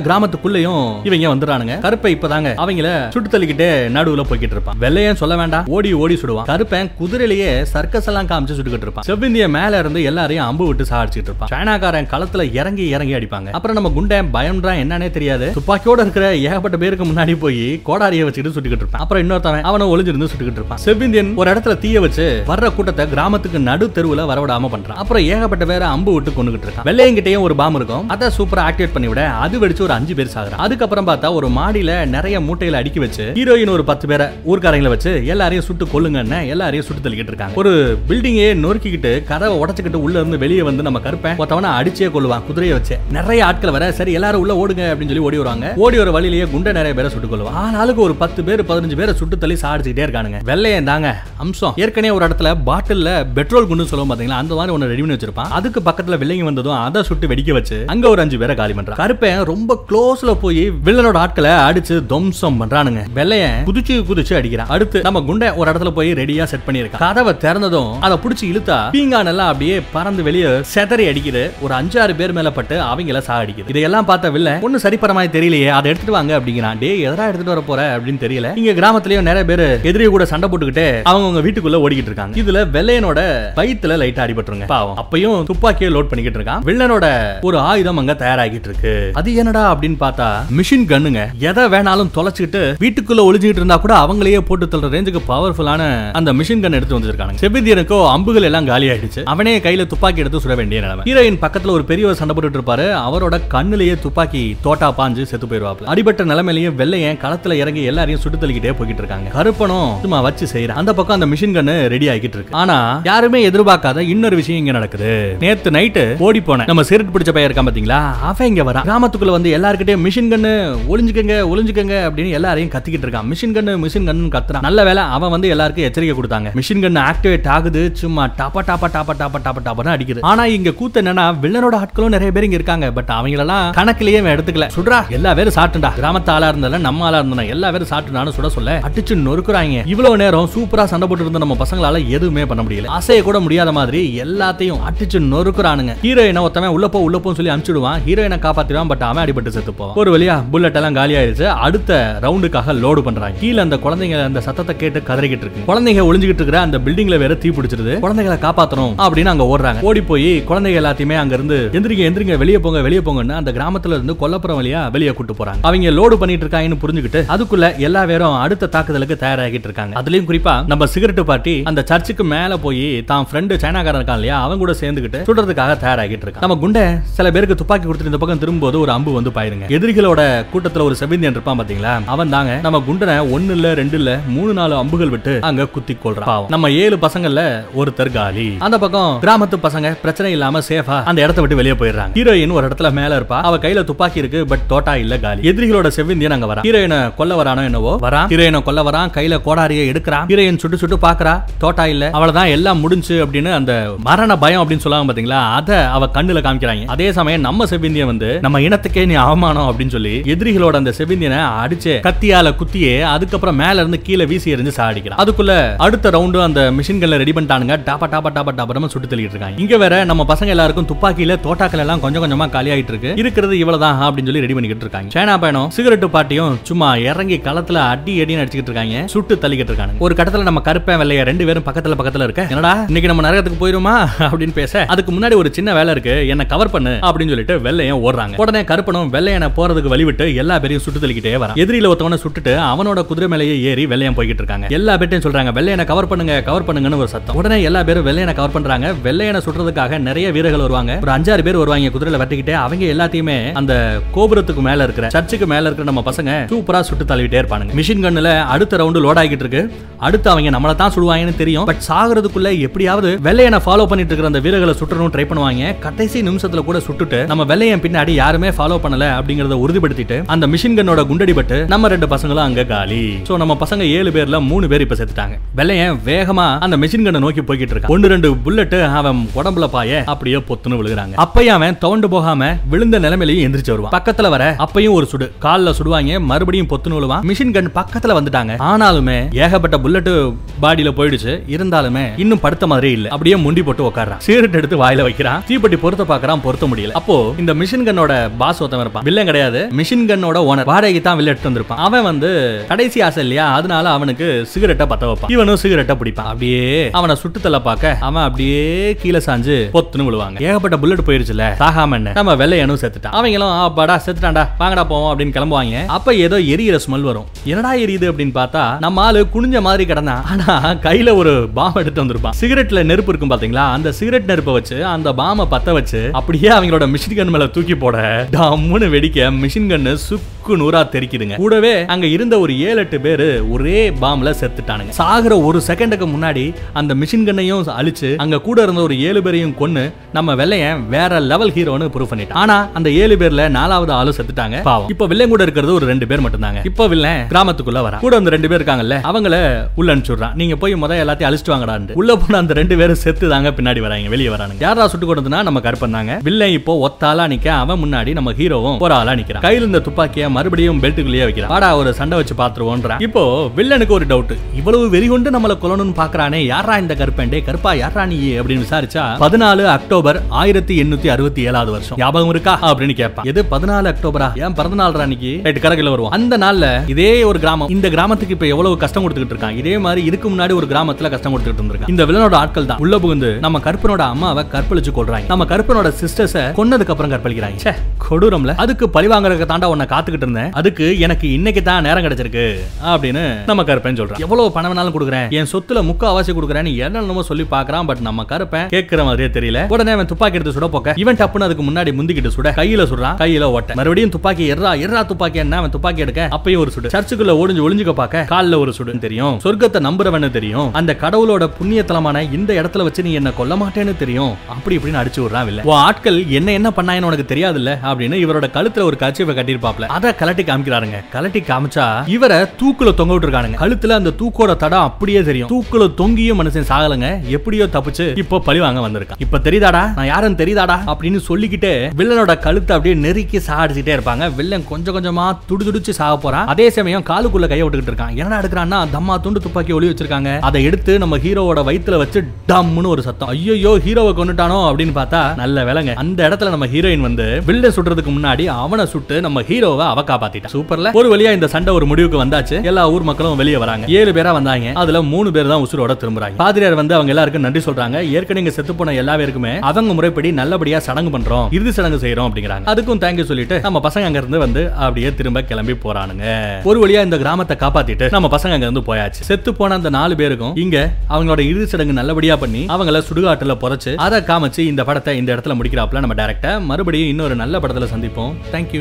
கிராமத்துக்குள்ளயும் 0.00 1.12
இவங்க 1.12 1.34
வந்துடுறானுங்க. 1.34 1.80
கருப்பை 1.80 2.14
இப்பதாங்க 2.14 2.50
அவங்கள 2.64 3.08
சுட்டு 3.08 3.38
தள்ளிக்கிட்டே 3.38 3.70
நடுவுல 3.96 4.22
போய்கிட்டு 4.30 4.54
இருப்பான். 4.56 4.78
வெள்ளையன் 4.78 5.16
சொல்ல 5.16 5.36
வேண்டாம். 5.36 5.66
ஓடி 5.66 5.92
ஓடி 5.92 6.14
சுடுவான். 6.14 6.44
கருப்பன் 6.44 6.90
குதிரையிலேயே 6.98 7.62
சர்க்கஸ் 7.62 8.06
எல்லாம் 8.06 8.26
காமிச்சு 8.26 8.52
சுட்டுக்கிட்டு 8.58 8.86
இருப்பான். 8.86 9.04
செவ்விந்திய 9.34 9.46
மேல 9.54 9.78
இருந்து 9.82 10.00
எல்லாரையும் 10.08 10.46
அம்பு 10.48 10.64
விட்டு 10.66 10.84
சாடிச்சிட்டு 10.90 11.30
இருப்பான். 11.30 11.50
சைனாக்காரன் 11.52 12.08
களத்துல 12.12 12.42
இறங்கி 12.60 12.84
இறங்கி 12.96 13.14
அடிப்பாங்க. 13.18 13.48
அப்புறம் 13.56 13.76
நம்ம 13.78 13.90
குண்டன் 13.96 14.28
பயம்ன்றான் 14.36 14.80
என்னன்னே 14.82 15.08
தெரியாது. 15.16 15.46
துப்பாக்கியோட 15.56 16.04
இருக்கிற 16.04 16.26
ஏகப்பட்ட 16.48 16.76
பேருக்கு 16.82 17.04
முன்னாடி 17.08 17.34
போய் 17.44 17.64
கோடாரியை 17.88 18.24
வச்சுட்டு 18.26 18.52
சுட்டுக்கிட்டு 18.56 18.84
இருப்பான். 18.84 19.02
அப்புறம் 19.04 19.22
இன்னொருத்தவன் 19.24 19.66
அவனை 19.70 19.86
ஒளிஞ்சிருந்து 19.94 20.28
சுட்டுக்கிட்டு 20.32 20.60
இருப்பான். 20.60 20.82
செவ்விந்தியன் 20.84 21.32
ஒரு 21.40 21.50
இடத்துல 21.54 21.76
தீய 21.84 22.02
வச்சு 22.04 22.26
வர்ற 22.50 22.70
கூட்டத்தை 22.76 23.06
கிராமத்துக்கு 23.14 23.60
நடு 23.70 23.88
தெருவுல 23.96 24.28
வரவிடாம 24.30 24.70
பண்றான். 24.74 25.00
அப்புறம் 25.04 25.26
ஏகப்பட்ட 25.32 25.66
பேரை 25.72 25.88
அம்பு 25.96 26.14
விட்டு 26.16 26.34
கொண்டுகிட்டு 26.38 26.68
இருக்கான். 26.68 26.88
வெள்ளையங்கிட்டையும் 26.90 27.46
ஒரு 27.48 27.56
பாம் 27.62 27.78
இருக்கும். 27.80 28.06
அதை 28.16 28.28
சூப்பரா 28.38 28.64
ஆக்டிவேட் 28.68 28.94
பண்ணி 28.98 29.10
விட 29.12 29.24
அது 29.46 29.62
வெடிச்சு 29.64 29.84
ஒரு 29.88 29.96
அஞ்சு 29.98 30.16
பேர் 30.20 30.32
சாகுறான். 30.36 30.62
அதுக்கப்புறம் 30.68 31.08
பார்த்தா 31.10 31.34
ஒரு 31.40 31.50
மாடியில 31.58 31.92
நிறைய 32.16 32.36
மூட்டையில 32.46 32.80
அடுக்கி 32.82 33.02
வச்சு 33.06 33.26
ஹீரோயின் 33.40 33.74
ஒரு 33.76 33.86
பத்து 33.90 34.06
பேரை 34.12 34.28
ஊர்க்காரங்களை 34.52 34.92
வச்சு 34.96 35.14
எல்லாரையும் 35.34 35.68
சுட்டு 35.70 35.90
கொல்லுங்கன்னு 35.94 36.40
எல்லாரையும் 36.54 36.88
சுட்டு 36.88 37.04
தள்ளிக்கிட்டு 37.04 37.32
இருக்காங்க. 37.34 37.58
ஒரு 37.62 37.72
பில்டிங்கே 38.08 38.48
நொறுக்கிக்கிட்டு 38.64 39.12
கதவை 39.30 39.54
உடச்சுக்கிட்டு 39.62 40.02
உள்ள 40.06 40.16
இருந்து 40.20 40.38
வெளியே 40.44 40.62
வந்து 40.68 40.86
நம்ம 40.86 41.00
கருப்பேன் 41.06 41.36
ஒருத்தவனை 41.42 41.70
அடிச்சே 41.78 42.08
கொள்ளுவான் 42.14 42.44
குதிரையை 42.48 42.74
வச்சு. 42.78 42.96
நிறைய 43.16 43.46
ஆட்கள் 43.48 43.74
வர 43.76 43.92
சரி 43.98 44.12
எல்லாரும் 44.18 44.42
உள்ள 44.44 44.54
ஓடுங்க 44.62 44.82
அப்படின்னு 44.92 45.12
சொல்லி 45.12 45.26
ஓடி 45.28 45.38
வருவாங்க. 45.42 45.66
ஓடி 45.84 45.96
வர 46.00 46.10
வழியிலேயே 46.16 46.46
குண்டை 46.54 46.72
நிறைய 46.78 46.94
பேரை 46.98 47.10
சுட்டு 47.14 47.30
கொள்ளுவான் 47.32 47.58
ஆளாளுக்கு 47.62 48.04
ஒரு 48.06 48.14
பத்து 48.22 48.40
பேர் 48.48 48.62
பதினஞ்சு 48.70 48.96
பேரை 49.00 49.14
சுட்டு 49.20 49.38
தள்ளி 49.42 49.56
சாடிச்சுக்கிட்டே 49.62 50.04
இருக்கானுங்க. 50.06 50.40
வெள்ளையன் 50.50 50.88
தாங்க 50.90 51.08
அம்சம். 51.44 51.74
ஏற்கனவே 51.84 52.14
ஒரு 52.16 52.26
இடத்துல 52.28 52.50
பாட்டில்ல 52.68 53.10
பெட்ரோல் 53.38 53.68
குண்டு 53.70 53.88
சொல்லுவோம் 53.92 54.12
பாத்தீங்களா 54.12 54.40
அந்த 54.42 54.54
மாதிரி 54.58 54.74
ஒன்று 54.74 54.90
ரெடி 54.92 55.02
பண்ணி 55.04 55.16
வச்சிருப்பான். 55.16 55.52
அதுக்கு 55.58 55.82
பக்கத்துல 55.88 56.18
வில்லைங்க 56.22 56.48
வந்ததும் 56.50 56.78
அதை 56.86 57.02
சுட்டு 57.08 57.30
வெடிக்க 57.32 57.52
வச்சு 57.58 57.78
அங்க 57.94 58.08
ஒரு 58.12 58.22
அஞ்சு 58.24 58.38
பேரை 58.42 58.56
காலி 58.60 58.76
பண்றான். 58.78 58.98
கருப்பேன் 59.02 59.42
ரொம்ப 59.52 59.78
க்ளோஸ்ல 59.90 60.34
போய் 60.44 60.64
வில்லனோட 60.86 61.16
ஆட்களை 61.24 61.52
அடிச்சு 61.68 61.96
துவம்சம் 62.12 62.58
பண்றானுங்க. 62.62 63.02
வெள்ளையன் 63.18 63.58
குதிச்சு 63.68 63.96
குதிச்சு 64.10 64.34
அடிக்கிறான். 64.40 64.72
அடுத்து 64.76 65.00
நம்ம 65.08 65.22
குண்டை 65.28 65.50
ஒரு 65.60 65.70
இடத்துல 65.70 65.90
போய் 65.98 66.12
ரெடியா 66.22 66.44
செட் 66.52 66.66
பண்ணிருக்கான் 66.66 67.02
கதவை 67.04 67.34
திறந்ததும் 67.44 67.92
அதை 68.06 68.16
புடிச்சு 68.24 68.44
இழுத்தா 68.52 68.78
பீங்கான் 69.14 69.30
எல்லாம் 69.32 69.50
அப்படியே 69.50 69.74
பறந்து 69.92 70.22
வெளியே 70.26 70.48
செதறி 70.74 71.04
அடிக்குது. 71.10 71.42
ஒரு 71.64 71.72
அஞ்சாறு 71.74 72.14
பேர் 72.20 72.32
மேல 72.36 72.48
பட்டு 72.56 72.76
அவங்கள 72.90 73.18
சாகடிக்குது 73.26 73.70
இதையெல்லாம் 73.72 74.06
பார்த்த 74.10 74.30
வில்ல 74.34 74.50
ஒண்ணு 74.66 74.78
சரிப்பரமாய் 74.84 75.30
தெரியலையே 75.36 75.68
அதை 75.76 75.88
எடுத்துட்டு 75.90 76.16
வாங்க 76.16 76.32
அப்படிங்கிறான். 76.38 76.78
டே 76.82 76.90
எதரா 77.06 77.26
எடுத்துட்டு 77.30 77.52
வர 77.52 77.60
போற? 77.68 77.80
அப்படின்னு 77.96 78.20
தெரியல. 78.24 78.48
இங்க 78.60 78.72
கிராமத்திலயும் 78.78 79.28
நிறைய 79.28 79.44
பேர் 79.50 79.64
எதிரி 79.90 80.06
கூட 80.14 80.24
சண்டை 80.32 80.48
போட்டுக்கிட்டு 80.48 80.86
அவங்க 81.10 81.26
அவங்க 81.26 81.42
வீட்டுக்குள்ள 81.46 81.80
ஓடிக்கிட்டு 81.84 82.10
இருக்காங்க. 82.10 82.40
இதுல 82.42 82.62
வெள்ளையனோட 82.76 83.20
வயித்துல 83.60 83.98
லைட்டா 84.02 84.24
அடிபட்டுருங்க. 84.26 84.66
பாவம். 84.74 84.98
அப்பயும் 85.02 85.44
துப்பாக்கியை 85.50 85.90
லோட் 85.94 86.10
பண்ணிக்கிட்டு 86.12 86.40
இருக்கான். 86.40 86.64
வில்லனோட 86.70 87.06
ஒரு 87.48 87.58
ஆயுதம் 87.70 88.00
அங்க 88.02 88.16
தயாராகிட்டு 88.24 88.70
இருக்கு. 88.70 88.94
அது 89.20 89.34
என்னடா 89.42 89.64
அப்படின்னு 89.74 89.98
பார்த்தா 90.04 90.28
மிஷின் 90.58 90.88
கண்ணுங்க 90.92 91.22
எதை 91.50 91.64
வேணாலும் 91.76 92.12
தொலைச்சிட்டு 92.18 92.62
வீட்டுக்குள்ள 92.84 93.22
ஒளிஞ்சுக்கிட்டு 93.28 93.62
இருந்தா 93.62 93.78
கூட 93.86 93.94
அவங்களையே 94.04 94.42
போட்டு 94.50 94.68
தள்ளுற 94.72 94.92
ரேஞ்சுக்கு 94.96 95.22
பவர்ஃபுல்லான 95.32 95.82
அந்த 96.20 96.32
மிஷின் 96.40 96.64
கன் 96.64 96.78
எடுத்து 96.80 96.98
வந்திருக்காங்க 96.98 97.40
செபிதியனுக்கோ 97.44 98.00
அம்புகள் 98.16 98.48
எல்லாம் 98.50 98.68
காலியாயிடு 98.68 99.03
ஆயிடுச்சு 99.04 99.24
அவனே 99.34 99.54
கையில 99.58 99.86
துப்பாக்கி 99.86 100.20
எடுத்து 100.24 100.42
சுட 100.44 100.56
வேண்டிய 100.60 100.80
நிலைமை. 100.80 101.04
ஹீரோயின் 101.08 101.40
பக்கத்துல 101.44 101.74
ஒரு 101.76 101.84
பெரியவர் 101.90 102.18
சண்டை 102.20 102.36
போட்டுட்டு 102.36 102.58
இருப்பாரு. 102.60 102.86
அவரோட 103.06 103.40
கண்ணிலேயே 103.54 103.96
துப்பாக்கி 104.04 104.42
தோட்டா 104.66 104.88
பாஞ்சு 104.98 105.22
செத்து 105.30 105.46
போயிருவாப்ல 105.46 105.90
அடிபட்ட 105.94 106.24
நிலைமையிலயும் 106.32 106.74
வெள்ளையன் 106.80 107.18
களத்துல 107.24 107.52
இறங்கி 107.62 107.82
எல்லாரையும் 107.90 108.22
சுட்டு 108.24 108.38
தள்ளிக்கிட்டே 108.38 108.74
போய்கிட்டு 108.78 109.02
இருக்காங்க. 109.02 109.28
கருப்பனும் 109.36 109.92
சும்மா 110.04 110.20
வச்சு 110.26 110.46
செய்யறான் 110.52 110.80
அந்த 110.82 110.92
பக்கம் 110.98 111.16
அந்த 111.20 111.28
மிஷின் 111.32 111.56
கண்ணு 111.56 111.74
ரெடி 111.94 112.06
ஆகிட்டு 112.12 112.38
இருக்கு. 112.38 112.56
ஆனா 112.62 112.76
யாருமே 113.04 113.40
எதிர்பார்க்காத 113.50 113.98
இன்னொரு 114.14 114.36
விஷயம் 114.40 114.60
இங்க 114.62 114.72
நடக்குது. 114.78 115.10
நேத்து 115.40 115.70
நைட்டு 115.76 116.04
ஓடி 116.28 116.40
போன 116.48 116.64
நம்ம 116.70 116.82
சிகரெட் 116.88 117.12
பிடிச்ச 117.14 117.32
பையன் 117.32 117.50
இருக்கான் 117.50 117.68
பாத்தீங்களா? 117.68 118.00
அவன் 118.30 118.48
இங்க 118.50 118.62
வரான். 118.70 118.86
கிராமத்துக்குள்ள 118.88 119.34
வந்து 119.36 119.50
எல்லாருக்கிட்டே 119.58 119.96
மிஷின் 120.06 120.30
கண்ணு 120.34 120.52
ஒளிஞ்சுக்கங்க 120.92 121.34
ஒளிஞ்சுக்கங்க 121.52 121.94
அப்படின்னு 122.08 122.36
எல்லாரையும் 122.38 122.72
கத்திக்கிட்டு 122.74 123.06
இருக்கான். 123.06 123.28
மிஷின் 123.32 123.54
கண்ணு 123.56 123.72
மிஷின் 123.84 124.08
கண்ணு 124.10 124.30
கத்துறான். 124.36 124.66
நல்ல 124.68 124.84
வேலை 124.88 125.02
அவன் 125.16 125.34
வந்து 125.34 125.48
எல்லாருக்கும் 125.54 125.86
எச்சரிக்கை 125.88 126.16
கொடுத்தாங்க. 126.18 126.50
மிஷின் 126.60 126.82
கன் 126.84 127.00
ஆக்டிவேட் 127.08 127.48
ஆகுது. 127.56 127.82
சும்மா 128.02 128.24
டாப்பா 128.38 128.62
டாப்பா 128.70 128.88
டாப்பா 128.96 129.14
டாப்பா 129.22 129.40
டாப்பா 129.46 129.62
டாப்பா 129.66 129.90
அடிக்குது. 129.96 130.24
ஆனா 130.32 130.44
இங்க 130.56 130.72
கூத்து 130.80 131.02
என்னன்னா 131.02 131.26
வில்லனோட 131.44 131.74
ஆட்களும் 131.82 132.14
நிறைய 132.16 132.30
பேர் 132.34 132.48
இங்க 132.48 132.58
இருக்காங்க. 132.60 132.86
பட் 132.98 133.12
அவங்களெல்லாம் 133.18 133.66
கணக்கிலேயே 133.78 134.20
எடுத்துக்கல. 134.34 134.68
சுடுறா 134.76 134.98
எல்லா 135.16 135.30
பேரும் 135.38 135.56
சாட்டுண்டா 135.58 135.90
கிராமத்து 136.00 136.30
ஆளா 136.36 136.48
இருந்தால 136.52 136.78
நம்ம 136.86 137.04
ஆளா 137.08 137.18
இருந்தா 137.22 137.46
எல்லா 137.54 137.70
பேரும் 137.74 137.90
சாட்டுனான்னு 137.92 138.34
சுட 138.36 138.48
சொல்ல 138.56 138.78
அடிச்சு 138.88 139.14
நொறுக்குறாங்க. 139.26 139.82
இவ்வளவு 139.92 140.16
நேரம் 140.22 140.48
சூப்பரா 140.54 140.84
சண்டை 140.92 141.08
போட்டு 141.08 141.24
இருந்த 141.24 141.42
நம்ம 141.44 141.56
பசங்களால 141.62 142.02
எதுவுமே 142.16 142.44
பண்ண 142.50 142.62
முடியல. 142.62 142.90
அசைய 142.98 143.22
கூட 143.28 143.38
முடியாத 143.46 143.72
மாதிரி 143.78 144.00
எல்லாத்தையும் 144.24 144.82
அடிச்சு 144.88 145.20
நொறுக்குறானுங்க. 145.32 145.94
ஹீரோயினை 146.04 146.42
ஒருத்தவன் 146.46 146.74
உள்ள 146.76 146.88
போ 146.94 147.00
உள்ள 147.06 147.18
போன்னு 147.24 147.38
சொல்லி 147.38 147.52
அனுப்பிச்சிடுவான். 147.54 148.00
ஹீரோயினை 148.06 148.38
காப்பாத்திடுவான் 148.46 148.90
பட் 148.92 149.04
அவன் 149.10 149.22
அடிபட்டு 149.24 149.54
செத்து 149.56 149.72
போவான். 149.72 149.96
ஒரு 150.02 150.10
வழியா 150.16 150.36
புல்லட் 150.52 150.78
எல்லாம் 150.80 150.98
காலி 150.98 151.14
ஆயிருச்சு. 151.20 151.46
அடுத்த 151.66 152.18
ரவுண்டுக்காக 152.22 152.74
லோடு 152.84 153.02
பண்றாங்க. 153.08 153.38
கீழே 153.42 153.60
அந்த 153.66 153.76
குழந்தைங்க 153.84 154.24
அந்த 154.24 154.40
சத்தத்தை 154.48 154.76
கேட்டு 154.76 155.02
கதறிக்கிட்டு 155.08 155.46
இருக்கு. 155.46 155.66
குழந்தைங்க 155.70 156.04
ஒளிஞ்சுக்கிட்டு 156.08 156.42
இருக்கிற 156.42 156.60
அந்த 156.60 156.78
பில்டிங்ல 156.86 157.18
வேற 157.24 157.34
தீ 157.44 157.48
பிடிச்சிருது. 157.48 157.94
குழந்தைகளை 158.04 158.38
காப்பாத்தணும். 158.46 158.83
அப்படின்னு 159.04 159.32
அங்க 159.32 159.46
ஓடுறாங்க. 159.52 159.82
ஓடி 159.90 160.02
போய் 160.10 160.28
குழந்தைங்க 160.50 160.80
எல்லாத்தையுமே 160.82 161.16
அங்க 161.22 161.34
இருந்து 161.38 161.58
எந்திரிங்க 161.78 162.04
எந்திரிங்க 162.08 162.36
வெளியே 162.42 162.58
போங்க 162.64 162.80
வெளியே 162.86 163.02
போங்கன்னு 163.08 163.36
அந்த 163.40 163.52
கிராமத்துல 163.58 163.96
இருந்து 163.98 164.16
கொல்லப்புறம் 164.22 164.58
வழியா 164.60 164.80
வெளியே 164.96 165.12
கூட்டு 165.18 165.36
போறாங்க. 165.40 165.62
அவங்க 165.68 165.92
லோடு 165.98 166.18
பண்ணிட்டு 166.22 166.46
இருக்காங்கன்னு 166.46 166.80
புரிஞ்சுக்கிட்டு 166.84 167.22
அதுக்குள்ள 167.36 167.68
எல்லா 167.88 168.02
பேரும் 168.12 168.36
அடுத்த 168.44 168.70
தாக்குதலுக்கு 168.76 169.16
தயாராகிட்டு 169.24 169.68
இருக்காங்க. 169.70 169.94
அதுலயும் 170.02 170.28
குறிப்பா 170.30 170.54
நம்ம 170.72 170.86
சிகரெட் 170.94 171.22
பார்ட்டி 171.30 171.56
அந்த 171.72 171.80
சர்ச்சுக்கு 171.90 172.26
மேல 172.34 172.58
போய் 172.66 172.84
தான் 173.10 173.26
ஃப்ரெண்டு 173.30 173.60
சைனாக்காரன் 173.64 174.00
இருக்கான் 174.00 174.20
இல்லையா 174.20 174.38
அவன் 174.46 174.62
கூட 174.62 174.74
சேர்ந்துகிட்டு 174.82 175.20
சுடுறதுக்காக 175.28 175.76
தயாராகிட்டு 175.84 176.24
இருக்கான். 176.26 176.44
நம்ம 176.46 176.58
குண்டை 176.64 176.84
சில 177.18 177.30
பேருக்கு 177.36 177.58
துப்பாக்கி 177.60 177.86
கொடுத்துட்டு 177.86 178.12
இந்த 178.12 178.20
பக்கம் 178.22 178.42
திரும்பும்போது 178.44 178.78
ஒரு 178.84 178.92
அம்பு 178.96 179.12
வந்து 179.18 179.32
பாயிருங்க. 179.38 179.68
எதிரிகளோட 179.78 180.20
கூட்டத்துல 180.52 180.86
ஒரு 180.88 180.96
செவிந்தியன் 181.02 181.36
இருப்பான் 181.36 181.60
பாத்தீங்களா 181.60 181.94
அவன் 182.14 182.32
தாங்க 182.36 182.52
நம்ம 182.66 182.82
குண்டனை 182.88 183.16
ஒன்னு 183.36 183.54
இல்ல 183.58 183.68
ரெண்டு 183.80 183.98
இல்ல 184.00 184.10
மூணு 184.36 184.52
நாலு 184.58 184.74
அம்புகள் 184.82 185.12
விட்டு 185.14 185.34
அங்க 185.50 185.66
குத்தி 185.76 185.96
கொள்றான் 186.04 186.50
நம்ம 186.54 186.70
ஏழு 186.82 186.96
பசங்கள்ல 187.04 187.42
ஒருத்தர் 187.80 188.10
காலி. 188.18 188.46
அந்த 188.66 188.73
பக்கம் 188.78 189.12
கிராமத்து 189.24 189.56
பசங்க 189.66 189.94
பிரச்சனை 190.04 190.32
இல்லாம 190.32 190.62
சேஃபா 190.70 190.98
அந்த 191.10 191.20
இடத்த 191.24 191.40
விட்டு 191.40 191.60
வெளியே 191.62 191.76
போயிடுறாங்க. 191.80 192.14
ஹீரோயின் 192.18 192.56
ஒரு 192.58 192.68
இடத்துல 192.68 192.92
மேல 193.00 193.20
இருப்பா. 193.20 193.40
அவ 193.50 193.56
கையில 193.56 193.84
துப்பாக்கி 193.84 194.18
இருக்கு 194.24 194.46
பட் 194.46 194.66
தோட்டா 194.66 194.82
tota 194.84 195.02
இல்ல 195.02 195.14
காலி. 195.18 195.40
எதிரிகளோட 195.50 195.88
செவ்விந்தியன் 195.96 196.34
அங்க 196.36 196.46
வரா 196.50 196.62
ஹீரோயினை 196.66 196.98
கொல்ல 197.18 197.32
வரானோ 197.40 197.62
என்னவோ 197.68 197.92
வரா 198.02 198.20
ஹீரோயினை 198.32 198.60
கொல்ல 198.62 198.80
வரான் 198.88 199.10
கையில 199.16 199.34
கோடாரியை 199.46 199.84
எடுக்கிறான். 199.92 200.26
ஹீரோயின் 200.30 200.58
சுட்டு 200.62 200.78
சுட்டு 200.82 200.96
பாக்குறா. 201.06 201.32
தோட்டா 201.62 201.84
இல்ல. 201.92 202.04
அவ்வளவுதான் 202.16 202.50
எல்லாம் 202.56 202.80
முடிஞ்சு 202.84 203.14
அப்படின்னு 203.24 203.50
அந்த 203.58 203.72
மரண 204.08 204.36
பயம் 204.42 204.62
அப்படின்னு 204.62 204.84
சொல்லுவாங்க 204.84 205.08
பாத்தீங்களா? 205.10 205.40
அத 205.58 205.70
அவ 205.96 206.08
கண்ணுல 206.16 206.42
காமிக்கிறாங்க. 206.46 206.84
அதே 206.94 207.08
சமயம் 207.18 207.44
நம்ம 207.46 207.66
செவ்விந்தியன் 207.72 208.10
வந்து 208.12 208.30
நம்ம 208.46 208.60
இனத்துக்கே 208.66 209.04
நீ 209.12 209.16
அவமானம் 209.24 209.68
அப்படின்னு 209.70 209.94
சொல்லி 209.96 210.14
எதிரிகளோட 210.34 210.74
அந்த 210.82 210.94
செவ்விந்தியனை 210.98 211.40
அடிச்சு 211.64 211.94
கத்தியால 212.08 212.54
குத்தியே 212.60 212.94
அதுக்கப்புறம் 213.14 213.60
மேல 213.62 213.80
இருந்து 213.82 214.00
கீழே 214.06 214.26
வீசி 214.32 214.54
எறிஞ்சு 214.54 214.74
சாடிக்கிறான் 214.78 215.22
அதுக்குள்ள 215.24 215.54
அடுத்த 215.86 216.10
ரவுண்டு 216.16 216.40
அந்த 216.48 216.60
மிஷின்களை 216.78 217.18
ரெடி 217.22 217.34
பண்ணிட்டானுங்க. 217.36 217.76
டாப்பா 217.88 218.08
டாப்பா 218.14 218.32
டாப்பா 218.36 218.54
டாப்பா 218.64 218.90
சுட்டு 218.94 219.10
தள்ளிட்டு 219.12 219.34
இருக்காங்க 219.36 219.62
இங்க 219.64 219.76
வேற 219.84 219.94
நம்ம 220.10 220.26
பசங்க 220.32 220.54
எல்லாருக்கும் 220.54 220.88
துப்பாக்கியில 220.92 221.36
தோட்டாக்கள் 221.46 221.82
எல்லாம் 221.84 222.02
கொஞ்சம் 222.04 222.24
கொஞ்சமா 222.24 222.48
காலி 222.56 222.70
ஆயிட்டு 222.74 222.92
இருக்கு 222.94 223.12
இருக்கிறது 223.22 223.58
இவ்வளவுதான் 223.58 224.02
அப்படின்னு 224.06 224.30
சொல்லி 224.30 224.44
ரெடி 224.44 224.56
பண்ணிக்கிட்டு 224.58 224.86
இருக்காங்க 224.86 225.10
சைனா 225.16 225.36
பயணம் 225.44 225.70
சிகரெட்டு 225.76 226.08
பாட்டியும் 226.16 226.54
சும்மா 226.70 226.96
இறங்கி 227.10 227.38
களத்துல 227.46 227.80
அடி 227.92 228.14
அடி 228.24 228.36
அடிச்சுக்கிட்டு 228.40 228.72
இருக்காங்க 228.72 229.02
சுட்டு 229.14 229.34
தள்ளிக்கிட்டு 229.44 229.72
இருக்காங்க 229.72 230.04
ஒரு 230.06 230.14
கட்டத்துல 230.18 230.48
நம்ம 230.48 230.62
கருப்பேன் 230.68 231.00
வெள்ளைய 231.02 231.22
ரெண்டு 231.30 231.44
பேரும் 231.50 231.66
பக்கத்துல 231.68 231.96
பக்கத்துல 232.00 232.26
இருக்க 232.28 232.46
என்னடா 232.50 232.72
இன்னைக்கு 232.88 233.10
நம்ம 233.10 233.24
நரகத்துக்கு 233.26 233.60
போயிருமா? 233.62 233.94
அப்படின்னு 234.28 234.54
பேச 234.60 234.84
அதுக்கு 234.94 235.12
முன்னாடி 235.12 235.34
ஒரு 235.34 235.48
சின்ன 235.52 235.74
வேலை 235.74 235.90
இருக்கு 235.92 236.14
என்ன 236.28 236.46
கவர் 236.46 236.70
பண்ணு 236.70 236.92
அப்படின்னு 237.06 237.32
சொல்லிட்டு 237.34 237.60
வெள்ளையன் 237.60 238.02
ஓடுறாங்க. 238.06 238.36
உடனே 238.36 238.64
கருப்பனும் 238.64 239.12
வெள்ளையனை 239.12 239.48
போறதுக்கு 239.56 239.92
வழிவிட்டு 239.94 240.34
எல்லா 240.42 240.58
பேரையும் 240.58 240.84
சுட்டு 240.84 241.00
தள்ளிக்கிட்டே 241.00 241.34
வரான். 241.42 241.58
எதிரில 241.62 241.90
ஒருத்தவனை 241.92 242.18
சுட்டுட்டு 242.24 242.52
அவனோட 242.70 243.06
குதிரை 243.06 243.28
மேலேயே 243.28 243.54
ஏறி 243.70 243.86
வெள்ளையன் 243.92 244.16
போய்கிட்டு 244.16 244.42
இருக்காங்க. 244.42 244.66
எல்லா 244.78 244.94
பேர்ட்டையும் 245.00 245.24
சொல்றாங்க 245.26 245.52
வெள்ளையனை 245.58 245.84
கவர் 245.84 246.08
பண்ணுங்க 246.08 246.34
கவர் 246.42 246.66
பண்ணுங்கன்னு 246.66 246.96
ஒரு 246.96 247.08
சத்தம். 247.08 247.36
உடனே 247.36 247.62
எல்லா 247.62 247.82
பேரும் 247.82 248.06
வெள்ளையனை 248.06 248.34
கவர் 248.34 248.43
பண்றாங்க. 248.52 248.92
வெள்ளையனை 249.04 249.40
சுடுறதுக்காக 249.46 249.98
நிறைய 249.98 250.30
வீரர்கள் 250.30 250.60
வருவாங்க. 250.60 250.98
ஒரு 251.02 251.12
அஞ்சாறு 251.12 251.42
பேர் 251.42 251.56
வருவாங்க 251.56 251.92
குதிரையில 251.94 252.20
வெட்டிக்கிட்டே. 252.22 252.52
அவங்க 252.52 252.84
எல்லாத்தையுமே 252.94 253.52
அந்த 253.52 254.00
கோபுரத்துக்கு 254.14 254.62
மேல 254.68 254.82
இருக்கிற 254.82 255.08
சர்ச்சுக்கு 255.08 255.46
மேல 255.46 255.70
இருக்கிற 255.70 255.92
நம்ம 255.92 256.10
பசங்க 256.10 256.32
சூப்பரா 256.52 256.80
சுட்டு 256.80 257.04
தள்ளிட்டே 257.04 257.40
இருப்பானுங்க. 257.42 257.74
மிஷின் 257.80 258.04
கண்ணுல 258.04 258.44
அடுத்த 258.54 258.76
ரவுண்டு 258.76 259.02
லோட் 259.04 259.20
ஆகிட்டு 259.22 259.44
இருக்கு. 259.46 259.72
அடுத்து 259.98 260.30
அவங்க 260.30 260.58
நம்மள 260.58 260.74
தான் 260.74 260.92
சுடுவாங்கன்னு 260.94 261.36
தெரியும். 261.36 261.64
பட் 261.64 261.82
சாகிறதுக்குள்ள 261.88 262.58
எப்படியாவது 262.58 263.18
வெள்ளையனை 263.28 263.60
ஃபாலோ 263.66 263.86
பண்ணிட்டு 263.86 264.14
இருக்கிற 264.14 264.26
அந்த 264.26 264.38
வீரர்களை 264.38 264.74
சுட்டணும் 264.80 265.12
ட்ரை 265.14 265.26
பண்ணுவாங்க. 265.30 265.78
கடைசி 265.78 266.22
நிமிஷத்துல 266.22 266.64
கூட 266.64 266.78
சுட்டுட்டு 266.78 267.26
நம்ம 267.26 267.44
வெள்ளையன் 267.44 267.80
பின்னாடி 267.80 268.10
யாருமே 268.10 268.48
ஃபாலோ 268.48 268.78
பண்ணல 268.84 269.08
அப்படிங்கறத 269.18 269.58
உறுதிப்படுத்திட்டு 269.64 270.22
அந்த 270.26 270.46
மிஷின் 270.46 270.76
கன்னோட 270.78 271.02
குண்டடிபட்டு 271.10 271.66
நம்ம 271.66 271.88
ரெண்டு 271.88 272.06
பசங்களும் 272.06 272.46
அங்க 272.48 272.64
காலி. 272.64 273.02
சோ 273.28 273.36
நம்ம 273.36 273.56
பசங்க 273.60 273.80
ஏழு 273.80 274.10
பேர்ல 274.10 274.40
மூணு 274.46 274.68
பேர் 274.68 274.80
இப்ப 274.80 274.94
செத்துட்டாங்க. 274.94 275.36
வெள்ளையன் 275.54 275.98
வேகமா 276.06 276.58
அந்த 276.58 276.76
மிஷின் 276.76 277.02
கண்ணை 277.02 277.20
நோக்கி 277.20 277.40
போய்கிட்டு 277.40 277.74
இருக்கு. 277.74 277.92
ஒன்னு 277.94 278.08
ரெண்டு 278.08 278.33
புல்லட்டு 278.44 278.94
அவன் 278.94 279.28
உடம்புல 279.34 279.66
பாய 279.66 280.02
அப்படியே 280.06 280.36
பொத்துன்னு 280.36 280.78
விழுகிறாங்க. 280.80 281.14
அப்பயும் 281.16 281.54
அவன் 281.56 281.78
தவண்டு 281.80 282.06
போகாம 282.06 282.56
விழுந்த 282.68 282.98
நிலைமையிலையும் 283.00 283.44
எந்திரிச்சு 283.46 283.70
வருவான். 283.70 283.92
பக்கத்துல 283.92 284.28
வர 284.28 284.56
அப்பயும் 284.58 284.90
ஒரு 284.90 285.06
சுடு 285.06 285.32
கால்ல 285.42 285.74
சுடுவாங்க 285.78 286.20
மறுபடியும் 286.20 286.66
பொத்துன்னு 286.66 286.98
விழுவான். 286.98 287.22
மிஷின் 287.28 287.54
கன் 287.56 287.70
பக்கத்துல 287.74 288.14
வந்துட்டாங்க. 288.18 288.52
ஆனாலுமே 288.58 289.34
ஏகப்பட்ட 289.34 289.78
புல்லட்டு 289.78 290.34
பாடியில 290.62 290.92
போயிடுச்சு. 290.96 291.32
இருந்தாலுமே 291.56 292.04
இன்னும் 292.16 292.40
படுத்த 292.40 292.66
மாதிரி 292.66 292.90
இல்ல. 292.90 293.08
அப்படியே 293.08 293.36
முண்டி 293.36 293.62
போட்டு 293.62 293.84
உட்கார்றான் 293.84 294.22
சீரட் 294.26 294.52
எடுத்து 294.52 294.76
வாயில 294.76 295.02
வைக்கிறான். 295.02 295.42
தீப்பெட்டி 295.48 295.76
பொருத்த 295.76 296.04
பாக்குறான் 296.08 296.42
பொருத்த 296.42 296.66
முடியல. 296.66 296.90
அப்போ 296.90 297.34
இந்த 297.38 297.54
மிஷின் 297.54 297.86
கன்னோட 297.86 298.30
பாஸ் 298.38 298.58
ஒருத்தன் 298.58 298.80
இருப்பான். 298.80 299.02
வில்லன் 299.02 299.24
கிடையாது. 299.24 299.68
மிஷின் 299.76 300.08
கன்னோட 300.08 300.38
ஓனர் 300.50 300.64
வாடகைக்கு 300.64 301.00
தான் 301.00 301.18
வில்ல 301.18 301.26
எடுத்து 301.26 301.50
வந்திருப்பான். 301.50 301.82
அவன் 301.88 302.02
வந்து 302.02 302.64
கடைசி 302.68 303.02
ஆசை 303.02 303.22
இல்லையா? 303.22 303.52
அதனால 303.54 303.90
அவனுக்கு 303.90 304.46
சிகரெட்டை 304.46 304.86
பத்த 304.86 305.00
வைப்பான். 305.00 305.30
இவனும் 305.30 305.56
சிகரெட்டை 305.56 305.96
பிடிப்பான். 305.96 306.30
அப்படியே 306.32 306.90
அவனை 306.90 307.16
சுட்டுத்தலை 307.22 307.58
பார்க்க 307.58 307.96
அவன் 308.00 308.23
அப்படியே 308.24 308.94
கீழே 308.94 309.18
சாஞ்சு 309.18 309.56
பொத்துன்னு 309.74 310.06
விழுவாங்க. 310.06 310.42
ஏகப்பட்ட 310.42 310.76
புல்லட் 310.76 311.06
போயிருச்சுல. 311.06 311.44
சாகாம 311.58 311.92
என்ன? 311.92 312.10
நம்ம 312.14 312.34
வெள்ளையனும் 312.34 312.80
செத்துட்டான் 312.84 313.14
அவங்களும் 313.18 313.48
ஆப்பாடா 313.48 314.00
செத்துட்டான்டா. 314.06 314.48
வாங்கடா 314.58 314.84
போவோம் 314.84 315.18
அப்படின்னு 315.18 315.22
கிளம்புவாங்க. 315.22 315.86
அப்ப 315.86 316.14
ஏதோ 316.14 316.38
எரியிற 316.38 316.78
ஸ்மெல் 316.86 317.00
வரும். 317.00 317.26
என்னடா 317.44 317.74
எரியுது? 317.74 318.08
அப்படின்னு 318.12 318.32
பார்த்தா 318.34 318.78
நம்ம 318.80 319.02
ஆளு 319.02 319.26
குனிஞ்ச 319.34 319.60
மாதிரி 319.60 319.92
கிடந்தான். 319.92 320.22
ஆனா 320.22 320.74
கையில 320.74 321.14
ஒரு 321.14 321.48
பாம் 321.54 321.74
எடுத்து 321.74 322.04
வந்திருப்பான். 322.04 322.36
சிகரெட்ல 322.40 322.82
நெருப்பு 322.82 323.14
இருக்கும் 323.14 323.30
பாத்தீங்களா? 323.30 323.64
அந்த 323.72 323.92
சிகரெட் 323.92 324.24
நெருப்பை 324.24 324.54
வச்சு 324.54 324.86
அந்த 324.86 325.12
பாம 325.12 325.46
பத்த 325.50 325.72
வச்சு 325.72 326.10
அப்படியே 326.12 326.48
அவங்களோட 326.48 326.94
மிஷின் 326.94 327.16
கன் 327.16 327.30
மேல 327.30 327.46
தூக்கி 327.46 327.74
போட 327.74 328.26
டம்முன்னு 328.32 328.88
வெடிக்க 328.94 329.32
மிஷின் 329.42 329.70
கன்னு 329.70 329.94
சுக்கு 329.94 330.56
நூறா 330.56 330.80
தெரிக்குதுங்க. 330.94 331.36
கூடவே 331.36 331.86
அங்க 331.86 332.06
இருந்த 332.06 332.38
ஒரு 332.38 332.60
ஏழு 332.60 332.76
எட்டு 332.76 333.00
பேரு 333.00 333.50
ஒரே 333.50 333.90
பாம்ல 333.90 334.34
செத்துட்டானுங்க. 334.40 334.92
சாகுற 334.98 335.44
ஒரு 335.44 335.62
செகண்டுக்கு 335.66 336.06
முன்னாடி 336.06 336.54
அந்த 336.72 336.94
மிஷின் 336.94 337.26
கன்னையும் 337.26 337.52
அழிச்சு 337.78 338.13
அங்க 338.22 338.40
கூட 338.46 338.58
இருந்த 338.66 338.80
ஒரு 338.86 338.94
ஏழு 339.08 339.20
பேரையும் 339.24 339.54
கொன்னு 339.60 339.84
நம்ம 340.16 340.34
வெள்ளையன் 340.40 340.80
வேற 340.94 341.20
லெவல் 341.30 341.52
ஹீரோன்னு 341.56 341.86
ப்ரூவ் 341.94 342.10
பண்ணிட்டான். 342.12 342.40
ஆனா 342.42 342.56
அந்த 342.78 342.88
ஏழு 343.02 343.16
பேர்ல 343.20 343.44
நாலாவது 343.58 343.92
ஆளு 343.98 344.14
செத்துட்டாங்க. 344.18 344.58
பாவம். 344.68 344.90
இப்ப 344.94 345.06
வில்லன் 345.12 345.32
கூட 345.32 345.42
இருக்கிறது 345.46 345.72
ஒரு 345.78 345.86
ரெண்டு 345.92 346.08
பேர் 346.10 346.24
மட்டும்தாங்க. 346.26 346.62
இப்ப 346.70 346.86
வில்லன் 346.92 347.22
கிராமத்துக்குள்ள 347.32 347.82
வரா 347.86 347.98
கூட 348.04 348.16
அந்த 348.20 348.32
ரெண்டு 348.36 348.50
பேர் 348.50 348.60
இருக்காங்கல்ல 348.60 348.98
அவங்கள 349.10 349.36
உள்ள 349.80 349.88
அனுப்பிச்சுடுறான். 349.94 350.34
நீங்க 350.42 350.56
போய் 350.64 350.74
முத 350.82 350.98
எல்லாத்தையும் 351.04 351.30
அழிச்சிட்டு 351.30 351.54
வாங்கடான்னு 351.54 351.98
உள்ள 352.02 352.16
போன 352.22 352.38
அந்த 352.42 352.58
ரெண்டு 352.60 352.78
பேரும் 352.80 353.00
செத்து 353.04 353.32
தாங்க 353.34 353.52
பின்னாடி 353.58 353.82
வராங்க 353.86 354.12
வெளியே 354.14 354.32
வரானுங்க. 354.34 354.62
யாரா 354.66 354.86
சுட்டு 354.92 355.08
கொடுத்தனா 355.10 355.40
நம்ம 355.48 355.60
கருப்பன் 355.66 355.96
தாங்க 355.98 356.18
வில்லன் 356.28 356.56
இப்போ 356.58 356.74
ஒத்தாலா 356.88 357.26
நிக்க 357.34 357.48
அவன் 357.62 357.82
முன்னாடி 357.84 358.12
நம்ம 358.20 358.32
ஹீரோவும் 358.40 358.78
ஒரு 358.86 358.96
ஆளா 359.00 359.14
நிக்கிறான். 359.20 359.44
கையில 359.46 359.62
இருந்த 359.64 359.82
துப்பாக்கிய 359.88 360.30
மறுபடியும் 360.36 360.80
பெல்ட்டுக்குள்ளேயே 360.84 361.26
வைக்கிறான். 361.28 361.52
வாடா 361.54 361.70
ஒரு 361.80 361.92
சண்டை 362.00 362.18
வச்சு 362.20 362.34
பாத்துருவோன்றான் 362.42 363.02
இப்போ 363.08 363.24
வில்லனுக்கு 363.58 363.96
ஒரு 363.98 364.06
டவுட் 364.12 364.34
இவ்வளவு 364.60 364.84
வெறி 364.94 365.08
கொண்டு 365.12 365.34
நம்மள 365.36 365.54
கொல்லணும்னு 365.62 365.96
பாக்குறானே 366.02 366.40
யாரா 366.52 366.76
இந்த 366.82 366.94
கருப்பன்? 367.00 367.30
டே 367.34 367.40
கருப்பா 367.48 367.72
யாரா 367.82 368.03
நீ 368.12 368.18
அப்படின்னு 368.40 368.64
விசாரிச்சா 368.66 369.02
பதினாலு 369.22 369.64
அக்டோபர் 369.76 370.18
ஆயிரத்தி 370.42 370.74
எண்ணூத்தி 370.82 371.08
அறுபத்தி 371.14 371.42
ஏழாவது 371.48 371.70
வருஷம். 371.74 371.98
ஞாபகம் 372.02 372.32
இருக்கா? 372.34 372.54
அப்படின்னு 372.68 372.94
கேட்பான். 373.00 373.26
எது 373.32 373.40
பதினாலு 373.52 373.86
அக்டோபரா? 373.92 374.28
ஏன் 374.44 374.56
பிறந்த 374.58 374.78
நாள் 374.80 374.96
ராணிக்கு? 375.00 375.32
ரைட் 375.46 375.60
கரகில 375.64 375.92
வருவோம் 375.94 376.14
அந்த 376.18 376.38
நாள்ல 376.44 376.66
இதே 376.94 377.10
ஒரு 377.30 377.38
கிராமம் 377.44 377.72
இந்த 377.76 377.88
கிராமத்துக்கு 377.94 378.36
இப்ப 378.36 378.46
எவ்வளவு 378.54 378.80
கஷ்டம் 378.84 379.04
கொடுத்துக்கிட்டு 379.04 379.36
இருக்காங்க 379.36 379.62
இதே 379.64 379.74
மாதிரி 379.86 380.02
இதுக்கு 380.10 380.30
முன்னாடி 380.34 380.54
ஒரு 380.60 380.68
கிராமத்துல 380.72 381.10
கஷ்டம் 381.14 381.34
கொடுத்துட்டு 381.34 381.60
இருந்திருக்காங்க 381.62 381.94
இந்த 381.94 382.04
வில்லனோட 382.10 382.36
ஆட்கள் 382.42 382.70
தான். 382.70 382.82
உள்ள 382.86 382.98
புகுந்து 383.04 383.30
நம்ம 383.46 383.62
கற்பனோட 383.68 384.02
அம்மாவை 384.14 384.44
கற்பழிச்சு 384.54 384.92
கொள்றாங்க 384.98 385.30
நம்ம 385.32 385.46
கற்பனோட 385.54 385.92
சிஸ்டர்ஸ 386.02 386.44
கொன்னதுக்கு 386.60 386.94
அப்புறம் 386.94 387.14
கற்பழிக்கிறாங்க 387.14 387.74
கொடூரம்ல. 388.06 388.54
அதுக்கு 388.62 388.84
பழி 388.94 389.08
வாங்குறதுக்கு 389.14 389.50
தாண்டா 389.50 389.68
உன்னை 389.74 389.86
காத்துக்கிட்டு 389.92 390.26
இருந்தேன். 390.26 390.50
அதுக்கு 390.60 390.86
எனக்கு 391.06 391.26
இன்னைக்கு 391.36 391.62
தான் 391.68 391.84
நேரம் 391.86 392.04
கிடைச்சிருக்கு 392.04 392.44
அப்படின்னு 392.92 393.22
நம்ம 393.50 393.62
கற்பன் 393.68 393.98
சொல்றான். 394.00 394.22
எவ்வளவு 394.24 394.52
பணம் 394.56 394.72
வேணாலும் 394.72 394.94
கொடுக்குறேன். 394.96 395.28
என் 395.38 395.50
சொத்துல 395.52 395.82
முக்காவாசி 395.90 396.32
கொடுக்குறேன் 396.38 396.66
நீ 396.68 396.72
என்னென்னமோ 396.86 397.22
சொல்லி 397.30 397.44
பாக்குறான் 397.54 397.88
பட் 397.94 398.02
நம்ம 398.02 398.24
கருப்பேன் 398.28 398.66
கேட்கிற 398.66 399.04
மாதிரியே 399.04 399.28
தெரியல. 399.28 399.66
உடனே 399.68 399.92
அவன் 399.92 400.06
துப்பாக்கி 400.06 400.38
எடுத்து 400.38 400.60
சுட 400.60 400.68
போக்க. 400.68 400.92
இவன் 400.96 401.16
டப்புன்னு 401.16 401.42
அதுக்கு 401.42 401.64
முன்னாடி 401.64 401.92
முந்திக்கிட்டு 402.00 402.30
சுட. 402.36 402.48
கையில 402.60 402.82
சுடுறான் 402.84 403.16
கையில 403.16 403.42
ஓட்ட. 403.42 403.74
மறுபடியும் 403.74 404.10
துப்பாக்கி 404.10 404.52
எர்ரா 404.52 404.72
எர்ரா 404.84 405.06
துப்பாக்கி 405.06 405.38
என்ன? 405.38 405.56
அவன் 405.56 405.70
துப்பாக்கி 405.70 406.00
எடுக்க. 406.00 406.28
அப்பயும் 406.30 406.58
ஒரு 406.58 406.70
சுடு. 406.70 406.88
சர்ச்சுக்குள்ள 406.88 407.28
ஒளிஞ்சு 407.28 407.62
ஒளிஞ்சுக்க 407.66 407.92
பார்க்க 407.92 408.26
கால்ல 408.28 408.58
ஒரு 408.58 408.74
சுடுன்னு 408.78 408.98
தெரியும். 408.98 409.40
சொர்க்கத்தை 409.44 409.80
நம்புறவன்னு 409.88 410.30
தெரியும். 410.30 410.74
அந்த 410.74 410.96
கடவுளோட 411.00 411.50
புண்ணியத்தலமான 411.62 412.32
இந்த 412.32 412.52
இடத்துல 412.54 412.82
வச்சு 412.82 413.02
நீ 413.02 413.12
என்ன 413.12 413.30
கொல்ல 413.30 413.56
மாட்டேன்னு 413.56 413.96
தெரியும். 413.96 414.34
அப்படி 414.48 414.76
இப்படின்னு 414.76 415.00
அடிச்சு 415.02 415.20
விடுறான் 415.20 415.46
இல்ல 415.46 415.62
உன் 415.64 415.76
ஆட்கள் 415.76 416.26
என்ன 416.26 416.52
என்ன 416.52 416.70
பண்ணாயன்னு 416.70 417.02
உனக்கு 417.02 417.34
தெரியாதுல்ல? 417.34 417.78
அப்படின்னு 417.82 418.18
இவரோட 418.24 418.48
கழுத்துல 418.54 418.82
ஒரு 418.82 418.96
கச்சிவை 419.00 419.34
கட்டியிருப்பாப்ல. 419.34 419.82
அதை 419.82 420.10
கலட்டி 420.10 420.46
காமிக்கிறாருங்க. 420.46 421.04
கலட்டி 421.12 421.42
காமிச்சா 421.42 422.08
இவரை 422.08 422.38
தூக்குல 422.38 422.94
தொங்க 422.94 423.14
விட்டுருக்கானுங்க. 423.14 423.56
கழுத்துல 423.60 423.88
அந்த 423.88 424.10
தூக்கோட 424.18 424.56
தடம் 424.56 424.82
அப்படியே 424.82 425.22
தெரியும். 425.22 425.48
தூக்குல 425.48 425.94
தொங்கியும் 425.94 426.42
மனுஷன் 426.42 426.64
சாகலங்க. 426.68 427.26
எப்படியோ 427.26 427.66
தப்பு 427.66 427.83
தப்பிச்சு 427.84 428.18
இப்போ 428.18 428.38
பழி 428.38 428.60
வாங்க 428.60 428.80
வந்திருக்கான். 428.88 429.18
இப்ப 429.18 429.38
தெரியுதாடா? 429.38 429.94
நான் 429.94 430.06
யாரும் 430.06 430.36
தெரியுதாடா? 430.36 430.76
அப்படின்னு 430.92 431.20
சொல்லிக்கிட்டே 431.28 431.72
வில்லனோட 431.98 432.38
கழுத்தை 432.38 432.76
அப்படியே 432.76 433.00
நெருக்கி 433.06 433.38
சாடிச்சுட்டே 433.38 433.92
இருப்பாங்க. 433.96 434.34
வில்லன் 434.34 434.64
கொஞ்சம் 434.68 434.96
கொஞ்சமா 434.96 435.26
துடு 435.48 435.62
துடிச்சு 435.68 435.90
சாக 435.90 436.16
போறான். 436.16 436.46
அதே 436.46 436.70
சமயம் 436.70 437.04
காலுக்குள்ள 437.10 437.48
கையை 437.48 437.68
விட்டுக்கிட்டு 437.68 437.92
இருக்கான். 437.92 438.14
என்ன 438.14 438.40
எடுக்கிறான்னா 438.40 438.78
தம்மா 438.94 439.20
துண்டு 439.20 439.40
துப்பாக்கி 439.40 439.72
ஒளி 439.72 439.88
வச்சிருக்காங்க. 439.88 440.38
அதை 440.38 440.64
எடுத்து 440.64 440.98
நம்ம 440.98 441.18
ஹீரோவோட 441.18 441.62
வயித்துல 441.68 441.96
வச்சு 441.96 442.24
டம்னு 442.48 442.86
ஒரு 442.86 443.02
சத்தம். 443.02 443.28
ஐயோ 443.28 443.72
ஹீரோவை 443.86 444.12
கொண்டுட்டானோ 444.20 444.58
அப்படின்னு 444.70 444.94
பார்த்தா 445.00 445.34
நல்ல 445.34 445.64
வேலைங்க. 445.64 445.94
அந்த 445.94 446.28
இடத்துல 446.28 446.50
நம்ம 446.54 446.66
ஹீரோயின் 446.66 447.06
வந்து 447.08 447.42
வில்ல 447.46 447.72
சுடுறதுக்கு 447.76 448.12
முன்னாடி 448.16 448.46
அவனை 448.46 448.86
சுட்டு 448.86 449.20
நம்ம 449.20 449.40
ஹீரோவை 449.40 449.86
அவ 449.92 450.04
காப்பாத்திட்டா. 450.10 450.50
சூப்பர்ல. 450.56 450.92
ஒரு 450.92 451.16
வழியா 451.16 451.32
இந்த 451.32 451.46
சண்டை 451.46 451.74
ஒரு 451.74 451.86
முடிவுக்கு 451.86 452.22
வந்தாச்சு. 452.24 452.62
எல்லா 452.62 452.90
ஊர் 452.90 453.02
மக்களும் 453.02 453.36
வெளியே 453.36 453.56
வராங்க. 453.56 453.86
ஏழு 453.86 454.12
பேரா 454.12 454.32
வந்தாங்க. 454.32 454.72
அதுல 454.82 455.02
மூணு 455.02 455.30
பேர் 455.30 455.52
தான் 455.52 455.62
உசுரோட 455.66 455.92
திரும்புறாங்க. 456.02 456.36
பாதிரியார் 456.36 456.74
வந்து 456.74 456.94
அவங்க 456.94 457.12
எல்லாருக்கும் 457.14 457.46
நன்றி 457.46 457.60
சொல்றாங்க 457.74 457.98
ஏற்கனவே 458.16 458.42
இங்க 458.42 458.52
செத்து 458.56 458.72
போன 458.78 458.92
எல்லா 459.02 459.14
பேருக்குமே 459.20 459.52
அவங்க 459.68 459.92
முறைப்படி 459.98 460.28
நல்லபடியா 460.40 460.78
சடங்கு 460.86 461.10
பண்றோம் 461.14 461.46
இறுதி 461.56 461.72
சடங்கு 461.76 461.98
செய்யறோம் 462.04 462.26
அப்படிங்கிறாங்க. 462.28 462.66
அதுக்கும் 462.72 463.00
தேங்க்யூ 463.04 463.24
சொல்லிட்டு 463.30 463.56
நம்ம 463.66 463.80
பசங்க 463.86 464.04
அங்க 464.08 464.18
இருந்து 464.22 464.38
வந்து 464.44 464.62
அப்படியே 464.84 465.14
திரும்ப 465.18 465.42
கிளம்பி 465.50 465.74
போறானுங்க. 465.84 466.26
ஒரு 466.70 466.78
வழியா 466.82 467.00
இந்த 467.08 467.16
கிராமத்தை 467.22 467.56
காப்பாத்திட்டு 467.62 468.06
நம்ம 468.16 468.28
பசங்க 468.36 468.56
அங்க 468.56 468.66
இருந்து 468.68 468.84
போயாச்சு. 468.88 469.22
செத்து 469.30 469.52
போன 469.60 469.74
அந்த 469.80 469.90
நாலு 469.98 470.14
பேருக்கும் 470.20 470.56
இங்க 470.64 470.76
அவங்களோட 471.14 471.40
இறுதி 471.50 471.66
சடங்கு 471.72 471.98
நல்லபடியா 472.00 472.36
பண்ணி 472.44 472.62
அவங்கள 472.76 473.02
சுடுகாட்டுல 473.08 473.56
புதைச்சு 473.64 473.94
அதை 474.06 474.20
காமிச்சு 474.30 474.62
இந்த 474.72 474.84
படத்தை 474.90 475.16
இந்த 475.22 475.30
இடத்துல 475.36 475.56
முடிக்கிறாப்ல 475.60 476.02
நம்ம 476.04 476.16
டேரக்டர் 476.22 476.60
மறுபடியும் 476.70 477.10
இன்னொரு 477.12 477.34
நல்ல 477.42 477.58
படத்துல 477.64 477.88
சந்திப்போம். 477.94 478.32
தேங்க்யூ 478.54 478.72